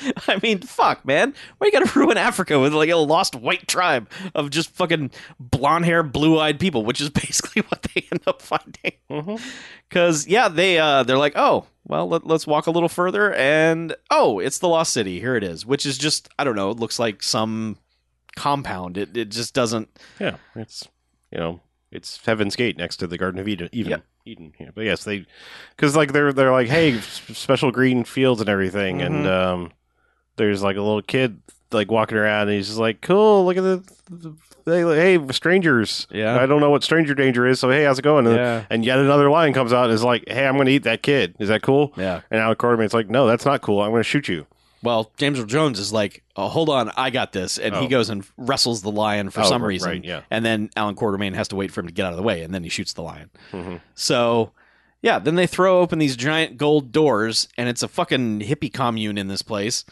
I 0.28 0.38
mean, 0.42 0.60
fuck, 0.60 1.04
man. 1.04 1.34
Why 1.58 1.66
you 1.66 1.72
gotta 1.72 1.98
ruin 1.98 2.16
Africa 2.16 2.58
with 2.58 2.72
like 2.72 2.88
a 2.88 2.96
lost 2.96 3.34
white 3.34 3.68
tribe 3.68 4.08
of 4.34 4.50
just 4.50 4.70
fucking 4.70 5.10
blonde 5.38 5.84
hair, 5.84 6.02
blue 6.02 6.38
eyed 6.38 6.58
people, 6.58 6.84
which 6.84 7.00
is 7.00 7.10
basically 7.10 7.62
what 7.62 7.82
they 7.82 8.06
end 8.10 8.22
up 8.26 8.42
finding. 8.42 9.38
Because 9.88 10.26
yeah, 10.26 10.48
they 10.48 10.78
uh, 10.78 11.02
they're 11.02 11.18
like, 11.18 11.34
oh, 11.36 11.66
well, 11.86 12.08
let, 12.08 12.26
let's 12.26 12.46
walk 12.46 12.66
a 12.66 12.70
little 12.70 12.88
further, 12.88 13.34
and 13.34 13.94
oh, 14.10 14.38
it's 14.38 14.58
the 14.58 14.68
lost 14.68 14.92
city. 14.92 15.20
Here 15.20 15.36
it 15.36 15.44
is, 15.44 15.66
which 15.66 15.84
is 15.84 15.98
just 15.98 16.28
I 16.38 16.44
don't 16.44 16.56
know. 16.56 16.70
It 16.70 16.78
looks 16.78 16.98
like 16.98 17.22
some 17.22 17.76
compound. 18.36 18.96
It 18.96 19.16
it 19.16 19.28
just 19.30 19.52
doesn't. 19.52 19.88
Yeah, 20.18 20.36
it's 20.54 20.88
you 21.30 21.38
know 21.38 21.60
it's 21.92 22.24
Heaven's 22.24 22.56
Gate 22.56 22.76
next 22.76 22.96
to 22.98 23.06
the 23.06 23.18
Garden 23.18 23.40
of 23.40 23.46
Eden. 23.48 23.68
Even 23.72 23.90
Yep. 23.90 24.02
Eden, 24.24 24.52
yeah. 24.58 24.70
But 24.74 24.84
yes, 24.84 25.04
they 25.04 25.26
because 25.76 25.94
like 25.96 26.12
they're 26.12 26.32
they're 26.32 26.52
like 26.52 26.68
hey 26.68 26.98
special 27.00 27.70
green 27.70 28.04
fields 28.04 28.40
and 28.40 28.48
everything, 28.50 29.02
and 29.02 29.24
Mm-hmm. 29.24 29.26
um, 29.64 29.72
there's 30.36 30.62
like 30.62 30.76
a 30.76 30.80
little 30.82 31.02
kid 31.02 31.40
like 31.72 31.90
walking 31.90 32.16
around, 32.18 32.48
and 32.48 32.56
he's 32.56 32.68
just 32.68 32.78
like 32.78 33.00
cool. 33.00 33.44
Look 33.44 33.56
at 33.56 33.62
the, 33.62 33.82
the 34.10 34.34
they 34.64 34.80
hey 34.82 35.18
strangers. 35.32 36.06
Yeah. 36.10 36.38
I 36.40 36.46
don't 36.46 36.60
know 36.60 36.70
what 36.70 36.84
stranger 36.84 37.14
danger 37.14 37.46
is, 37.46 37.58
so 37.58 37.68
hey, 37.68 37.82
how's 37.84 37.98
it 37.98 38.02
going? 38.02 38.26
And, 38.28 38.36
Yeah. 38.36 38.64
and 38.70 38.84
yet 38.84 38.98
another 39.00 39.28
lion 39.28 39.52
comes 39.52 39.72
out 39.72 39.86
and 39.86 39.92
is 39.92 40.04
like, 40.04 40.22
hey, 40.28 40.46
I'm 40.46 40.54
going 40.54 40.66
to 40.66 40.72
eat 40.72 40.84
that 40.84 41.02
kid. 41.02 41.34
Is 41.40 41.48
that 41.48 41.62
cool? 41.62 41.92
Yeah. 41.96 42.20
And 42.30 42.40
Allan 42.40 42.56
Quatermain's 42.56 42.94
like, 42.94 43.10
no, 43.10 43.26
that's 43.26 43.44
not 43.44 43.60
cool. 43.60 43.80
I'm 43.82 43.90
going 43.90 44.00
to 44.00 44.08
shoot 44.08 44.28
you. 44.28 44.46
Well, 44.82 45.12
James 45.16 45.38
Earl 45.38 45.46
Jones 45.46 45.78
is 45.78 45.92
like, 45.92 46.24
oh, 46.36 46.48
hold 46.48 46.68
on, 46.68 46.90
I 46.96 47.10
got 47.10 47.32
this, 47.32 47.56
and 47.58 47.74
he 47.76 47.86
Oh. 47.86 47.88
goes 47.88 48.10
and 48.10 48.24
wrestles 48.36 48.82
the 48.82 48.90
lion 48.90 49.30
for 49.30 49.40
Oh, 49.42 49.44
some 49.48 49.62
right, 49.62 49.68
reason, 49.68 50.02
yeah. 50.02 50.22
and 50.30 50.44
then 50.44 50.70
Allan 50.76 50.96
Quatermain 50.96 51.34
has 51.34 51.48
to 51.48 51.56
wait 51.56 51.70
for 51.70 51.80
him 51.80 51.86
to 51.86 51.92
get 51.92 52.04
out 52.06 52.12
of 52.12 52.16
the 52.16 52.22
way, 52.22 52.42
and 52.42 52.52
then 52.52 52.64
he 52.64 52.68
shoots 52.68 52.92
the 52.92 53.02
lion. 53.02 53.30
Mhm. 53.52 53.80
So, 53.94 54.50
yeah, 55.00 55.18
then 55.20 55.36
they 55.36 55.46
throw 55.46 55.80
open 55.80 55.98
these 56.00 56.16
giant 56.16 56.56
gold 56.56 56.90
doors, 56.90 57.46
and 57.56 57.68
it's 57.68 57.82
a 57.82 57.88
fucking 57.88 58.40
hippie 58.40 58.72
commune 58.72 59.18
in 59.18 59.28
this 59.28 59.42
place. 59.42 59.84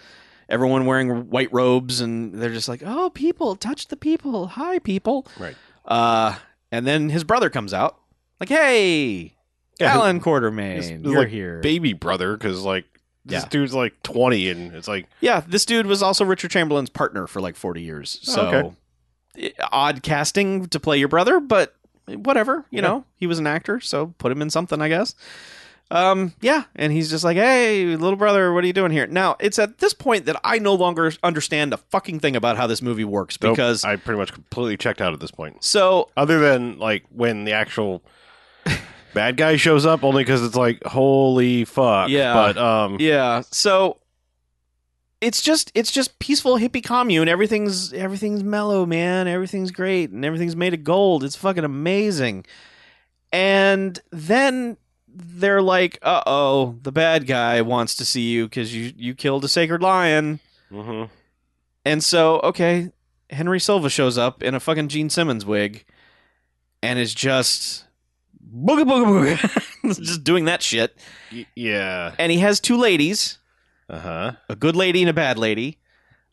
Everyone 0.48 0.84
wearing 0.86 1.30
white 1.30 1.52
robes, 1.52 2.00
and 2.00 2.34
they're 2.34 2.50
just 2.50 2.68
like, 2.68 2.82
"Oh, 2.84 3.10
people, 3.10 3.54
touch 3.54 3.86
the 3.88 3.96
people. 3.96 4.48
Hi, 4.48 4.80
people." 4.80 5.24
Right. 5.38 5.54
Uh, 5.84 6.34
and 6.72 6.84
then 6.86 7.10
his 7.10 7.22
brother 7.22 7.48
comes 7.50 7.72
out, 7.72 7.96
like, 8.40 8.48
"Hey, 8.48 9.34
Yeah, 9.78 9.94
Allan 9.94 10.20
Quatermain, 10.20 10.74
his, 10.76 10.90
you're 10.90 11.20
like, 11.20 11.28
here." 11.28 11.60
Baby 11.60 11.92
brother, 11.92 12.36
because 12.36 12.62
like 12.62 12.84
this 13.24 13.42
Yeah. 13.42 13.48
dude's 13.50 13.74
like 13.74 14.02
20, 14.02 14.48
and 14.50 14.74
it's 14.74 14.88
like, 14.88 15.06
Yeah, 15.20 15.42
this 15.46 15.64
dude 15.64 15.86
was 15.86 16.02
also 16.02 16.24
Richard 16.24 16.50
Chamberlain's 16.50 16.90
partner 16.90 17.26
for 17.26 17.40
like 17.40 17.56
40 17.56 17.82
years. 17.82 18.18
So 18.22 18.42
Oh, 19.36 19.40
i- 19.42 19.52
odd 19.72 20.02
casting 20.02 20.66
to 20.68 20.80
play 20.80 20.98
your 20.98 21.08
brother, 21.08 21.38
but 21.40 21.74
whatever, 22.06 22.64
you 22.70 22.76
Yeah. 22.76 22.88
know. 22.88 23.04
He 23.16 23.26
was 23.26 23.38
an 23.38 23.46
actor, 23.46 23.78
so 23.80 24.14
put 24.18 24.32
him 24.32 24.40
in 24.42 24.50
something, 24.50 24.80
I 24.80 24.88
guess. 24.88 25.14
Um, 25.92 26.34
yeah, 26.40 26.64
and 26.76 26.92
he's 26.92 27.10
just 27.10 27.24
like, 27.24 27.36
"Hey, 27.36 27.84
little 27.96 28.16
brother, 28.16 28.52
what 28.52 28.62
are 28.62 28.66
you 28.66 28.72
doing 28.72 28.92
here?" 28.92 29.08
Now, 29.08 29.36
it's 29.40 29.58
at 29.58 29.78
this 29.78 29.92
point 29.92 30.24
that 30.26 30.40
I 30.44 30.60
no 30.60 30.72
longer 30.72 31.12
understand 31.24 31.74
a 31.74 31.78
fucking 31.78 32.20
thing 32.20 32.36
about 32.36 32.56
how 32.56 32.68
this 32.68 32.80
movie 32.80 33.02
works 33.04 33.36
nope, 33.42 33.56
because 33.56 33.82
I 33.84 33.96
pretty 33.96 34.18
much 34.18 34.32
completely 34.32 34.76
checked 34.76 35.00
out 35.00 35.12
at 35.12 35.18
this 35.18 35.32
point. 35.32 35.64
so 35.64 36.08
Other 36.16 36.38
than 36.38 36.78
like 36.78 37.04
when 37.10 37.42
the 37.44 37.52
actual 37.52 38.02
bad 39.14 39.36
guy 39.36 39.56
shows 39.56 39.86
up, 39.86 40.04
only 40.04 40.22
because 40.22 40.42
it's 40.44 40.56
like, 40.56 40.82
holy 40.84 41.64
fuck. 41.64 42.08
Yeah. 42.08 42.34
But 42.34 42.58
um, 42.58 42.96
Yeah. 43.00 43.42
So 43.50 43.98
it's 45.20 45.42
just 45.42 45.70
it's 45.74 45.92
just 45.92 46.18
peaceful 46.18 46.56
hippie 46.58 46.82
commune. 46.84 47.28
Everything's 47.28 47.92
everything's 47.92 48.42
mellow, 48.42 48.86
man. 48.86 49.28
Everything's 49.28 49.70
great 49.70 50.10
and 50.10 50.24
everything's 50.24 50.56
made 50.56 50.74
of 50.74 50.84
gold. 50.84 51.24
It's 51.24 51.36
fucking 51.36 51.64
amazing. 51.64 52.46
And 53.32 54.00
then 54.10 54.76
they're 55.06 55.62
like, 55.62 55.98
"Uh 56.02 56.22
oh, 56.26 56.76
the 56.82 56.92
bad 56.92 57.26
guy 57.26 57.62
wants 57.62 57.94
to 57.96 58.04
see 58.04 58.30
you 58.30 58.46
because 58.46 58.74
you 58.74 58.92
you 58.96 59.14
killed 59.14 59.44
a 59.44 59.48
sacred 59.48 59.82
lion." 59.82 60.40
mhm. 60.72 61.10
And 61.84 62.04
so, 62.04 62.40
okay, 62.40 62.92
Henry 63.30 63.58
Silva 63.60 63.88
shows 63.88 64.18
up 64.18 64.42
in 64.42 64.54
a 64.54 64.60
fucking 64.60 64.88
Gene 64.88 65.10
Simmons 65.10 65.44
wig, 65.46 65.84
and 66.82 66.98
is 66.98 67.14
just 67.14 67.84
booga 68.44 68.84
booga 68.84 69.36
booga, 69.36 69.94
just 70.02 70.24
doing 70.24 70.44
that 70.46 70.62
shit. 70.62 70.96
Y- 71.32 71.46
yeah. 71.54 72.14
And 72.18 72.30
he 72.32 72.38
has 72.38 72.60
two 72.60 72.76
ladies 72.76 73.38
Uh 73.88 73.98
huh. 73.98 74.32
a 74.48 74.56
good 74.56 74.76
lady 74.76 75.00
and 75.02 75.10
a 75.10 75.14
bad 75.14 75.38
lady. 75.38 75.78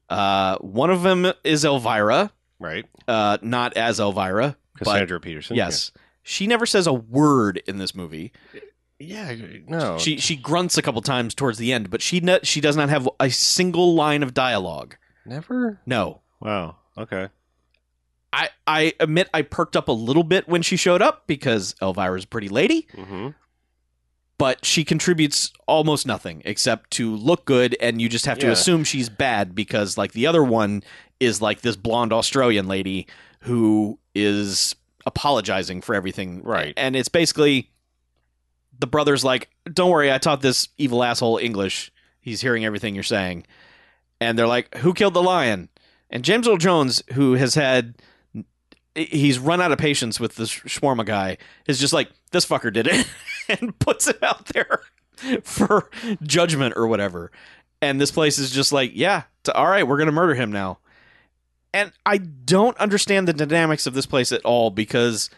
Uh, 0.10 0.58
one 0.60 0.90
of 0.90 1.04
them 1.04 1.32
is 1.44 1.66
Elvira, 1.66 2.32
Right. 2.60 2.86
uh, 3.08 3.38
not 3.42 3.76
as 3.76 4.00
Elvira. 4.00 4.56
Cassandra 4.78 5.20
Peterson. 5.20 5.56
Yes, 5.58 5.92
she 6.24 6.48
never 6.48 6.66
says 6.66 6.88
a 6.88 6.94
word 6.94 7.62
in 7.68 7.78
this 7.78 7.94
movie. 7.96 8.32
Yeah. 9.00 9.36
no. 9.68 9.98
She 9.98 10.18
she 10.18 10.36
grunts 10.36 10.78
a 10.78 10.82
couple 10.82 11.02
times 11.02 11.34
towards 11.36 11.58
the 11.58 11.74
end, 11.74 11.90
but 11.90 12.02
she 12.02 12.20
ne- 12.20 12.40
she 12.44 12.62
does 12.62 12.78
not 12.78 12.90
have 12.90 13.08
a 13.20 13.30
single 13.30 13.96
line 13.96 14.24
of 14.24 14.34
dialogue. 14.34 14.96
never. 15.26 15.80
No, 15.86 16.22
Wow. 16.40 16.78
Okay. 16.98 17.30
I 18.34 18.50
I 18.68 18.94
admit 19.00 19.30
I 19.34 19.42
perked 19.42 19.76
up 19.76 19.88
a 19.88 19.92
little 19.94 20.24
bit 20.24 20.48
when 20.48 20.62
she 20.62 20.76
showed 20.78 21.02
up 21.02 21.28
because 21.28 21.74
Elvira's 21.82 22.26
a 22.26 22.28
pretty 22.28 22.50
lady, 22.50 22.88
Mm-hmm. 22.94 23.30
but 24.38 24.64
she 24.66 24.84
contributes 24.84 25.52
almost 25.68 26.06
nothing 26.06 26.42
except 26.46 26.92
to 26.92 27.16
look 27.16 27.46
good, 27.46 27.76
and 27.82 28.02
you 28.02 28.10
just 28.10 28.26
have 28.26 28.38
to 28.40 28.48
Yeah. 28.48 28.52
assume 28.52 28.84
she's 28.84 29.10
bad 29.10 29.56
because 29.56 29.98
like 29.98 30.12
the 30.12 30.28
other 30.28 30.44
one 30.44 30.84
is 31.20 31.42
like 31.42 31.62
this 31.62 31.76
blonde 31.76 32.14
Australian 32.14 32.68
lady 32.68 33.08
who 33.42 33.98
is 34.14 34.76
apologizing 35.06 35.82
for 35.82 35.96
everything, 35.96 36.42
Right. 36.44 36.74
And 36.78 36.96
it's 36.96 37.10
basically 37.10 37.72
the 38.78 38.88
brother's 38.88 39.24
like, 39.24 39.50
"Don't 39.72 39.90
worry, 39.90 40.12
I 40.12 40.18
taught 40.20 40.42
this 40.42 40.68
evil 40.78 41.04
asshole 41.04 41.38
English. 41.38 41.92
He's 42.20 42.42
hearing 42.42 42.66
everything 42.66 42.94
you're 42.94 43.04
saying," 43.04 43.46
and 44.20 44.38
they're 44.38 44.48
like, 44.48 44.76
"Who 44.80 44.94
killed 44.94 45.14
the 45.16 45.24
lion?" 45.24 45.70
And 46.10 46.24
James 46.24 46.48
Earl 46.48 46.58
Jones, 46.58 47.02
who 47.14 47.34
has 47.36 47.56
had 47.56 47.96
he's 48.98 49.40
run 49.40 49.62
out 49.62 49.72
of 49.72 49.78
patience 49.78 50.20
with 50.20 50.36
this 50.36 50.52
shawarma 50.52 51.06
guy 51.06 51.38
is 51.68 51.80
just 51.80 51.94
like 51.94 52.10
this 52.32 52.46
fucker 52.46 52.72
did 52.74 52.88
it 52.88 53.08
and 53.50 53.78
puts 53.80 54.08
it 54.08 54.22
out 54.24 54.46
there 54.48 54.82
for 55.44 55.90
judgment 56.24 56.74
or 56.78 56.88
whatever. 56.88 57.32
And 57.82 58.02
this 58.02 58.12
place 58.12 58.38
is 58.40 58.50
just 58.52 58.72
like 58.74 58.92
yeah 58.94 59.24
all 59.56 59.68
right 59.68 59.88
we're 59.88 59.98
gonna 59.98 60.12
murder 60.12 60.34
him 60.36 60.52
now. 60.52 60.80
And 61.74 61.92
I 62.06 62.18
don't 62.18 62.78
understand 62.78 63.28
the 63.28 63.34
dynamics 63.34 63.86
of 63.86 63.94
this 63.94 64.06
place 64.06 64.32
at 64.32 64.42
all 64.44 64.72
because 64.72 65.30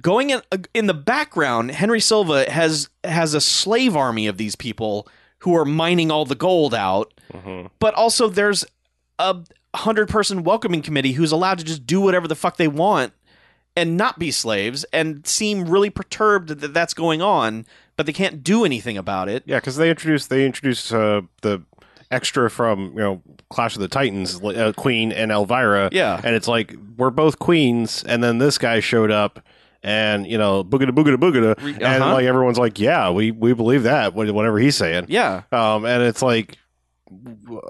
going 0.00 0.30
in 0.30 0.40
in 0.74 0.86
the 0.86 0.94
background, 0.94 1.70
Henry 1.72 2.00
Silva 2.00 2.50
has 2.50 2.88
has 3.04 3.34
a 3.34 3.40
slave 3.40 3.96
army 3.96 4.26
of 4.26 4.36
these 4.36 4.54
people 4.54 5.08
who 5.40 5.56
are 5.56 5.64
mining 5.64 6.10
all 6.10 6.24
the 6.24 6.34
gold 6.34 6.74
out, 6.74 7.12
Mhm. 7.32 7.70
but 7.78 7.94
also 7.94 8.28
there's 8.28 8.64
a 9.18 9.36
hundred 9.74 10.08
person 10.08 10.42
welcoming 10.44 10.82
committee 10.82 11.12
who's 11.12 11.32
allowed 11.32 11.58
to 11.58 11.64
just 11.64 11.86
do 11.86 12.00
whatever 12.00 12.26
the 12.26 12.34
fuck 12.34 12.56
they 12.56 12.68
want 12.68 13.12
and 13.76 13.96
not 13.96 14.18
be 14.18 14.30
slaves 14.30 14.84
and 14.92 15.26
seem 15.26 15.68
really 15.68 15.90
perturbed 15.90 16.48
that 16.48 16.74
that's 16.74 16.94
going 16.94 17.22
on, 17.22 17.64
but 17.96 18.06
they 18.06 18.12
can't 18.12 18.42
do 18.42 18.64
anything 18.64 18.96
about 18.98 19.28
it. 19.28 19.44
Yeah, 19.46 19.58
because 19.58 19.76
they 19.76 19.90
introduced 19.90 20.30
they 20.30 20.44
introduced 20.44 20.92
uh, 20.92 21.22
the 21.42 21.62
extra 22.10 22.50
from 22.50 22.90
you 22.92 22.98
know 22.98 23.22
Clash 23.50 23.76
of 23.76 23.80
the 23.80 23.88
Titans, 23.88 24.42
uh, 24.42 24.72
Queen 24.76 25.12
and 25.12 25.30
Elvira. 25.30 25.90
Yeah. 25.92 26.20
and 26.22 26.34
it's 26.34 26.48
like 26.48 26.74
we're 26.96 27.10
both 27.10 27.38
queens, 27.38 28.02
and 28.04 28.22
then 28.22 28.38
this 28.38 28.58
guy 28.58 28.80
showed 28.80 29.10
up. 29.10 29.40
And 29.80 30.26
you 30.26 30.38
know, 30.38 30.64
boogada 30.64 30.90
boogada 30.90 31.14
boogada, 31.14 31.56
Re- 31.62 31.74
and 31.74 32.02
uh-huh. 32.02 32.14
like 32.14 32.24
everyone's 32.24 32.58
like, 32.58 32.80
yeah, 32.80 33.10
we 33.10 33.30
we 33.30 33.52
believe 33.52 33.84
that, 33.84 34.12
whatever 34.12 34.58
he's 34.58 34.74
saying. 34.74 35.06
Yeah. 35.08 35.42
Um, 35.52 35.84
and 35.84 36.02
it's 36.02 36.20
like, 36.20 36.58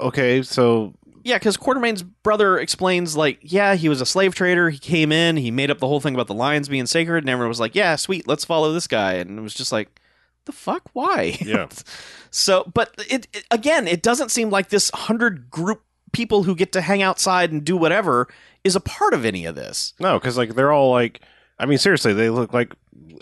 okay, 0.01 0.43
so 0.43 0.95
Yeah, 1.29 1.37
because 1.37 1.59
Quatermain's 1.59 2.03
brother 2.03 2.59
explains, 2.59 3.14
like, 3.14 3.38
yeah, 3.43 3.75
he 3.75 3.91
was 3.91 4.01
a 4.01 4.07
slave 4.07 4.35
trader. 4.35 4.71
He 4.71 4.79
came 4.79 5.12
in, 5.12 5.37
he 5.37 5.51
made 5.51 5.71
up 5.71 5.79
the 5.79 5.87
whole 5.87 6.01
thing 6.01 6.14
about 6.14 6.27
the 6.27 6.35
lions 6.35 6.71
being 6.71 6.87
sacred, 6.87 7.23
and 7.23 7.29
everyone 7.29 7.51
was 7.51 7.61
like, 7.61 7.75
yeah, 7.75 7.97
sweet, 7.97 8.27
let's 8.27 8.47
follow 8.47 8.73
this 8.73 8.87
guy. 8.87 9.14
And 9.14 9.38
it 9.38 9.43
was 9.43 9.53
just 9.53 9.71
like, 9.71 10.01
the 10.47 10.53
fuck? 10.53 10.88
Why? 10.95 11.37
Yeah. 11.45 11.69
so, 12.31 12.71
but 12.73 12.95
it, 13.11 13.29
it 13.35 13.45
again, 13.51 13.87
it 13.87 14.03
doesn't 14.03 14.31
seem 14.31 14.49
like 14.49 14.71
this 14.71 14.91
hundred 14.95 15.51
group 15.51 15.83
people 16.12 16.45
who 16.45 16.55
get 16.55 16.73
to 16.73 16.81
hang 16.81 17.03
outside 17.03 17.53
and 17.53 17.62
do 17.62 17.77
whatever 17.77 18.27
is 18.64 18.75
a 18.75 18.81
part 18.81 19.12
of 19.12 19.27
any 19.27 19.45
of 19.45 19.55
this. 19.55 19.93
no, 20.01 20.19
because 20.19 20.38
like 20.38 20.55
they're 20.55 20.73
all 20.73 20.91
like, 20.91 21.21
I 21.61 21.66
mean, 21.66 21.79
seriously, 21.79 22.12
they 22.12 22.31
look 22.31 22.53
like 22.53 22.73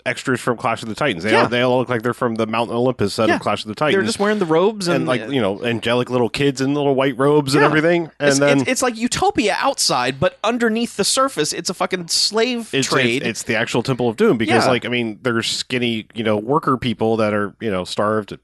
extras 0.05 0.39
from 0.39 0.55
Clash 0.57 0.83
of 0.83 0.89
the 0.89 0.95
Titans. 0.95 1.23
They 1.23 1.31
Yeah. 1.31 1.43
all 1.43 1.49
they 1.49 1.61
all 1.61 1.77
look 1.79 1.89
like 1.89 2.01
they're 2.01 2.13
from 2.13 2.35
the 2.35 2.47
Mount 2.47 2.71
Olympus 2.71 3.13
set 3.15 3.27
Yeah. 3.27 3.35
of 3.35 3.41
Clash 3.41 3.63
of 3.63 3.67
the 3.67 3.75
Titans. 3.75 3.95
They're 3.95 4.05
just 4.05 4.19
wearing 4.19 4.39
the 4.39 4.45
robes 4.45 4.87
and, 4.87 4.95
and 4.97 5.07
like 5.07 5.21
uh, 5.21 5.27
you 5.27 5.41
know 5.41 5.63
angelic 5.65 6.09
little 6.09 6.29
kids 6.29 6.61
in 6.61 6.73
little 6.73 6.95
white 6.95 7.17
robes 7.17 7.55
and 7.55 7.63
everything 7.63 8.09
and 8.19 8.29
it's, 8.29 8.39
then 8.39 8.61
it's, 8.61 8.69
it's 8.69 8.81
like 8.81 8.95
utopia 8.95 9.55
outside, 9.59 10.17
but 10.19 10.37
underneath 10.45 10.95
the 10.97 11.03
surface, 11.03 11.51
it's 11.51 11.69
a 11.69 11.73
fucking 11.73 12.07
slave 12.07 12.69
it's, 12.73 12.87
trade. 12.87 13.21
it's, 13.23 13.41
it's 13.41 13.43
the 13.43 13.55
actual 13.55 13.83
temple 13.83 14.07
of 14.07 14.15
doom 14.15 14.37
because 14.37 14.63
Yeah. 14.65 14.69
like 14.71 14.85
i 14.85 14.89
mean 14.89 15.19
there's 15.23 15.47
skinny 15.47 16.07
you 16.13 16.23
know 16.23 16.37
worker 16.37 16.77
people 16.77 17.17
that 17.17 17.33
are 17.33 17.53
you 17.59 17.69
know 17.71 17.83
starved 17.83 18.37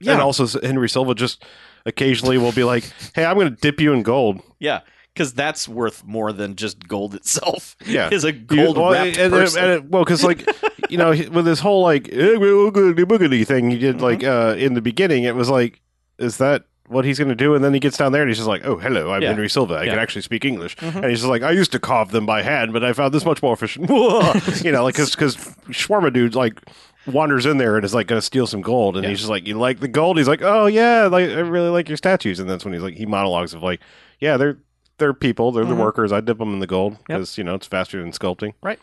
Yeah. 0.00 0.12
and 0.12 0.20
also 0.22 0.46
henry 0.60 0.88
silva 0.88 1.14
just 1.14 1.44
occasionally 1.86 2.38
will 2.38 2.52
be 2.52 2.62
like 2.64 2.84
hey 3.14 3.24
i'm 3.24 3.36
gonna 3.36 3.50
dip 3.50 3.80
you 3.80 3.92
in 3.94 4.02
gold 4.02 4.40
Yeah, 4.60 4.80
because 5.20 5.34
that's 5.34 5.68
worth 5.68 6.02
more 6.04 6.32
than 6.32 6.56
just 6.56 6.88
gold 6.88 7.14
itself. 7.14 7.76
Yeah. 7.86 8.08
is 8.12 8.24
a 8.24 8.32
You- 8.32 8.38
gold 8.40 8.78
well, 8.78 8.92
wrapped 8.92 9.18
and- 9.18 9.34
and- 9.34 9.56
and 9.56 9.90
well 9.92 10.02
because 10.02 10.24
like 10.24 10.48
you 10.88 10.96
know 10.96 11.10
with 11.10 11.44
this 11.44 11.60
whole 11.60 11.82
like 11.82 12.08
eh, 12.08 12.36
boogity 12.38 13.04
boogity 13.04 13.46
thing 13.46 13.70
he 13.70 13.76
did 13.78 13.96
Mm-hmm. 13.96 14.04
like 14.04 14.24
uh 14.24 14.54
in 14.58 14.72
the 14.74 14.80
beginning 14.80 15.24
it 15.24 15.34
was 15.34 15.50
like 15.50 15.80
is 16.18 16.38
that 16.38 16.64
what 16.88 17.04
he's 17.04 17.18
going 17.18 17.28
to 17.28 17.34
do 17.36 17.54
and 17.54 17.62
then 17.62 17.72
he 17.74 17.80
gets 17.80 17.96
down 17.98 18.12
there 18.12 18.22
and 18.22 18.30
he's 18.30 18.38
just 18.38 18.48
like 18.48 18.64
oh 18.64 18.76
hello 18.78 19.12
i'm 19.12 19.20
Yeah. 19.22 19.28
henry 19.28 19.48
silva 19.50 19.74
i 19.74 19.76
Yeah. 19.78 19.82
Mm-hmm. 19.82 19.90
can 19.90 19.98
actually 20.00 20.22
speak 20.22 20.44
english 20.44 20.74
and 20.80 21.04
he's 21.04 21.18
just 21.20 21.28
like 21.30 21.42
i 21.42 21.50
used 21.52 21.70
to 21.72 21.78
carve 21.78 22.10
them 22.12 22.24
by 22.26 22.42
hand 22.42 22.72
but 22.72 22.82
i 22.82 22.92
found 22.92 23.12
this 23.14 23.24
much 23.24 23.42
more 23.42 23.52
efficient 23.52 23.88
you 24.64 24.72
know 24.72 24.82
like 24.84 24.94
because 24.94 25.10
because 25.12 25.36
shawarma 25.70 26.12
dude 26.12 26.34
like 26.34 26.60
wanders 27.06 27.46
in 27.46 27.58
there 27.58 27.76
and 27.76 27.84
is 27.84 27.94
like 27.94 28.06
going 28.08 28.18
to 28.20 28.24
steal 28.26 28.46
some 28.46 28.60
gold 28.62 28.96
and 28.96 29.04
Yeah. 29.04 29.10
he's 29.10 29.18
just 29.20 29.30
like 29.30 29.46
you 29.46 29.56
like 29.58 29.78
the 29.80 29.88
gold 29.88 30.18
he's 30.18 30.28
like 30.28 30.42
oh 30.42 30.66
yeah 30.66 31.06
like 31.06 31.30
i 31.30 31.40
really 31.40 31.68
like 31.70 31.88
your 31.88 31.96
statues 31.96 32.40
and 32.40 32.48
that's 32.50 32.64
when 32.64 32.74
he's 32.74 32.82
like 32.82 32.94
he 32.96 33.06
monologues 33.06 33.54
of 33.54 33.62
like 33.62 33.80
yeah 34.18 34.36
they're 34.36 34.58
they're 35.00 35.12
people 35.12 35.50
they're 35.50 35.64
the 35.64 35.74
workers 35.74 36.12
i 36.12 36.20
dip 36.20 36.38
them 36.38 36.52
in 36.54 36.60
the 36.60 36.66
gold 36.68 36.96
because 37.06 37.36
you 37.36 37.42
know 37.42 37.56
it's 37.56 37.66
faster 37.66 38.00
than 38.00 38.12
sculpting 38.12 38.54
Right. 38.62 38.78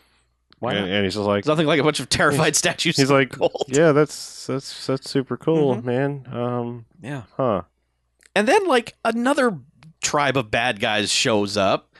Why 0.60 0.72
and, 0.74 0.86
not? 0.86 0.90
and 0.94 1.04
he's 1.04 1.14
just 1.14 1.24
like 1.24 1.46
nothing 1.46 1.66
like 1.66 1.78
a 1.80 1.84
bunch 1.84 2.00
of 2.00 2.08
terrified 2.08 2.56
statues. 2.62 2.96
He's 2.96 3.10
of 3.10 3.16
like, 3.16 3.30
gold. 3.30 3.66
yeah, 3.68 3.92
that's 3.92 4.46
that's 4.48 4.86
that's 4.88 5.08
super 5.08 5.36
cool, 5.36 5.76
Mhm. 5.76 5.84
man. 5.84 6.26
Um, 6.32 6.84
yeah. 7.00 7.22
huh? 7.36 7.62
And 8.34 8.48
then 8.48 8.66
like 8.66 8.96
another 9.04 9.56
tribe 10.02 10.36
of 10.36 10.50
bad 10.50 10.80
guys 10.80 11.12
shows 11.12 11.56
up, 11.56 11.94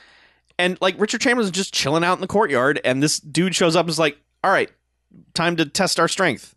and 0.59 0.77
like 0.81 0.99
Richard 0.99 1.21
Chamberlain's 1.21 1.53
just 1.53 1.73
chilling 1.73 2.03
out 2.03 2.15
in 2.15 2.21
the 2.21 2.27
courtyard, 2.27 2.81
and 2.85 3.01
this 3.01 3.21
dude 3.21 3.55
shows 3.55 3.77
up 3.77 3.85
and 3.85 3.91
is 3.91 3.99
like, 4.01 4.19
"All 4.43 4.51
right, 4.51 4.71
time 5.35 5.55
to 5.55 5.65
test 5.65 6.01
our 6.01 6.09
strength." 6.09 6.57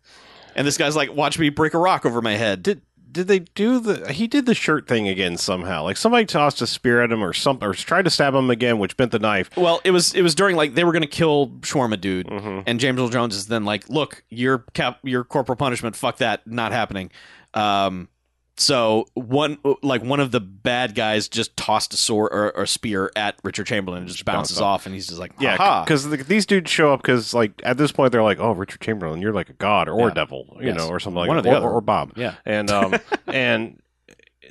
And 0.56 0.66
this 0.66 0.76
guy's 0.76 0.96
like, 0.96 1.14
"Watch 1.14 1.38
me 1.38 1.50
break 1.50 1.72
a 1.72 1.78
rock 1.78 2.04
over 2.04 2.20
my 2.20 2.34
head." 2.34 2.64
Did 2.64 2.82
did 3.12 3.28
they 3.28 3.40
do 3.40 3.78
the? 3.78 4.12
He 4.12 4.26
did 4.26 4.46
the 4.46 4.54
shirt 4.54 4.88
thing 4.88 5.06
again 5.06 5.36
somehow. 5.36 5.82
Like 5.84 5.96
somebody 5.96 6.24
tossed 6.24 6.62
a 6.62 6.66
spear 6.66 7.02
at 7.02 7.12
him 7.12 7.22
or 7.22 7.32
something, 7.32 7.68
or 7.68 7.74
tried 7.74 8.04
to 8.06 8.10
stab 8.10 8.34
him 8.34 8.48
again, 8.50 8.78
which 8.78 8.96
bent 8.96 9.12
the 9.12 9.18
knife. 9.18 9.50
Well, 9.56 9.80
it 9.84 9.90
was 9.90 10.14
it 10.14 10.22
was 10.22 10.34
during 10.34 10.56
like 10.56 10.74
they 10.74 10.84
were 10.84 10.92
gonna 10.92 11.06
kill 11.06 11.48
Shawarma 11.60 12.00
dude, 12.00 12.26
Mhm. 12.28 12.64
and 12.66 12.80
James 12.80 12.98
Earl 12.98 13.08
Jones 13.10 13.36
is 13.36 13.46
then 13.46 13.64
like, 13.64 13.88
"Look, 13.88 14.24
your 14.30 14.64
cap, 14.74 14.98
your 15.02 15.24
corporal 15.24 15.56
punishment, 15.56 15.94
fuck 15.96 16.16
that, 16.18 16.46
not 16.46 16.72
happening." 16.72 17.10
Um, 17.54 18.08
so 18.56 19.06
one 19.14 19.58
like 19.82 20.02
one 20.02 20.20
of 20.20 20.30
the 20.30 20.40
bad 20.40 20.94
guys 20.94 21.28
just 21.28 21.56
tossed 21.56 21.94
a 21.94 21.96
sword 21.96 22.30
or, 22.32 22.54
or 22.56 22.62
a 22.64 22.66
spear 22.66 23.10
at 23.16 23.36
Richard 23.42 23.66
Chamberlain 23.66 24.02
and 24.02 24.08
just 24.08 24.24
bounces 24.24 24.60
off, 24.60 24.84
and 24.86 24.94
he's 24.94 25.06
just 25.06 25.18
like, 25.18 25.32
Yeah, 25.40 25.56
"Ha 25.56 25.84
because 25.84 26.08
these 26.26 26.44
dudes 26.46 26.70
show 26.70 26.92
up 26.92 27.00
because 27.02 27.32
like 27.34 27.52
at 27.64 27.78
this 27.78 27.92
point 27.92 28.12
they're 28.12 28.22
like, 28.22 28.38
oh, 28.38 28.52
Richard 28.52 28.80
Chamberlain, 28.80 29.22
you're 29.22 29.32
like 29.32 29.48
a 29.48 29.54
god 29.54 29.88
or 29.88 29.98
Yeah. 30.00 30.08
a 30.08 30.14
devil, 30.14 30.56
you 30.60 30.66
Yes. 30.68 30.76
know, 30.76 30.88
or 30.88 31.00
something 31.00 31.18
like 31.18 31.28
One 31.28 31.36
that, 31.38 31.40
or 31.40 31.50
the 31.50 31.50
or, 31.50 31.56
other. 31.56 31.68
or 31.70 31.80
Bob. 31.80 32.12
yeah, 32.16 32.34
and 32.44 32.70
um 32.70 32.94
and 33.26 33.80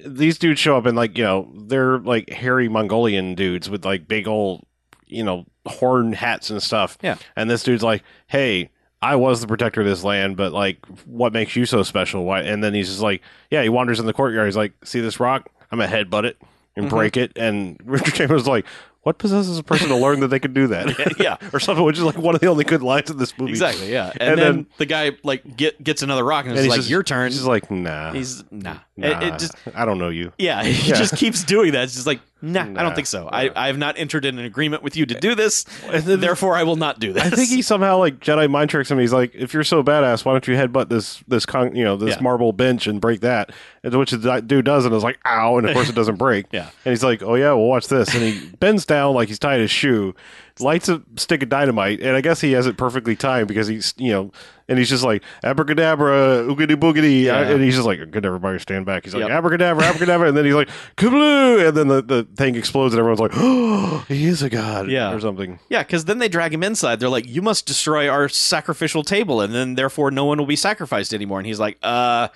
these 0.06 0.40
dudes 0.40 0.60
show 0.60 0.78
up 0.78 0.86
and 0.88 0.98
like 0.98 1.18
you 1.18 1.24
know 1.24 1.52
they're 1.56 2.00
like 2.00 2.30
hairy 2.32 2.68
Mongolian 2.68 3.36
dudes 3.36 3.70
with 3.70 3.86
like 3.86 4.08
big 4.08 4.28
old 4.28 4.66
you 5.06 5.24
know 5.24 5.46
horn 5.68 6.14
hats 6.14 6.50
and 6.50 6.62
stuff. 6.64 6.98
Yeah. 7.04 7.18
and 7.36 7.50
this 7.50 7.62
dude's 7.64 7.84
like, 7.84 8.04
hey. 8.28 8.72
I 9.02 9.16
was 9.16 9.42
the 9.42 9.48
protector 9.48 9.82
of 9.82 9.88
this 9.88 10.04
land, 10.04 10.38
but 10.38 10.52
like, 10.54 10.86
what 11.06 11.34
makes 11.34 11.56
you 11.56 11.66
so 11.66 11.82
special? 11.84 12.24
Why? 12.24 12.42
And 12.42 12.64
then 12.64 12.74
he's 12.74 12.88
just 12.88 13.02
like, 13.02 13.22
yeah, 13.50 13.64
he 13.64 13.70
wanders 13.70 14.00
in 14.00 14.06
the 14.06 14.14
courtyard. 14.14 14.48
He's 14.48 14.58
like, 14.58 14.74
see 14.84 15.00
this 15.00 15.20
rock? 15.20 15.50
I'm 15.72 15.80
gonna 15.80 15.92
headbutt 15.92 16.26
it 16.26 16.38
and 16.76 16.86
Mhm. 16.86 16.90
break 16.90 17.18
it. 17.18 17.32
And 17.36 17.80
Richard 17.86 18.14
Chambers 18.14 18.48
like, 18.48 18.66
what 19.04 19.18
possesses 19.18 19.58
a 19.58 19.64
person 19.64 19.88
to 19.88 19.96
learn 19.96 20.20
that 20.20 20.28
they 20.28 20.38
could 20.38 20.54
do 20.54 20.68
that? 20.68 21.16
yeah." 21.20 21.38
or 21.54 21.60
something, 21.60 21.84
which 21.84 21.98
is 21.98 22.04
like 22.04 22.18
one 22.20 22.36
of 22.36 22.42
the 22.42 22.46
only 22.48 22.64
good 22.64 22.84
lines 22.84 23.10
in 23.10 23.18
this 23.18 23.36
movie. 23.40 23.50
Exactly, 23.52 23.92
yeah, 23.92 24.12
and, 24.20 24.22
And 24.22 24.40
then, 24.40 24.56
then- 24.58 24.66
the 24.78 24.86
guy 24.86 25.12
like 25.24 25.58
get 25.58 25.84
gets 25.84 26.04
another 26.04 26.24
rock 26.24 26.46
and 26.46 26.52
And 26.52 26.60
it's 26.60 26.70
like 26.70 26.78
just- 26.78 26.90
your 26.92 27.02
turn. 27.02 27.32
He's 27.32 27.44
like, 27.46 27.72
nah, 27.72 28.14
He's 28.14 28.44
nah. 28.52 28.76
nah, 28.98 29.08
It, 29.20 29.24
it 29.34 29.40
just 29.40 29.56
I 29.74 29.86
don't 29.86 29.98
know 29.98 30.10
you. 30.10 30.32
yeah, 30.38 30.64
he 30.64 30.90
Yeah. 30.92 30.96
just 30.98 31.16
keeps 31.18 31.44
doing 31.44 31.72
that. 31.72 31.86
It's 31.86 31.96
just 31.96 32.06
like 32.06 32.20
nah, 32.42 32.62
I 32.62 32.84
don't 32.84 32.96
think 32.96 33.08
so. 33.08 33.28
I. 33.32 33.52
I 33.56 33.68
have 33.68 33.78
not 33.78 33.98
entered 33.98 34.26
in 34.26 34.40
an 34.40 34.46
agreement 34.46 34.84
with 34.84 34.96
you 34.96 35.06
to 35.06 35.16
eh. 35.16 35.20
do 35.20 35.36
this. 35.36 35.64
Therefore, 35.92 36.56
I 36.56 36.64
will 36.64 36.76
not 36.76 37.00
do 37.00 37.14
this. 37.14 37.24
I 37.24 37.30
think 37.30 37.50
he 37.50 37.62
somehow 37.62 37.98
like 37.98 38.20
Jedi 38.20 38.50
mind 38.50 38.70
tricks 38.70 38.90
him. 38.90 39.00
He's 39.00 39.14
like, 39.14 39.36
if 39.36 39.54
you're 39.54 39.64
so 39.64 39.84
badass, 39.84 40.26
why 40.26 40.34
don't 40.34 40.48
you 40.48 40.56
headbutt 40.56 40.90
this 40.90 41.24
this 41.28 41.46
con- 41.46 41.76
you 41.76 41.84
know 41.84 41.96
this 41.98 42.16
Yeah. 42.16 42.22
marble 42.22 42.54
bench 42.54 42.88
and 42.88 43.00
break 43.00 43.22
that? 43.22 43.52
And 43.84 43.94
which 43.96 44.12
the 44.12 44.42
dude 44.42 44.66
does, 44.66 44.86
and 44.86 44.94
is 44.94 45.04
like, 45.04 45.20
ow, 45.26 45.58
and 45.58 45.68
of 45.68 45.74
course 45.74 45.90
it 45.90 45.96
doesn't 45.96 46.16
break. 46.18 46.46
Yeah. 46.52 46.70
And 46.86 46.92
he's 46.92 47.04
like, 47.04 47.24
oh 47.24 47.36
yeah, 47.36 47.50
well 47.54 47.66
watch 47.66 47.88
this, 47.88 48.14
and 48.14 48.24
he 48.24 48.50
bends 48.58 48.86
down 48.86 49.16
like 49.16 49.28
he's 49.28 49.40
tying 49.40 49.62
his 49.62 49.72
shoe, 49.72 50.14
lights 50.60 50.90
a 50.90 51.02
stick 51.18 51.44
of 51.44 51.50
dynamite, 51.50 52.00
and 52.02 52.16
I 52.16 52.22
guess 52.22 52.42
he 52.42 52.52
has 52.54 52.68
it 52.68 52.78
perfectly 52.78 53.16
timed 53.16 53.48
because 53.48 53.68
he's 53.68 53.94
you 53.98 54.12
know, 54.12 54.32
and 54.72 54.80
he's 54.80 54.90
just 54.90 55.04
like 55.04 55.22
abracadabra, 55.44 56.44
oogity 56.48 56.76
boogity, 56.76 57.24
Yeah. 57.26 57.42
and 57.42 57.62
he's 57.64 57.76
just 57.76 57.86
like, 57.86 58.00
good, 58.10 58.26
everybody 58.26 58.58
stand 58.58 58.86
back. 58.86 59.04
He's 59.04 59.14
like 59.14 59.22
Yep. 59.24 59.32
abracadabra, 59.32 59.84
abracadabra, 59.86 60.28
and 60.30 60.38
then 60.38 60.46
he's 60.46 60.56
like 60.56 60.70
kabloo, 60.98 61.68
and 61.68 61.78
then 61.78 61.88
the, 61.90 62.02
the 62.02 62.24
thing 62.36 62.56
explodes, 62.56 62.94
and 62.94 63.00
everyone's 63.00 63.20
like, 63.20 63.32
oh, 63.36 64.06
he 64.08 64.26
is 64.26 64.42
a 64.42 64.50
god, 64.50 64.90
Yeah. 64.90 65.14
or 65.14 65.20
something. 65.20 65.60
Yeah, 65.70 65.84
because 65.84 66.06
then 66.06 66.18
they 66.20 66.30
drag 66.30 66.54
him 66.54 66.64
inside. 66.64 67.00
They're 67.00 67.10
like, 67.10 67.28
"You 67.28 67.42
must 67.42 67.66
destroy 67.66 68.08
our 68.10 68.28
sacrificial 68.30 69.04
table, 69.04 69.42
and 69.42 69.54
then 69.54 69.76
therefore 69.76 70.10
no 70.12 70.26
one 70.26 70.38
will 70.38 70.46
be 70.46 70.56
sacrificed 70.56 71.14
anymore." 71.14 71.40
And 71.40 71.46
he's 71.48 71.60
like, 71.60 71.78
"Uh, 71.84 72.30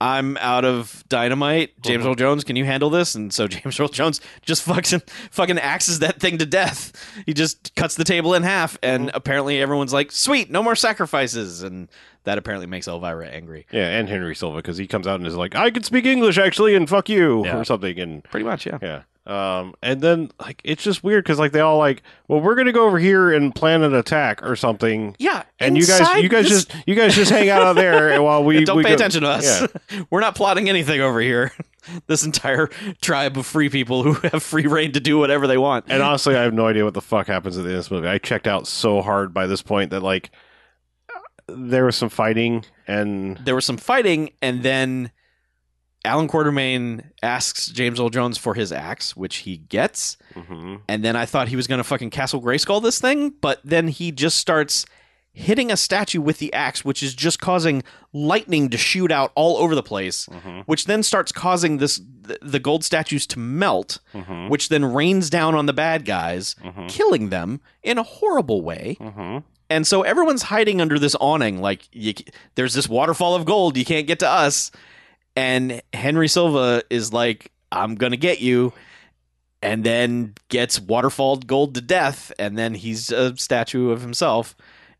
I'm 0.00 0.36
out 0.38 0.64
of 0.64 1.02
dynamite. 1.08 1.80
James. 1.82 2.04
Earl 2.04 2.14
Jones, 2.14 2.44
can 2.44 2.56
you 2.56 2.64
handle 2.64 2.90
this?" 2.90 3.14
And 3.14 3.32
so 3.32 3.46
James 3.48 3.78
Earl 3.78 3.88
Jones 3.88 4.20
just 4.42 4.62
fucking 4.64 5.02
fucking 5.30 5.58
axes 5.58 6.00
that 6.00 6.20
thing 6.20 6.38
to 6.38 6.46
death. 6.46 6.92
He 7.26 7.32
just 7.34 7.74
cuts 7.76 7.94
the 7.94 8.04
table 8.04 8.34
in 8.34 8.42
half, 8.42 8.76
and 8.82 9.08
Uh-huh. 9.08 9.16
apparently 9.16 9.60
everyone's 9.62 9.92
like, 9.92 10.12
"Sweet, 10.12 10.50
no 10.50 10.62
more 10.62 10.76
sacrifices." 10.76 11.62
And 11.62 11.88
that 12.24 12.38
apparently 12.38 12.66
makes 12.66 12.88
Elvira 12.88 13.28
angry. 13.28 13.66
Yeah, 13.70 13.88
and 13.98 14.08
Henry 14.08 14.34
Silva 14.34 14.56
because 14.56 14.76
he 14.78 14.86
comes 14.86 15.06
out 15.06 15.16
and 15.20 15.26
is 15.26 15.36
like, 15.36 15.54
"I 15.54 15.70
can 15.70 15.82
speak 15.82 16.04
English 16.06 16.38
actually," 16.38 16.74
and 16.74 16.88
fuck 16.88 17.08
you 17.08 17.44
Yeah. 17.44 17.58
or 17.58 17.64
something, 17.64 17.98
and 17.98 18.24
Pretty 18.24 18.44
much, 18.44 18.66
yeah. 18.66 18.78
yeah. 18.82 19.02
Um, 19.26 19.74
and 19.82 20.02
then 20.02 20.30
like 20.38 20.60
it's 20.64 20.82
just 20.82 21.02
weird 21.02 21.24
because 21.24 21.38
like 21.38 21.52
they 21.52 21.60
all 21.60 21.78
like, 21.78 22.02
well, 22.28 22.40
we're 22.42 22.54
gonna 22.54 22.72
go 22.72 22.86
over 22.86 22.98
here 22.98 23.32
and 23.32 23.54
plan 23.54 23.82
an 23.82 23.94
attack 23.94 24.42
or 24.42 24.54
something, 24.54 25.16
Yeah, 25.18 25.44
and 25.58 25.78
you 25.78 25.86
guys, 25.86 26.22
you 26.22 26.28
guys 26.28 26.48
this- 26.48 26.64
just, 26.66 26.86
you 26.86 26.94
guys 26.94 27.14
just 27.14 27.30
hang 27.30 27.48
out 27.48 27.62
out 27.62 27.76
there 27.76 28.20
while 28.22 28.44
we 28.44 28.64
don't 28.66 28.76
we 28.76 28.82
pay 28.82 28.90
go- 28.90 28.94
attention 28.96 29.22
to 29.22 29.28
us. 29.28 29.62
Yeah. 29.90 30.02
We're 30.10 30.20
not 30.20 30.34
plotting 30.34 30.68
anything 30.68 31.00
over 31.00 31.20
here. 31.20 31.52
this 32.06 32.24
entire 32.24 32.68
tribe 33.00 33.36
of 33.38 33.46
free 33.46 33.68
people 33.70 34.02
who 34.02 34.12
have 34.28 34.42
free 34.42 34.66
reign 34.66 34.92
to 34.92 35.00
do 35.00 35.18
whatever 35.18 35.46
they 35.46 35.58
want. 35.58 35.86
And 35.88 36.02
honestly, 36.02 36.34
I 36.36 36.42
have 36.42 36.52
no 36.54 36.66
idea 36.66 36.84
what 36.84 36.94
the 36.94 37.00
fuck 37.02 37.26
happens 37.26 37.56
at 37.56 37.64
the 37.64 37.70
end 37.70 37.78
of 37.78 37.84
this 37.84 37.90
movie. 37.90 38.08
I 38.08 38.18
checked 38.18 38.46
out 38.46 38.66
so 38.66 39.00
hard 39.00 39.32
by 39.34 39.46
this 39.46 39.62
point 39.62 39.90
that 39.90 40.00
like 40.02 40.30
there 41.48 41.84
was 41.84 41.96
some 41.96 42.08
fighting 42.08 42.64
and 42.86 43.38
there 43.38 43.54
was 43.54 43.64
some 43.64 43.76
fighting, 43.78 44.30
and 44.42 44.62
then 44.62 45.10
Allan 46.04 46.28
Quatermain 46.28 47.04
asks 47.22 47.68
James 47.68 47.98
Earl 47.98 48.10
Jones 48.10 48.36
for 48.38 48.54
his 48.54 48.72
axe, 48.72 49.16
which 49.16 49.36
he 49.36 49.56
gets. 49.56 50.16
hmm 50.34 50.76
And 50.88 51.04
then 51.04 51.16
I 51.16 51.24
thought 51.26 51.48
he 51.48 51.56
was 51.56 51.66
going 51.66 51.78
to 51.78 51.84
fucking 51.84 52.10
Castle 52.10 52.42
Grayskull 52.42 52.82
this 52.82 53.00
thing, 53.00 53.30
but 53.40 53.60
then 53.64 53.88
he 53.88 54.12
just 54.12 54.38
starts 54.38 54.84
hitting 55.32 55.72
a 55.72 55.76
statue 55.76 56.20
with 56.20 56.38
the 56.38 56.52
axe, 56.52 56.84
which 56.84 57.02
is 57.02 57.12
just 57.14 57.40
causing 57.40 57.82
lightning 58.12 58.68
to 58.70 58.78
shoot 58.78 59.10
out 59.10 59.32
all 59.34 59.56
over 59.56 59.74
the 59.74 59.82
place, 59.82 60.26
hmm 60.26 60.60
which 60.66 60.84
then 60.84 61.02
starts 61.02 61.32
causing 61.32 61.78
this 61.78 62.00
th- 62.26 62.38
the 62.40 62.60
gold 62.60 62.84
statues 62.84 63.26
to 63.28 63.38
melt, 63.38 63.98
hmm 64.12 64.48
which 64.48 64.68
then 64.68 64.84
rains 64.84 65.28
down 65.30 65.54
on 65.54 65.66
the 65.66 65.72
bad 65.72 66.04
guys, 66.04 66.54
hmm 66.62 66.86
killing 66.86 67.30
them 67.30 67.60
in 67.82 67.98
a 67.98 68.02
horrible 68.04 68.62
way. 68.62 68.96
hmm 69.00 69.38
And 69.70 69.86
so 69.86 70.02
everyone's 70.02 70.42
hiding 70.44 70.80
under 70.80 70.98
this 70.98 71.16
awning, 71.18 71.60
like 71.62 71.88
you, 71.92 72.12
there's 72.54 72.74
this 72.74 72.88
waterfall 72.88 73.34
of 73.34 73.44
gold. 73.46 73.76
You 73.76 73.84
can't 73.86 74.06
get 74.06 74.18
to 74.20 74.28
us. 74.28 74.70
And 75.36 75.82
Henry 75.92 76.28
Silva 76.28 76.82
is 76.90 77.12
like, 77.12 77.50
"I'm 77.72 77.94
gonna 77.96 78.16
get 78.16 78.40
you," 78.40 78.72
and 79.62 79.82
then 79.84 80.34
gets 80.48 80.78
waterfalled 80.78 81.46
gold 81.46 81.74
to 81.74 81.80
death. 81.80 82.32
And 82.38 82.56
then 82.56 82.74
he's 82.74 83.10
a 83.10 83.36
statue 83.36 83.90
of 83.90 84.00
himself. 84.02 84.54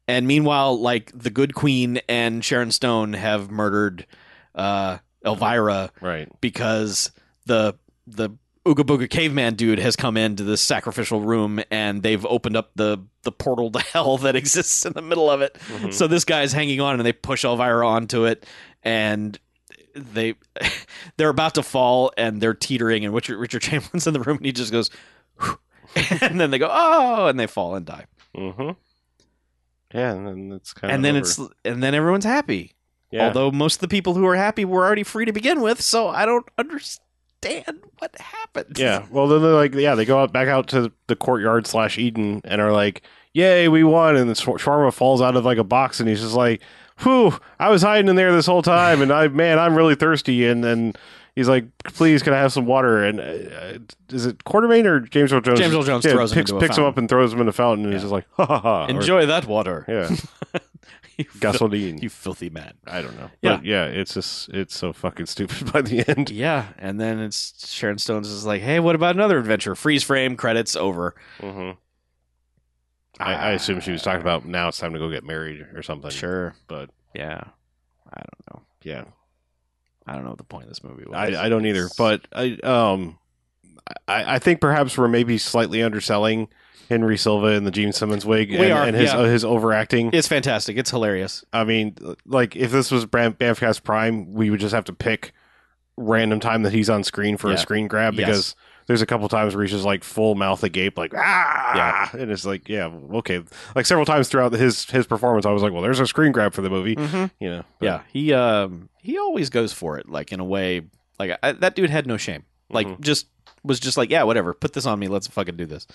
And 0.08 0.26
meanwhile, 0.26 0.78
like 0.80 1.12
the 1.14 1.30
Good 1.30 1.54
Queen 1.54 2.00
and 2.08 2.44
Sharon 2.44 2.70
Stone 2.72 3.12
have 3.14 3.50
murdered 3.50 4.06
uh, 4.54 4.98
Elvira 5.24 5.90
Right. 6.00 6.28
because 6.40 7.10
the 7.46 7.74
the 8.06 8.30
Ooga 8.66 8.82
Booga 8.84 9.08
caveman 9.08 9.54
dude 9.56 9.78
has 9.78 9.94
come 9.96 10.16
into 10.16 10.42
this 10.42 10.60
sacrificial 10.62 11.20
room 11.20 11.60
and 11.70 12.02
they've 12.02 12.24
opened 12.26 12.56
up 12.56 12.70
the 12.74 12.98
the 13.22 13.32
portal 13.32 13.70
to 13.70 13.78
hell 13.92 14.18
that 14.18 14.36
exists 14.36 14.84
in 14.86 14.92
the 14.94 15.02
middle 15.02 15.30
of 15.30 15.40
it. 15.42 15.56
Mhm. 15.68 15.92
So 15.92 16.06
this 16.06 16.24
guy's 16.24 16.52
hanging 16.52 16.80
on 16.80 16.94
and 16.98 17.06
they 17.06 17.12
push 17.12 17.44
Elvira 17.44 17.86
onto 17.86 18.24
it 18.26 18.44
and 18.82 19.38
they 19.94 20.34
they're 21.16 21.28
about 21.28 21.54
to 21.54 21.62
fall 21.62 22.12
and 22.16 22.40
they're 22.40 22.54
teetering 22.54 23.04
and 23.04 23.14
Richard 23.14 23.38
Richard 23.38 23.62
Chamberlain's 23.62 24.06
in 24.06 24.12
the 24.14 24.20
room 24.20 24.36
and 24.38 24.46
he 24.46 24.52
just 24.52 24.72
goes 24.72 24.90
and 26.20 26.40
then 26.40 26.50
they 26.50 26.58
go 26.58 26.68
oh 26.70 27.26
and 27.26 27.38
they 27.38 27.46
fall 27.46 27.74
and 27.74 27.86
die. 27.86 28.06
hmm 28.34 28.70
Yeah, 29.92 30.12
and 30.12 30.26
then 30.26 30.52
it's 30.52 30.72
kind 30.72 30.92
and 30.92 31.00
of 31.00 31.02
then 31.04 31.14
over. 31.16 31.20
it's 31.20 31.40
and 31.64 31.82
then 31.82 31.94
everyone's 31.94 32.24
happy. 32.24 32.72
yeah. 33.10 33.26
Although 33.26 33.50
most 33.50 33.76
of 33.76 33.80
the 33.80 33.88
people 33.88 34.14
who 34.14 34.26
are 34.26 34.36
happy 34.36 34.64
were 34.64 34.84
already 34.84 35.02
free 35.04 35.24
to 35.24 35.32
begin 35.32 35.60
with, 35.60 35.80
so 35.80 36.08
I 36.08 36.26
don't 36.26 36.46
understand 36.58 37.00
what 37.98 38.16
happened. 38.18 38.76
Yeah. 38.78 39.06
Well, 39.10 39.28
then 39.28 39.42
they're 39.42 39.52
like, 39.52 39.74
yeah, 39.74 39.94
they 39.94 40.04
go 40.04 40.18
out 40.20 40.32
back 40.32 40.48
out 40.48 40.66
to 40.68 40.90
the 41.06 41.16
courtyard 41.16 41.66
slash 41.66 41.98
Eden 41.98 42.40
and 42.44 42.60
are 42.60 42.72
like, 42.72 43.02
"Yay, 43.34 43.68
we 43.68 43.84
won!" 43.84 44.16
And 44.16 44.28
then 44.28 44.34
Sh- 44.34 44.46
Shawarma 44.62 44.92
falls 44.92 45.20
out 45.22 45.36
of 45.36 45.44
like 45.44 45.58
a 45.58 45.64
box, 45.64 46.00
and 46.00 46.08
he's 46.08 46.20
just 46.22 46.34
like, 46.34 46.62
"Whew, 47.00 47.38
I 47.58 47.68
was 47.70 47.82
hiding 47.82 48.08
in 48.08 48.16
there 48.16 48.32
this 48.32 48.46
whole 48.46 48.62
time, 48.62 49.02
and 49.02 49.12
I, 49.12 49.28
man, 49.28 49.58
I'm 49.58 49.74
really 49.76 49.94
thirsty." 49.94 50.46
And 50.46 50.62
then 50.62 50.94
he's 51.34 51.48
like, 51.48 51.64
"Please, 51.84 52.22
can 52.22 52.32
I 52.32 52.38
have 52.38 52.52
some 52.52 52.66
water?" 52.66 53.04
And 53.04 53.20
uh, 53.20 53.78
is 54.10 54.26
it 54.26 54.38
Quatermain 54.44 54.84
or 54.86 55.00
James 55.00 55.32
Earl 55.32 55.40
Jones? 55.40 55.58
James 55.58 55.74
Earl 55.74 55.82
Jones 55.82 56.04
yeah, 56.04 56.12
throws 56.12 56.32
him 56.32 56.36
picks, 56.38 56.50
into 56.50 56.60
picks 56.60 56.78
him 56.78 56.84
up 56.84 56.96
and 56.98 57.08
throws 57.08 57.32
him 57.32 57.40
in 57.40 57.46
the 57.46 57.52
fountain, 57.52 57.84
and 57.84 57.92
he's 57.92 58.02
just 58.02 58.12
like, 58.12 58.26
"Ha 58.32 58.46
ha 58.46 58.58
ha!" 58.60 58.84
Or- 58.86 58.90
Enjoy 58.90 59.26
that 59.26 59.46
water. 59.46 59.84
yeah, 59.88 60.60
you, 61.18 61.24
fil- 61.24 61.40
gasoline. 61.40 61.98
you 61.98 62.08
filthy 62.08 62.50
man. 62.50 62.74
I 62.86 63.02
don't 63.02 63.16
know. 63.18 63.30
Yeah. 63.42 63.56
But 63.56 63.64
yeah, 63.64 63.84
it's 63.86 64.14
just 64.14 64.48
it's 64.50 64.76
so 64.76 64.92
fucking 64.92 65.26
stupid 65.26 65.72
by 65.72 65.82
the 65.82 66.04
end. 66.08 66.30
Yeah, 66.30 66.66
and 66.78 67.00
then 67.00 67.18
it's 67.18 67.70
Sharon 67.72 67.98
Stone's 67.98 68.28
is 68.28 68.46
like, 68.46 68.62
hey, 68.62 68.80
what 68.80 68.94
about 68.94 69.14
another 69.16 69.38
adventure? 69.38 69.74
Freeze 69.74 70.02
frame, 70.04 70.36
credits 70.36 70.76
over. 70.76 71.14
hmm 71.40 71.72
I, 73.20 73.34
I 73.34 73.50
assume 73.52 73.80
she 73.80 73.92
was 73.92 74.02
talking 74.02 74.20
about 74.20 74.44
now 74.44 74.68
it's 74.68 74.78
time 74.78 74.92
to 74.92 74.98
go 74.98 75.08
get 75.10 75.24
married 75.24 75.60
or 75.74 75.82
something. 75.82 76.10
Sure. 76.10 76.54
but 76.66 76.90
Yeah. 77.14 77.42
I 78.12 78.20
don't 78.20 78.54
know. 78.54 78.62
yeah, 78.82 79.04
I 80.06 80.14
don't 80.14 80.22
know 80.24 80.30
what 80.30 80.38
the 80.38 80.44
point 80.44 80.64
of 80.64 80.68
this 80.70 80.84
movie 80.84 81.04
was. 81.06 81.14
I, 81.14 81.46
I 81.46 81.48
don't 81.48 81.66
either. 81.66 81.88
But 81.98 82.26
I 82.32 82.58
um 82.62 83.18
I, 84.08 84.34
I 84.34 84.38
think 84.38 84.60
perhaps 84.60 84.96
we're 84.96 85.08
maybe 85.08 85.36
slightly 85.38 85.82
underselling 85.82 86.48
Henry 86.88 87.16
Silva 87.16 87.48
in 87.48 87.64
the 87.64 87.70
Gene 87.70 87.92
Simmons 87.92 88.24
wig 88.26 88.50
We 88.50 88.58
and, 88.58 88.72
are, 88.72 88.82
and 88.84 88.96
his 88.96 89.10
yeah. 89.12 89.18
uh, 89.18 89.24
his 89.24 89.44
overacting. 89.44 90.10
it's 90.12 90.28
fantastic. 90.28 90.76
It's 90.76 90.90
hilarious. 90.90 91.44
I 91.52 91.64
mean, 91.64 91.96
like 92.26 92.54
if 92.56 92.70
this 92.70 92.90
was 92.90 93.06
Bam- 93.06 93.34
Bamfcast 93.34 93.82
Prime, 93.82 94.32
we 94.32 94.50
would 94.50 94.60
just 94.60 94.74
have 94.74 94.84
to 94.84 94.92
pick 94.92 95.32
random 95.96 96.40
time 96.40 96.62
that 96.64 96.72
he's 96.72 96.90
on 96.90 97.02
screen 97.04 97.36
for 97.36 97.48
Yeah. 97.48 97.54
a 97.54 97.58
screen 97.58 97.88
grab 97.88 98.14
Yes. 98.14 98.26
because 98.26 98.56
there's 98.86 99.02
a 99.02 99.06
couple 99.06 99.28
times 99.28 99.54
where 99.54 99.62
he's 99.64 99.72
just 99.72 99.84
like 99.84 100.04
full 100.04 100.34
mouth 100.34 100.62
agape, 100.62 100.98
like 100.98 101.12
ah, 101.16 101.72
yeah. 102.14 102.20
and 102.20 102.30
it's 102.30 102.44
like 102.44 102.68
yeah, 102.68 102.86
okay. 103.14 103.42
Like 103.74 103.86
several 103.86 104.06
times 104.06 104.28
throughout 104.28 104.52
his 104.52 104.84
his 104.90 105.06
performance, 105.06 105.46
I 105.46 105.50
was 105.52 105.62
like, 105.62 105.72
well, 105.72 105.82
there's 105.82 106.00
a 106.00 106.06
screen 106.06 106.32
grab 106.32 106.52
for 106.54 106.62
the 106.62 106.70
movie, 106.70 106.96
Mm-hmm. 106.96 107.24
you 107.44 107.50
know. 107.50 107.62
But- 107.78 107.86
Yeah, 107.86 108.00
he 108.12 108.32
um 108.32 108.88
he 109.02 109.18
always 109.18 109.50
goes 109.50 109.72
for 109.72 109.98
it, 109.98 110.08
like 110.08 110.32
in 110.32 110.40
a 110.40 110.44
way, 110.44 110.82
like 111.18 111.38
I, 111.42 111.52
that 111.52 111.74
dude 111.74 111.90
had 111.90 112.06
no 112.06 112.16
shame. 112.16 112.44
Like 112.70 112.86
Mhm. 112.86 113.00
just 113.00 113.26
was 113.62 113.80
just 113.80 113.96
like, 113.96 114.10
yeah, 114.10 114.22
whatever, 114.24 114.52
put 114.54 114.72
this 114.74 114.86
on 114.86 114.98
me, 114.98 115.08
let's 115.08 115.26
fucking 115.26 115.56
do 115.56 115.66
this. 115.66 115.86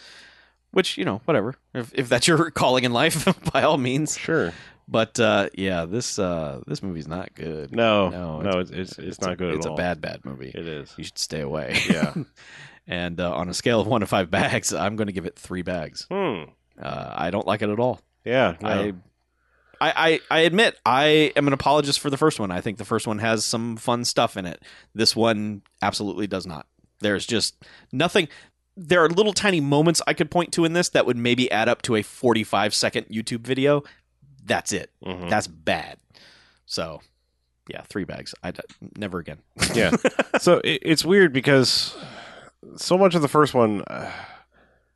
Which 0.72 0.98
you 0.98 1.06
know, 1.06 1.22
whatever. 1.26 1.56
If 1.74 1.92
if 1.94 2.10
that's 2.10 2.28
your 2.28 2.52
calling 2.62 2.84
in 2.84 2.94
life, 2.94 3.26
by 3.54 3.64
all 3.64 3.78
means. 3.78 4.18
sure. 4.18 4.54
But 4.92 5.20
uh, 5.20 5.50
yeah, 5.54 5.86
this 5.86 6.18
uh, 6.18 6.62
this 6.66 6.82
movie's 6.82 7.08
not 7.08 7.36
good. 7.36 7.72
No, 7.72 8.10
No, 8.10 8.42
no, 8.42 8.60
it's 8.60 8.72
it's, 8.72 8.98
it's, 8.98 9.22
not 9.22 9.34
a, 9.34 9.36
good 9.36 9.54
It's 9.54 9.68
a 9.68 9.70
all. 9.70 9.76
bad 9.76 10.02
bad 10.02 10.26
movie. 10.26 10.50
It 10.54 10.68
is. 10.68 10.92
You 10.98 11.04
should 11.04 11.20
stay 11.20 11.42
away. 11.42 11.78
Yeah. 11.88 12.14
and 12.90 13.22
uh, 13.22 13.32
on 13.34 13.48
a 13.48 13.54
scale 13.54 13.80
of 13.80 13.88
one 13.88 14.02
to 14.02 14.08
five 14.08 14.30
bags, 14.32 14.74
I'm 14.74 14.98
going 14.98 15.08
to 15.08 15.14
give 15.14 15.26
it 15.26 15.38
three 15.38 15.62
bags. 15.62 16.06
Hmm. 16.12 16.44
Uh, 16.82 17.14
I 17.16 17.30
don't 17.30 17.46
like 17.48 17.62
it 17.62 17.70
at 17.70 17.80
all. 17.80 18.02
Yeah. 18.26 18.56
no. 18.62 18.68
I, 18.70 18.94
I, 19.82 19.92
I, 19.96 20.20
I 20.32 20.40
admit 20.40 20.78
I 20.86 21.32
am 21.36 21.48
an 21.48 21.54
apologist 21.54 22.00
for 22.00 22.10
the 22.10 22.18
first 22.18 22.40
one. 22.40 22.52
I 22.52 22.60
think 22.62 22.78
the 22.78 22.86
first 22.86 23.06
one 23.08 23.20
has 23.20 23.46
some 23.46 23.78
fun 23.78 24.04
stuff 24.06 24.36
in 24.36 24.46
it. 24.46 24.62
This 24.94 25.16
one 25.16 25.62
absolutely 25.82 26.28
does 26.28 26.46
not. 26.48 26.66
There's 27.00 27.26
just 27.26 27.56
nothing. 27.92 28.28
There 28.76 29.04
are 29.04 29.10
little 29.10 29.34
tiny 29.34 29.62
moments 29.62 30.02
I 30.08 30.14
could 30.14 30.32
point 30.32 30.52
to 30.54 30.66
in 30.66 30.74
this 30.74 30.90
that 30.90 31.06
would 31.06 31.16
maybe 31.18 31.50
add 31.52 31.70
up 31.70 31.82
to 31.84 31.96
a 31.96 32.02
45 32.02 32.74
second 32.74 33.06
YouTube 33.08 33.42
video. 33.42 33.84
That's 34.44 34.72
it. 34.74 34.90
Mhm. 35.06 35.30
That's 35.30 35.48
bad. 35.48 35.98
So, 36.66 37.02
yeah, 37.70 37.82
three 37.84 38.04
bags. 38.04 38.34
I 38.44 38.52
never 38.98 39.20
again. 39.20 39.40
Yeah. 39.74 39.96
so 40.40 40.58
it, 40.64 40.80
it's 40.82 41.06
weird 41.06 41.34
because 41.34 41.96
so 42.76 42.98
much 42.98 43.16
of 43.16 43.22
the 43.22 43.28
first 43.28 43.54
one. 43.54 43.82
Uh, 43.88 44.12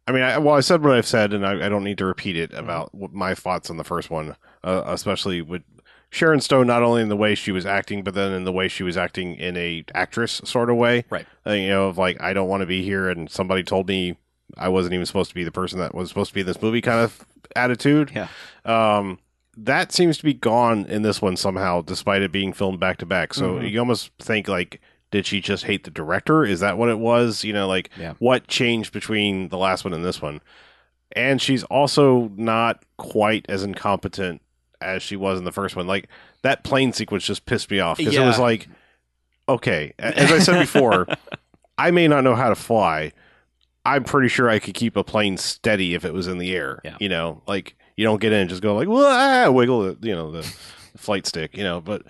I 0.08 0.12
mean, 0.12 0.22
I, 0.24 0.38
well, 0.38 0.56
I 0.56 0.60
said 0.60 0.84
what 0.84 0.94
I've 0.94 1.08
said, 1.08 1.34
and 1.34 1.46
I, 1.46 1.66
I 1.66 1.70
don't 1.70 1.84
need 1.84 1.98
to 2.00 2.06
repeat 2.06 2.36
it 2.36 2.54
about 2.54 2.94
what 2.94 3.14
my 3.14 3.34
thoughts 3.36 3.70
on 3.70 3.78
the 3.78 3.84
first 3.86 4.10
one, 4.10 4.36
uh, 4.64 4.84
especially 4.88 5.42
with 5.42 5.62
Sharon 6.10 6.42
Stone. 6.42 6.68
Not 6.68 6.84
only 6.84 7.02
in 7.02 7.10
the 7.10 7.16
way 7.16 7.36
she 7.36 7.52
was 7.54 7.66
acting, 7.66 8.04
but 8.04 8.14
then 8.14 8.34
in 8.34 8.44
the 8.44 8.52
way 8.52 8.68
she 8.68 8.84
was 8.84 8.98
acting 8.98 9.36
in 9.36 9.56
a 9.56 9.86
actress 9.96 10.42
sort 10.44 10.70
of 10.70 10.76
way. 10.76 11.06
Right. 11.10 11.26
Uh, 11.48 11.52
you 11.52 11.70
know, 11.70 11.88
of 11.88 11.98
like 11.98 12.22
I 12.22 12.34
don't 12.34 12.50
want 12.50 12.62
to 12.62 12.68
be 12.68 12.84
here, 12.84 13.10
and 13.10 13.30
somebody 13.30 13.64
told 13.64 13.88
me 13.88 14.18
I 14.58 14.68
wasn't 14.70 14.94
even 14.94 15.06
supposed 15.06 15.30
to 15.30 15.36
be 15.36 15.46
the 15.46 15.52
person 15.52 15.80
that 15.80 15.96
was 15.96 16.10
supposed 16.10 16.30
to 16.32 16.36
be 16.36 16.42
in 16.42 16.48
this 16.48 16.62
movie, 16.62 16.82
kind 16.82 17.00
of 17.00 17.26
attitude. 17.56 18.12
Yeah. 18.14 18.28
Um, 18.66 19.20
that 19.56 19.92
seems 19.92 20.18
to 20.18 20.24
be 20.24 20.34
gone 20.34 20.86
in 20.88 21.04
this 21.04 21.22
one 21.22 21.38
somehow, 21.38 21.82
despite 21.82 22.24
it 22.24 22.32
being 22.32 22.52
filmed 22.54 22.80
back 22.80 22.98
to 22.98 23.06
back. 23.06 23.34
So 23.34 23.54
Mhm. 23.56 23.72
you 23.72 23.80
almost 23.80 24.12
think 24.20 24.48
like, 24.48 24.82
did 25.14 25.26
she 25.26 25.40
just 25.40 25.64
hate 25.66 25.84
the 25.86 25.92
director? 25.92 26.44
Is 26.44 26.60
that 26.60 26.78
what 26.78 26.90
it 26.90 26.98
was? 27.00 27.44
You 27.46 27.54
know, 27.54 27.68
like 27.68 27.90
Yeah. 27.98 28.16
what 28.20 28.48
changed 28.48 28.92
between 28.92 29.48
the 29.50 29.58
last 29.58 29.86
one 29.86 29.94
and 29.94 30.04
this 30.04 30.22
one? 30.22 30.42
And 31.16 31.40
she's 31.40 31.64
also 31.66 32.32
not 32.36 32.84
quite 32.98 33.46
as 33.48 33.62
incompetent 33.64 34.42
as 34.82 35.04
she 35.04 35.16
was 35.16 35.38
in 35.38 35.46
the 35.46 35.52
first 35.52 35.76
one. 35.76 35.86
Like 35.86 36.10
that 36.42 36.64
plane 36.64 36.92
sequence 36.94 37.24
just 37.26 37.46
pissed 37.46 37.70
me 37.70 37.80
off 37.80 37.98
because 37.98 38.16
it 38.16 38.26
was 38.26 38.40
like, 38.40 38.68
okay, 39.48 39.94
as 40.00 40.32
I 40.32 40.40
said 40.40 40.60
before, 40.60 41.08
I 41.78 41.92
may 41.92 42.08
not 42.08 42.24
know 42.24 42.34
how 42.36 42.50
to 42.50 42.56
fly. 42.56 43.12
I'm 43.86 44.04
pretty 44.04 44.30
sure 44.30 44.50
I 44.50 44.60
could 44.60 44.74
keep 44.74 44.96
a 44.98 45.04
plane 45.04 45.38
steady 45.38 45.94
if 45.94 46.06
it 46.06 46.14
was 46.14 46.28
in 46.28 46.38
the 46.40 46.56
air. 46.56 46.80
Yeah. 46.84 46.98
You 47.00 47.10
know, 47.10 47.44
like 47.48 47.76
you 47.96 48.04
don't 48.04 48.20
get 48.20 48.32
in 48.34 48.40
and 48.42 48.50
just 48.50 48.64
go 48.64 48.76
like, 48.76 48.88
ah, 48.90 49.52
wiggle 49.52 49.94
the, 49.94 50.08
you 50.08 50.16
know, 50.16 50.32
the 50.32 50.42
flight 50.98 51.28
stick, 51.28 51.56
you 51.56 51.64
know. 51.64 51.80
But 51.82 52.02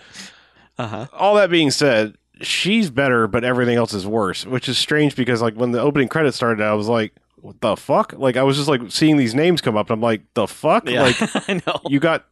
Uh 0.77 0.87
huh. 0.87 1.07
all 1.11 1.35
that 1.35 1.49
being 1.49 1.71
said, 1.71 2.15
she's 2.41 2.89
better, 2.89 3.27
but 3.27 3.43
everything 3.43 3.77
else 3.77 3.93
is 3.93 4.07
worse, 4.07 4.45
which 4.45 4.67
is 4.67 4.77
strange 4.77 5.15
because 5.15 5.41
like 5.41 5.55
when 5.55 5.71
the 5.71 5.81
opening 5.81 6.07
credits 6.07 6.37
started, 6.37 6.63
I 6.63 6.73
was 6.73 6.87
like, 6.87 7.13
what 7.35 7.59
the 7.61 7.75
fuck? 7.75 8.13
Like 8.13 8.37
I 8.37 8.43
was 8.43 8.57
just 8.57 8.69
like 8.69 8.81
seeing 8.89 9.17
these 9.17 9.35
names 9.35 9.61
come 9.61 9.77
up, 9.77 9.89
and 9.89 9.95
I'm 9.95 10.01
like, 10.01 10.21
the 10.33 10.47
fuck? 10.47 10.89
Yeah, 10.89 11.03
Like 11.03 11.15
I 11.49 11.61
know. 11.65 11.79
you 11.87 11.99
got 11.99 12.25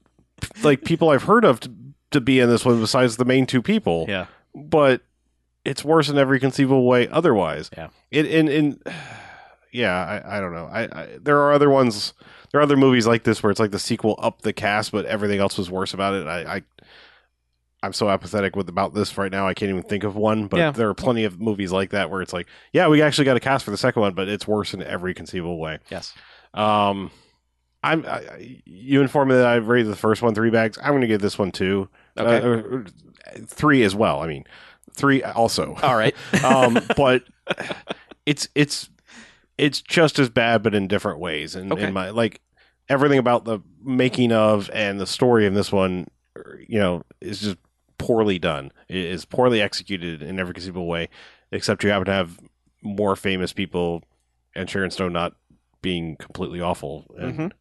like 0.63 0.83
people 0.83 1.09
I've 1.09 1.23
heard 1.23 1.45
of 1.45 1.59
to, 1.61 1.71
to 2.11 2.21
be 2.21 2.39
in 2.39 2.49
this 2.49 2.65
one 2.65 2.79
besides 2.79 3.17
the 3.17 3.25
main 3.25 3.45
two 3.45 3.61
people 3.61 4.05
yeah. 4.09 4.25
but 4.55 5.01
it's 5.63 5.85
worse 5.85 6.09
in 6.09 6.17
every 6.17 6.39
conceivable 6.39 6.85
way 6.85 7.07
otherwise. 7.07 7.69
Yeah. 7.75 7.89
It 8.09 8.25
in 8.25 8.47
in 8.47 8.79
yeah, 9.71 10.21
I, 10.25 10.37
I 10.37 10.39
don't 10.41 10.53
know. 10.53 10.65
I, 10.65 10.83
I 10.83 11.17
there 11.21 11.39
are 11.39 11.53
other 11.53 11.69
ones 11.69 12.13
there 12.51 12.59
are 12.59 12.63
other 12.63 12.77
movies 12.77 13.07
like 13.07 13.23
this 13.23 13.41
where 13.41 13.51
it's 13.51 13.59
like 13.59 13.71
the 13.71 13.79
sequel 13.79 14.19
up 14.21 14.41
the 14.41 14.53
cast, 14.53 14.91
but 14.91 15.05
everything 15.05 15.39
else 15.39 15.57
was 15.57 15.71
worse 15.71 15.93
about 15.93 16.13
it. 16.13 16.27
I, 16.27 16.55
I 16.55 16.63
I'm 17.83 17.93
so 17.93 18.09
apathetic 18.09 18.55
with 18.55 18.69
about 18.69 18.93
this 18.93 19.17
right 19.17 19.31
now. 19.31 19.47
I 19.47 19.53
can't 19.55 19.69
even 19.69 19.81
think 19.83 20.03
of 20.03 20.15
one, 20.15 20.47
but 20.47 20.57
Yeah. 20.57 20.71
there 20.71 20.87
are 20.89 20.93
plenty 20.93 21.23
of 21.23 21.39
movies 21.41 21.71
like 21.71 21.89
that 21.91 22.09
where 22.11 22.21
it's 22.21 22.33
like, 22.33 22.47
yeah, 22.73 22.87
we 22.87 23.01
actually 23.01 23.25
got 23.25 23.37
a 23.37 23.39
cast 23.39 23.65
for 23.65 23.71
the 23.71 23.77
second 23.77 24.01
one, 24.01 24.13
but 24.13 24.27
it's 24.27 24.47
worse 24.47 24.73
in 24.73 24.83
every 24.83 25.13
conceivable 25.15 25.57
way. 25.59 25.79
Yes. 25.89 26.13
Um, 26.53 27.09
I'm 27.83 28.05
I, 28.05 28.61
you 28.65 29.01
informed 29.01 29.31
me 29.31 29.37
that 29.37 29.47
I've 29.47 29.67
rated 29.67 29.91
the 29.91 29.95
first 29.95 30.21
one 30.21 30.35
three 30.35 30.51
bags. 30.51 30.77
I'm 30.77 30.89
going 30.91 31.01
to 31.01 31.07
give 31.07 31.21
this 31.21 31.39
one 31.39 31.51
two, 31.51 31.89
Okay. 32.17 32.37
Uh, 32.37 32.47
or- 32.49 32.57
or 32.57 32.85
three 33.47 33.81
as 33.83 33.95
well. 33.95 34.21
I 34.21 34.27
mean, 34.27 34.43
three 34.93 35.23
also. 35.23 35.75
All 35.81 35.95
right. 35.95 36.13
um, 36.43 36.77
but 36.95 37.23
it's 38.27 38.47
it's 38.53 38.89
it's 39.57 39.81
just 39.81 40.19
as 40.19 40.29
bad, 40.29 40.61
but 40.61 40.75
in 40.75 40.87
different 40.87 41.19
ways. 41.19 41.55
And 41.55 41.71
Okay. 41.73 41.85
in 41.87 41.93
my 41.93 42.11
like 42.11 42.41
everything 42.89 43.17
about 43.17 43.45
the 43.45 43.59
making 43.83 44.31
of 44.31 44.69
and 44.73 44.99
the 44.99 45.07
story 45.07 45.47
of 45.47 45.55
this 45.55 45.71
one, 45.71 46.05
you 46.67 46.77
know, 46.79 47.01
is 47.19 47.41
just 47.41 47.57
poorly 48.01 48.39
done. 48.39 48.71
It 48.87 48.97
is 48.97 49.25
poorly 49.25 49.61
executed 49.61 50.21
in 50.21 50.39
every 50.39 50.53
conceivable 50.53 50.87
way, 50.87 51.09
except 51.51 51.83
you 51.83 51.89
happen 51.89 52.05
to 52.05 52.13
have 52.13 52.39
more 52.81 53.15
famous 53.15 53.53
people 53.53 54.03
and 54.55 54.69
Sharon 54.69 54.91
Stone 54.91 55.13
not 55.13 55.33
being 55.81 56.15
completely 56.17 56.59
awful. 56.61 57.13
And 57.17 57.51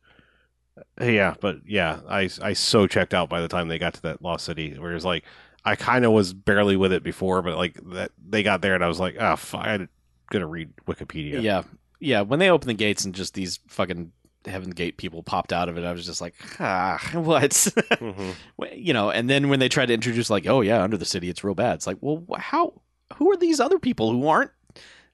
Mhm. 1.00 1.14
yeah, 1.14 1.34
but 1.40 1.58
yeah, 1.66 2.00
I 2.08 2.28
I 2.42 2.52
so 2.54 2.86
checked 2.86 3.14
out 3.14 3.28
by 3.28 3.40
the 3.40 3.48
time 3.48 3.68
they 3.68 3.78
got 3.78 3.94
to 3.94 4.02
that 4.02 4.22
Lost 4.22 4.44
City, 4.44 4.78
where 4.78 4.94
it's 4.94 5.04
like 5.04 5.24
I 5.64 5.76
kind 5.76 6.04
of 6.04 6.12
was 6.12 6.32
barely 6.32 6.76
with 6.76 6.92
it 6.92 7.02
before, 7.02 7.42
but 7.42 7.56
like 7.56 7.78
that 7.90 8.12
they 8.18 8.42
got 8.42 8.62
there 8.62 8.74
and 8.74 8.82
I 8.84 8.88
was 8.88 8.98
like, 9.00 9.16
ah, 9.20 9.38
oh, 9.52 9.58
I'm 9.58 9.88
gonna 10.30 10.46
read 10.46 10.70
Wikipedia. 10.86 11.42
Yeah. 11.42 11.62
yeah. 11.98 12.22
When 12.22 12.38
they 12.38 12.50
open 12.50 12.68
the 12.68 12.74
gates 12.74 13.04
and 13.04 13.14
just 13.14 13.34
these 13.34 13.58
fucking 13.68 14.12
Heaven 14.46 14.70
Gate 14.70 14.96
people 14.96 15.22
popped 15.22 15.52
out 15.52 15.68
of 15.68 15.76
it, 15.76 15.84
I 15.84 15.92
was 15.92 16.06
just 16.06 16.20
like, 16.20 16.34
ah, 16.58 16.98
what? 17.12 17.50
Mhm. 17.50 18.34
You 18.74 18.92
know, 18.92 19.10
and 19.10 19.28
then 19.28 19.48
when 19.48 19.60
they 19.60 19.68
tried 19.68 19.86
to 19.86 19.94
introduce, 19.94 20.30
like, 20.30 20.46
oh 20.46 20.60
yeah, 20.62 20.82
under 20.82 20.96
the 20.96 21.04
city, 21.04 21.28
it's 21.28 21.44
real 21.44 21.54
bad. 21.54 21.74
It's 21.74 21.86
like, 21.86 21.98
well, 22.00 22.24
how? 22.38 22.80
Who 23.16 23.30
are 23.30 23.36
these 23.36 23.60
other 23.60 23.78
people 23.78 24.10
who 24.12 24.26
aren't 24.28 24.50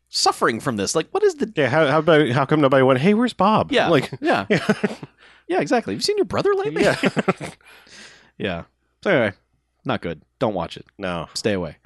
suffering 0.09 0.61
from 0.61 0.77
this? 0.77 0.95
Like, 0.95 1.09
what 1.11 1.23
is 1.25 1.37
the? 1.37 1.53
Yeah, 1.57 1.69
how 1.69 1.87
how, 1.87 1.99
about, 1.99 2.29
how 2.31 2.45
come 2.45 2.61
nobody 2.61 2.83
went? 2.83 3.01
Hey, 3.01 3.15
where's 3.15 3.33
Bob? 3.33 3.73
Yeah, 3.73 3.89
like 3.89 4.11
yeah, 4.21 4.47
yeah, 4.51 4.75
yeah, 5.49 5.61
exactly. 5.61 5.95
Have 5.95 5.99
you 6.01 6.05
seen 6.05 6.19
your 6.19 6.27
brother 6.27 6.55
lately? 6.55 6.83
yeah. 6.85 6.97
yeah. 8.39 8.65
So 9.03 9.11
anyway, 9.11 9.33
not 9.85 10.03
good. 10.03 10.23
Don't 10.39 10.55
watch 10.55 10.77
it. 10.77 10.87
no, 10.99 11.27
Stay 11.35 11.55
away. 11.55 11.77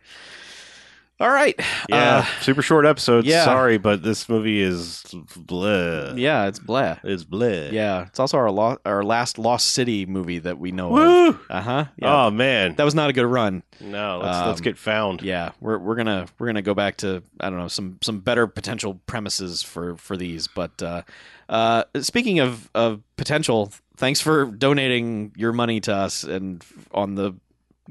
All 1.21 1.31
right. 1.31 1.55
yeah, 1.91 2.25
super 2.41 2.63
short 2.63 2.87
episode. 2.87 3.27
yeah. 3.27 3.45
Sorry, 3.45 3.77
but 3.77 4.03
this 4.03 4.29
movie 4.29 4.61
is 4.61 5.05
bleh. 5.11 6.13
Uh, 6.13 6.15
yeah, 6.17 6.47
it's 6.47 6.59
blah. 6.59 6.97
It's 7.05 7.25
bleh. 7.25 7.71
Yeah, 7.73 8.07
it's 8.07 8.19
also 8.19 8.39
our 8.39 8.51
lo- 8.51 8.79
our 8.87 9.03
last 9.05 9.39
Lost 9.39 9.69
City 9.69 10.07
movie 10.07 10.39
that 10.39 10.59
we 10.59 10.73
know 10.73 10.97
of. 10.97 11.41
Uh 11.51 11.61
huh. 11.61 11.85
Yeah. 11.99 12.25
Oh 12.27 12.31
man, 12.31 12.75
that 12.77 12.85
was 12.85 12.95
not 12.95 13.11
a 13.11 13.13
good 13.13 13.27
run. 13.27 13.63
no. 13.81 14.21
Let's 14.23 14.47
let's 14.47 14.61
um, 14.61 14.65
get 14.65 14.79
found. 14.79 15.21
Yeah, 15.23 15.51
we're 15.61 15.79
we're 15.79 15.97
gonna 15.97 16.27
we're 16.39 16.47
gonna 16.47 16.63
go 16.63 16.75
back 16.75 16.97
to 16.99 17.23
I 17.39 17.51
don't 17.51 17.59
know 17.59 17.69
some 17.69 17.99
some 18.01 18.21
better 18.21 18.47
potential 18.47 18.95
premises 19.07 19.63
for 19.63 19.97
for 19.97 20.17
these. 20.17 20.47
But 20.49 20.83
uh, 20.83 21.03
uh, 21.51 21.85
speaking 22.01 22.41
of 22.41 22.71
of 22.75 23.03
potential, 23.17 23.73
thanks 23.97 24.21
for 24.23 24.47
donating 24.47 25.33
your 25.37 25.53
money 25.53 25.81
to 25.81 25.95
us 25.95 26.25
and 26.25 26.65
on 26.93 27.15
the 27.17 27.35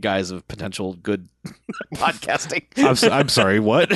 guise 0.01 0.31
of 0.31 0.47
potential 0.47 0.93
good 0.93 1.27
podcasting. 1.95 2.63
I'm, 2.77 3.11
I'm 3.11 3.29
sorry. 3.29 3.59
What? 3.59 3.91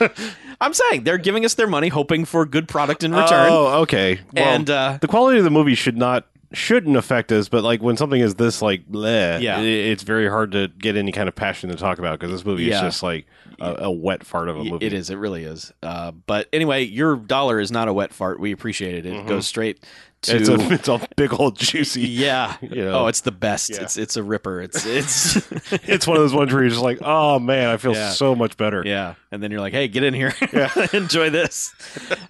I'm 0.60 0.74
saying 0.74 1.04
they're 1.04 1.18
giving 1.18 1.44
us 1.44 1.54
their 1.54 1.66
money, 1.66 1.88
hoping 1.88 2.24
for 2.24 2.44
good 2.44 2.68
product 2.68 3.04
in 3.04 3.12
return. 3.12 3.50
Oh, 3.50 3.82
okay. 3.82 4.20
Well, 4.32 4.44
and 4.44 4.70
uh, 4.70 4.98
the 5.00 5.08
quality 5.08 5.38
of 5.38 5.44
the 5.44 5.50
movie 5.50 5.74
should 5.74 5.96
not 5.96 6.26
shouldn't 6.52 6.96
affect 6.96 7.30
us, 7.32 7.48
but 7.48 7.62
like 7.62 7.82
when 7.82 7.96
something 7.96 8.20
is 8.20 8.36
this 8.36 8.62
like 8.62 8.86
bleh, 8.90 9.40
Yeah. 9.42 9.58
i- 9.58 9.62
it's 9.62 10.02
very 10.02 10.28
hard 10.28 10.52
to 10.52 10.68
get 10.68 10.96
any 10.96 11.12
kind 11.12 11.28
of 11.28 11.34
passion 11.34 11.68
to 11.70 11.76
talk 11.76 11.98
about 11.98 12.18
because 12.18 12.32
this 12.32 12.44
movie 12.44 12.64
Yeah. 12.64 12.76
is 12.76 12.80
just 12.80 13.02
like 13.02 13.26
a, 13.60 13.74
a 13.84 13.90
wet 13.90 14.24
fart 14.24 14.48
of 14.48 14.56
a 14.56 14.64
movie. 14.64 14.86
It 14.86 14.92
is. 14.92 15.10
It 15.10 15.16
really 15.16 15.44
is. 15.44 15.72
Uh, 15.82 16.12
but 16.12 16.48
anyway, 16.52 16.84
your 16.84 17.16
dollar 17.16 17.60
is 17.60 17.70
not 17.70 17.88
a 17.88 17.92
wet 17.92 18.12
fart. 18.14 18.40
We 18.40 18.52
appreciate 18.52 18.94
it. 18.94 19.06
It 19.06 19.14
Mhm. 19.14 19.26
goes 19.28 19.46
straight 19.46 19.84
to. 20.22 20.36
It's 20.36 20.48
a 20.48 20.54
it's 20.72 20.88
a 20.88 21.00
big 21.16 21.32
old 21.38 21.58
juicy. 21.58 22.00
yeah. 22.08 22.56
You 22.62 22.84
know. 22.84 23.00
Oh, 23.04 23.06
it's 23.08 23.20
the 23.22 23.32
best. 23.32 23.70
Yeah. 23.70 23.82
It's 23.82 23.96
it's 23.98 24.16
a 24.16 24.22
ripper. 24.22 24.60
It's 24.62 24.86
it's 24.86 25.36
It's 25.86 26.06
one 26.06 26.16
of 26.16 26.22
those 26.22 26.34
ones 26.34 26.52
where 26.52 26.62
you're 26.62 26.70
just 26.70 26.82
like, 26.82 26.98
oh 27.02 27.38
man, 27.38 27.68
I 27.68 27.76
feel 27.76 27.92
Yeah. 27.94 28.10
so 28.10 28.34
much 28.34 28.56
better. 28.56 28.82
yeah. 28.86 29.14
And 29.32 29.42
then 29.42 29.50
you're 29.50 29.60
like, 29.60 29.72
hey, 29.74 29.88
get 29.88 30.02
in 30.04 30.14
here. 30.14 30.32
Yeah. 30.52 30.70
Enjoy 30.94 31.28
this. 31.30 31.74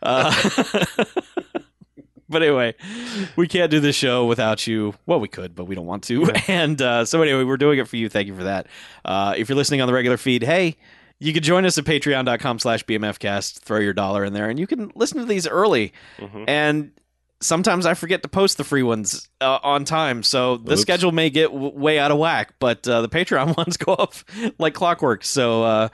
Uh, 0.02 0.32
but 2.30 2.42
anyway, 2.42 2.74
we 3.36 3.46
can't 3.48 3.70
do 3.70 3.80
this 3.80 3.96
show 3.96 4.26
without 4.26 4.66
you. 4.66 4.94
Well, 5.06 5.20
we 5.20 5.28
could, 5.28 5.54
but 5.54 5.64
we 5.64 5.74
don't 5.74 5.86
want 5.86 6.04
to. 6.04 6.30
And 6.48 6.80
uh, 6.80 7.04
so 7.04 7.22
anyway, 7.22 7.44
we're 7.44 7.56
doing 7.56 7.78
it 7.78 7.88
for 7.88 7.96
you. 7.96 8.08
Thank 8.08 8.26
you 8.28 8.34
for 8.36 8.44
that. 8.44 8.66
Uh, 9.04 9.34
if 9.36 9.48
you're 9.48 9.56
listening 9.56 9.80
on 9.80 9.86
the 9.86 9.94
regular 9.94 10.16
feed, 10.16 10.42
hey. 10.42 10.76
You 11.20 11.32
can 11.32 11.42
join 11.42 11.64
us 11.64 11.76
at 11.76 11.84
patreon.com 11.84 12.60
slash 12.60 12.84
bmfcast. 12.84 13.58
Throw 13.58 13.80
your 13.80 13.92
dollar 13.92 14.24
in 14.24 14.34
there, 14.34 14.48
and 14.48 14.56
you 14.56 14.68
can 14.68 14.92
listen 14.94 15.18
to 15.18 15.24
these 15.24 15.48
early. 15.48 15.92
Mhm. 16.20 16.44
and 16.46 16.92
sometimes 17.40 17.86
I 17.86 17.94
forget 17.94 18.22
to 18.22 18.28
post 18.28 18.56
the 18.56 18.62
free 18.64 18.84
ones 18.84 19.28
uh, 19.40 19.58
on 19.64 19.84
time, 19.84 20.22
so 20.22 20.58
the 20.58 20.72
Oops. 20.74 20.80
schedule 20.80 21.10
may 21.12 21.28
get 21.30 21.50
w- 21.52 21.72
way 21.76 21.98
out 21.98 22.12
of 22.12 22.18
whack. 22.18 22.54
But 22.60 22.86
uh, 22.86 23.00
the 23.02 23.08
Patreon 23.08 23.56
ones 23.56 23.76
go 23.76 23.94
up 23.94 24.14
like 24.60 24.74
clockwork. 24.74 25.24
So 25.24 25.64
uh, 25.64 25.88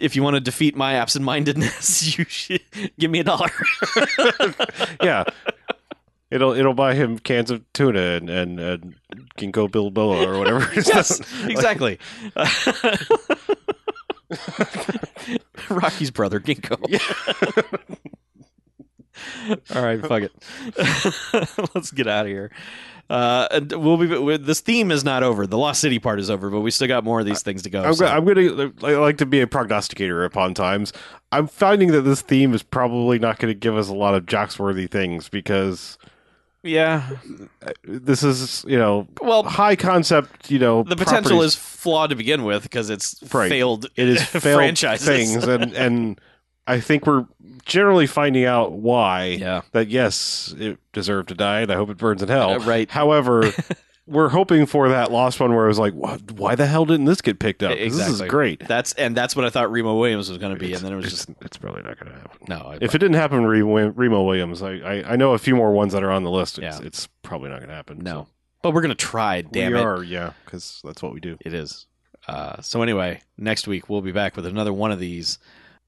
if 0.00 0.16
you 0.16 0.22
want 0.22 0.34
to 0.34 0.40
defeat 0.40 0.76
my 0.76 0.94
absent-mindedness, 0.94 2.18
you 2.18 2.24
should 2.24 2.60
give 2.98 3.10
me 3.10 3.20
a 3.20 3.24
dollar. 3.24 3.50
yeah. 5.02 5.24
It'll 6.30 6.52
it'll 6.52 6.74
buy 6.74 6.94
him 6.94 7.18
cans 7.18 7.50
of 7.50 7.64
tuna 7.72 8.00
and 8.00 8.28
and, 8.28 8.60
and 8.60 8.94
ginkgo 9.38 9.66
bilboa 9.70 10.26
or 10.26 10.38
whatever. 10.38 10.68
yes, 10.74 11.20
exactly. 11.44 11.98
Rocky's 15.70 16.10
brother, 16.10 16.38
Ginkgo. 16.38 16.76
All 19.74 19.82
right, 19.82 20.00
fuck 20.04 20.22
it. 20.22 20.32
Let's 21.74 21.90
get 21.90 22.06
out 22.06 22.26
of 22.26 22.30
here. 22.30 22.50
Uh, 23.10 23.48
and 23.52 23.72
we'll 23.72 23.96
be. 23.96 24.36
This 24.36 24.60
theme 24.60 24.90
is 24.90 25.02
not 25.02 25.22
over. 25.22 25.46
The 25.46 25.56
Lost 25.56 25.80
City 25.80 25.98
part 25.98 26.20
is 26.20 26.28
over, 26.28 26.50
but 26.50 26.60
we 26.60 26.70
still 26.70 26.88
got 26.88 27.04
more 27.04 27.20
of 27.20 27.26
these 27.26 27.42
things 27.42 27.62
to 27.62 27.70
go. 27.70 27.82
I'm, 27.82 27.94
so- 27.94 28.06
I'm 28.06 28.24
going 28.26 28.36
to 28.36 28.74
I 28.86 28.96
like 28.96 29.16
to 29.18 29.26
be 29.26 29.40
a 29.40 29.46
prognosticator 29.46 30.24
upon 30.24 30.52
times. 30.52 30.92
I'm 31.32 31.46
finding 31.46 31.92
that 31.92 32.02
this 32.02 32.20
theme 32.20 32.52
is 32.52 32.62
probably 32.62 33.18
not 33.18 33.38
going 33.38 33.52
to 33.52 33.58
give 33.58 33.76
us 33.76 33.88
a 33.88 33.94
lot 33.94 34.14
of 34.14 34.26
jocksworthy 34.26 34.90
things 34.90 35.30
because 35.30 35.96
yeah. 36.62 37.08
this 37.84 38.22
is 38.22 38.62
you 38.68 38.78
know 38.78 39.08
Well, 39.22 39.42
high 39.44 39.76
concept. 39.76 40.50
You 40.50 40.58
know 40.58 40.82
the 40.82 40.94
potential 40.96 41.30
properties. 41.30 41.52
is 41.52 41.56
flawed 41.56 42.10
to 42.10 42.16
begin 42.16 42.44
with 42.44 42.62
because 42.64 42.90
it's 42.90 43.22
Right. 43.32 43.48
failed. 43.48 43.86
it 43.96 44.06
is 44.08 44.22
failed 44.26 44.42
franchises. 44.58 45.06
things 45.06 45.44
and 45.46 45.72
and 45.72 46.20
I 46.68 46.80
think 46.80 47.06
we're 47.06 47.26
generally 47.64 48.06
finding 48.06 48.44
out 48.44 48.72
why 48.72 49.36
Yeah. 49.40 49.62
that 49.72 49.88
yes 49.88 50.54
it 50.58 50.78
deserved 50.92 51.28
to 51.30 51.34
die 51.34 51.60
and 51.60 51.70
I 51.72 51.74
hope 51.76 51.90
it 51.90 51.98
burns 51.98 52.22
in 52.22 52.28
hell. 52.28 52.50
Uh, 52.50 52.58
right. 52.60 52.90
However. 52.90 53.50
We're 54.10 54.30
hoping 54.30 54.64
for 54.64 54.88
that 54.88 55.12
lost 55.12 55.38
one 55.38 55.54
where 55.54 55.66
it 55.66 55.68
was 55.68 55.78
like, 55.78 55.92
"What- 55.92 56.32
why 56.32 56.54
the 56.54 56.64
hell 56.64 56.86
didn't 56.86 57.04
this 57.04 57.20
get 57.20 57.38
picked 57.38 57.62
up? 57.62 57.76
'Cause 57.76 57.94
This 57.98 58.08
is 58.08 58.22
great. 58.22 58.66
That's 58.66 58.94
and 58.94 59.14
that's 59.14 59.36
what 59.36 59.44
I 59.44 59.50
thought 59.50 59.70
Remo 59.70 59.98
Williams 59.98 60.30
was 60.30 60.38
going 60.38 60.54
to 60.54 60.58
be, 60.58 60.72
and 60.72 60.82
then 60.82 60.94
it 60.94 60.96
was 60.96 61.04
It's- 61.04 61.26
just 61.26 61.42
it's 61.42 61.58
probably 61.58 61.82
not 61.82 62.00
going 62.00 62.14
to 62.14 62.18
happen. 62.18 62.38
no. 62.48 62.78
If 62.80 62.94
it 62.94 62.98
didn't 63.00 63.16
happen, 63.16 63.44
Remo, 63.44 63.88
Remo 63.90 64.22
Williams, 64.22 64.62
I, 64.62 64.76
I 64.76 65.12
I 65.12 65.16
know 65.16 65.34
a 65.34 65.38
few 65.38 65.54
more 65.54 65.72
ones 65.72 65.92
that 65.92 66.02
are 66.02 66.10
on 66.10 66.22
the 66.24 66.30
list. 66.30 66.58
It's, 66.58 66.80
Yeah. 66.80 66.86
it's 66.86 67.06
probably 67.20 67.50
not 67.50 67.58
going 67.58 67.68
to 67.68 67.74
happen. 67.74 67.98
no, 67.98 68.28
but 68.62 68.72
we're 68.72 68.80
going 68.80 68.96
to 68.96 69.04
try. 69.06 69.42
so. 69.42 69.48
Damn 69.52 69.72
we 69.74 69.78
it, 69.78 69.84
are, 69.84 70.02
yeah, 70.02 70.32
because 70.42 70.80
that's 70.84 71.02
what 71.02 71.12
we 71.12 71.20
do. 71.20 71.36
it 71.44 71.52
is. 71.52 71.86
Uh, 72.26 72.62
so 72.62 72.80
anyway, 72.80 73.20
next 73.36 73.68
week 73.68 73.90
we'll 73.90 74.00
be 74.00 74.12
back 74.12 74.36
with 74.36 74.46
another 74.46 74.72
one 74.72 74.90
of 74.90 74.98
these. 74.98 75.38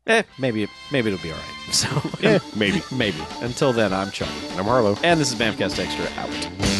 Eh, 0.06 0.22
maybe 0.38 0.66
maybe 0.90 1.12
it'll 1.12 1.22
be 1.22 1.30
all 1.32 1.38
right. 1.38 1.46
So 1.72 1.88
Yeah, 2.20 2.38
maybe. 2.56 2.82
maybe. 2.92 3.18
Until 3.42 3.72
then, 3.72 3.92
I'm 3.92 4.10
Chuck, 4.10 4.28
I'm 4.56 4.64
Harlow. 4.64 4.96
and 5.04 5.20
this 5.20 5.30
is 5.32 5.38
Bamcast 5.38 5.78
Extra 5.78 6.06
out. 6.20 6.79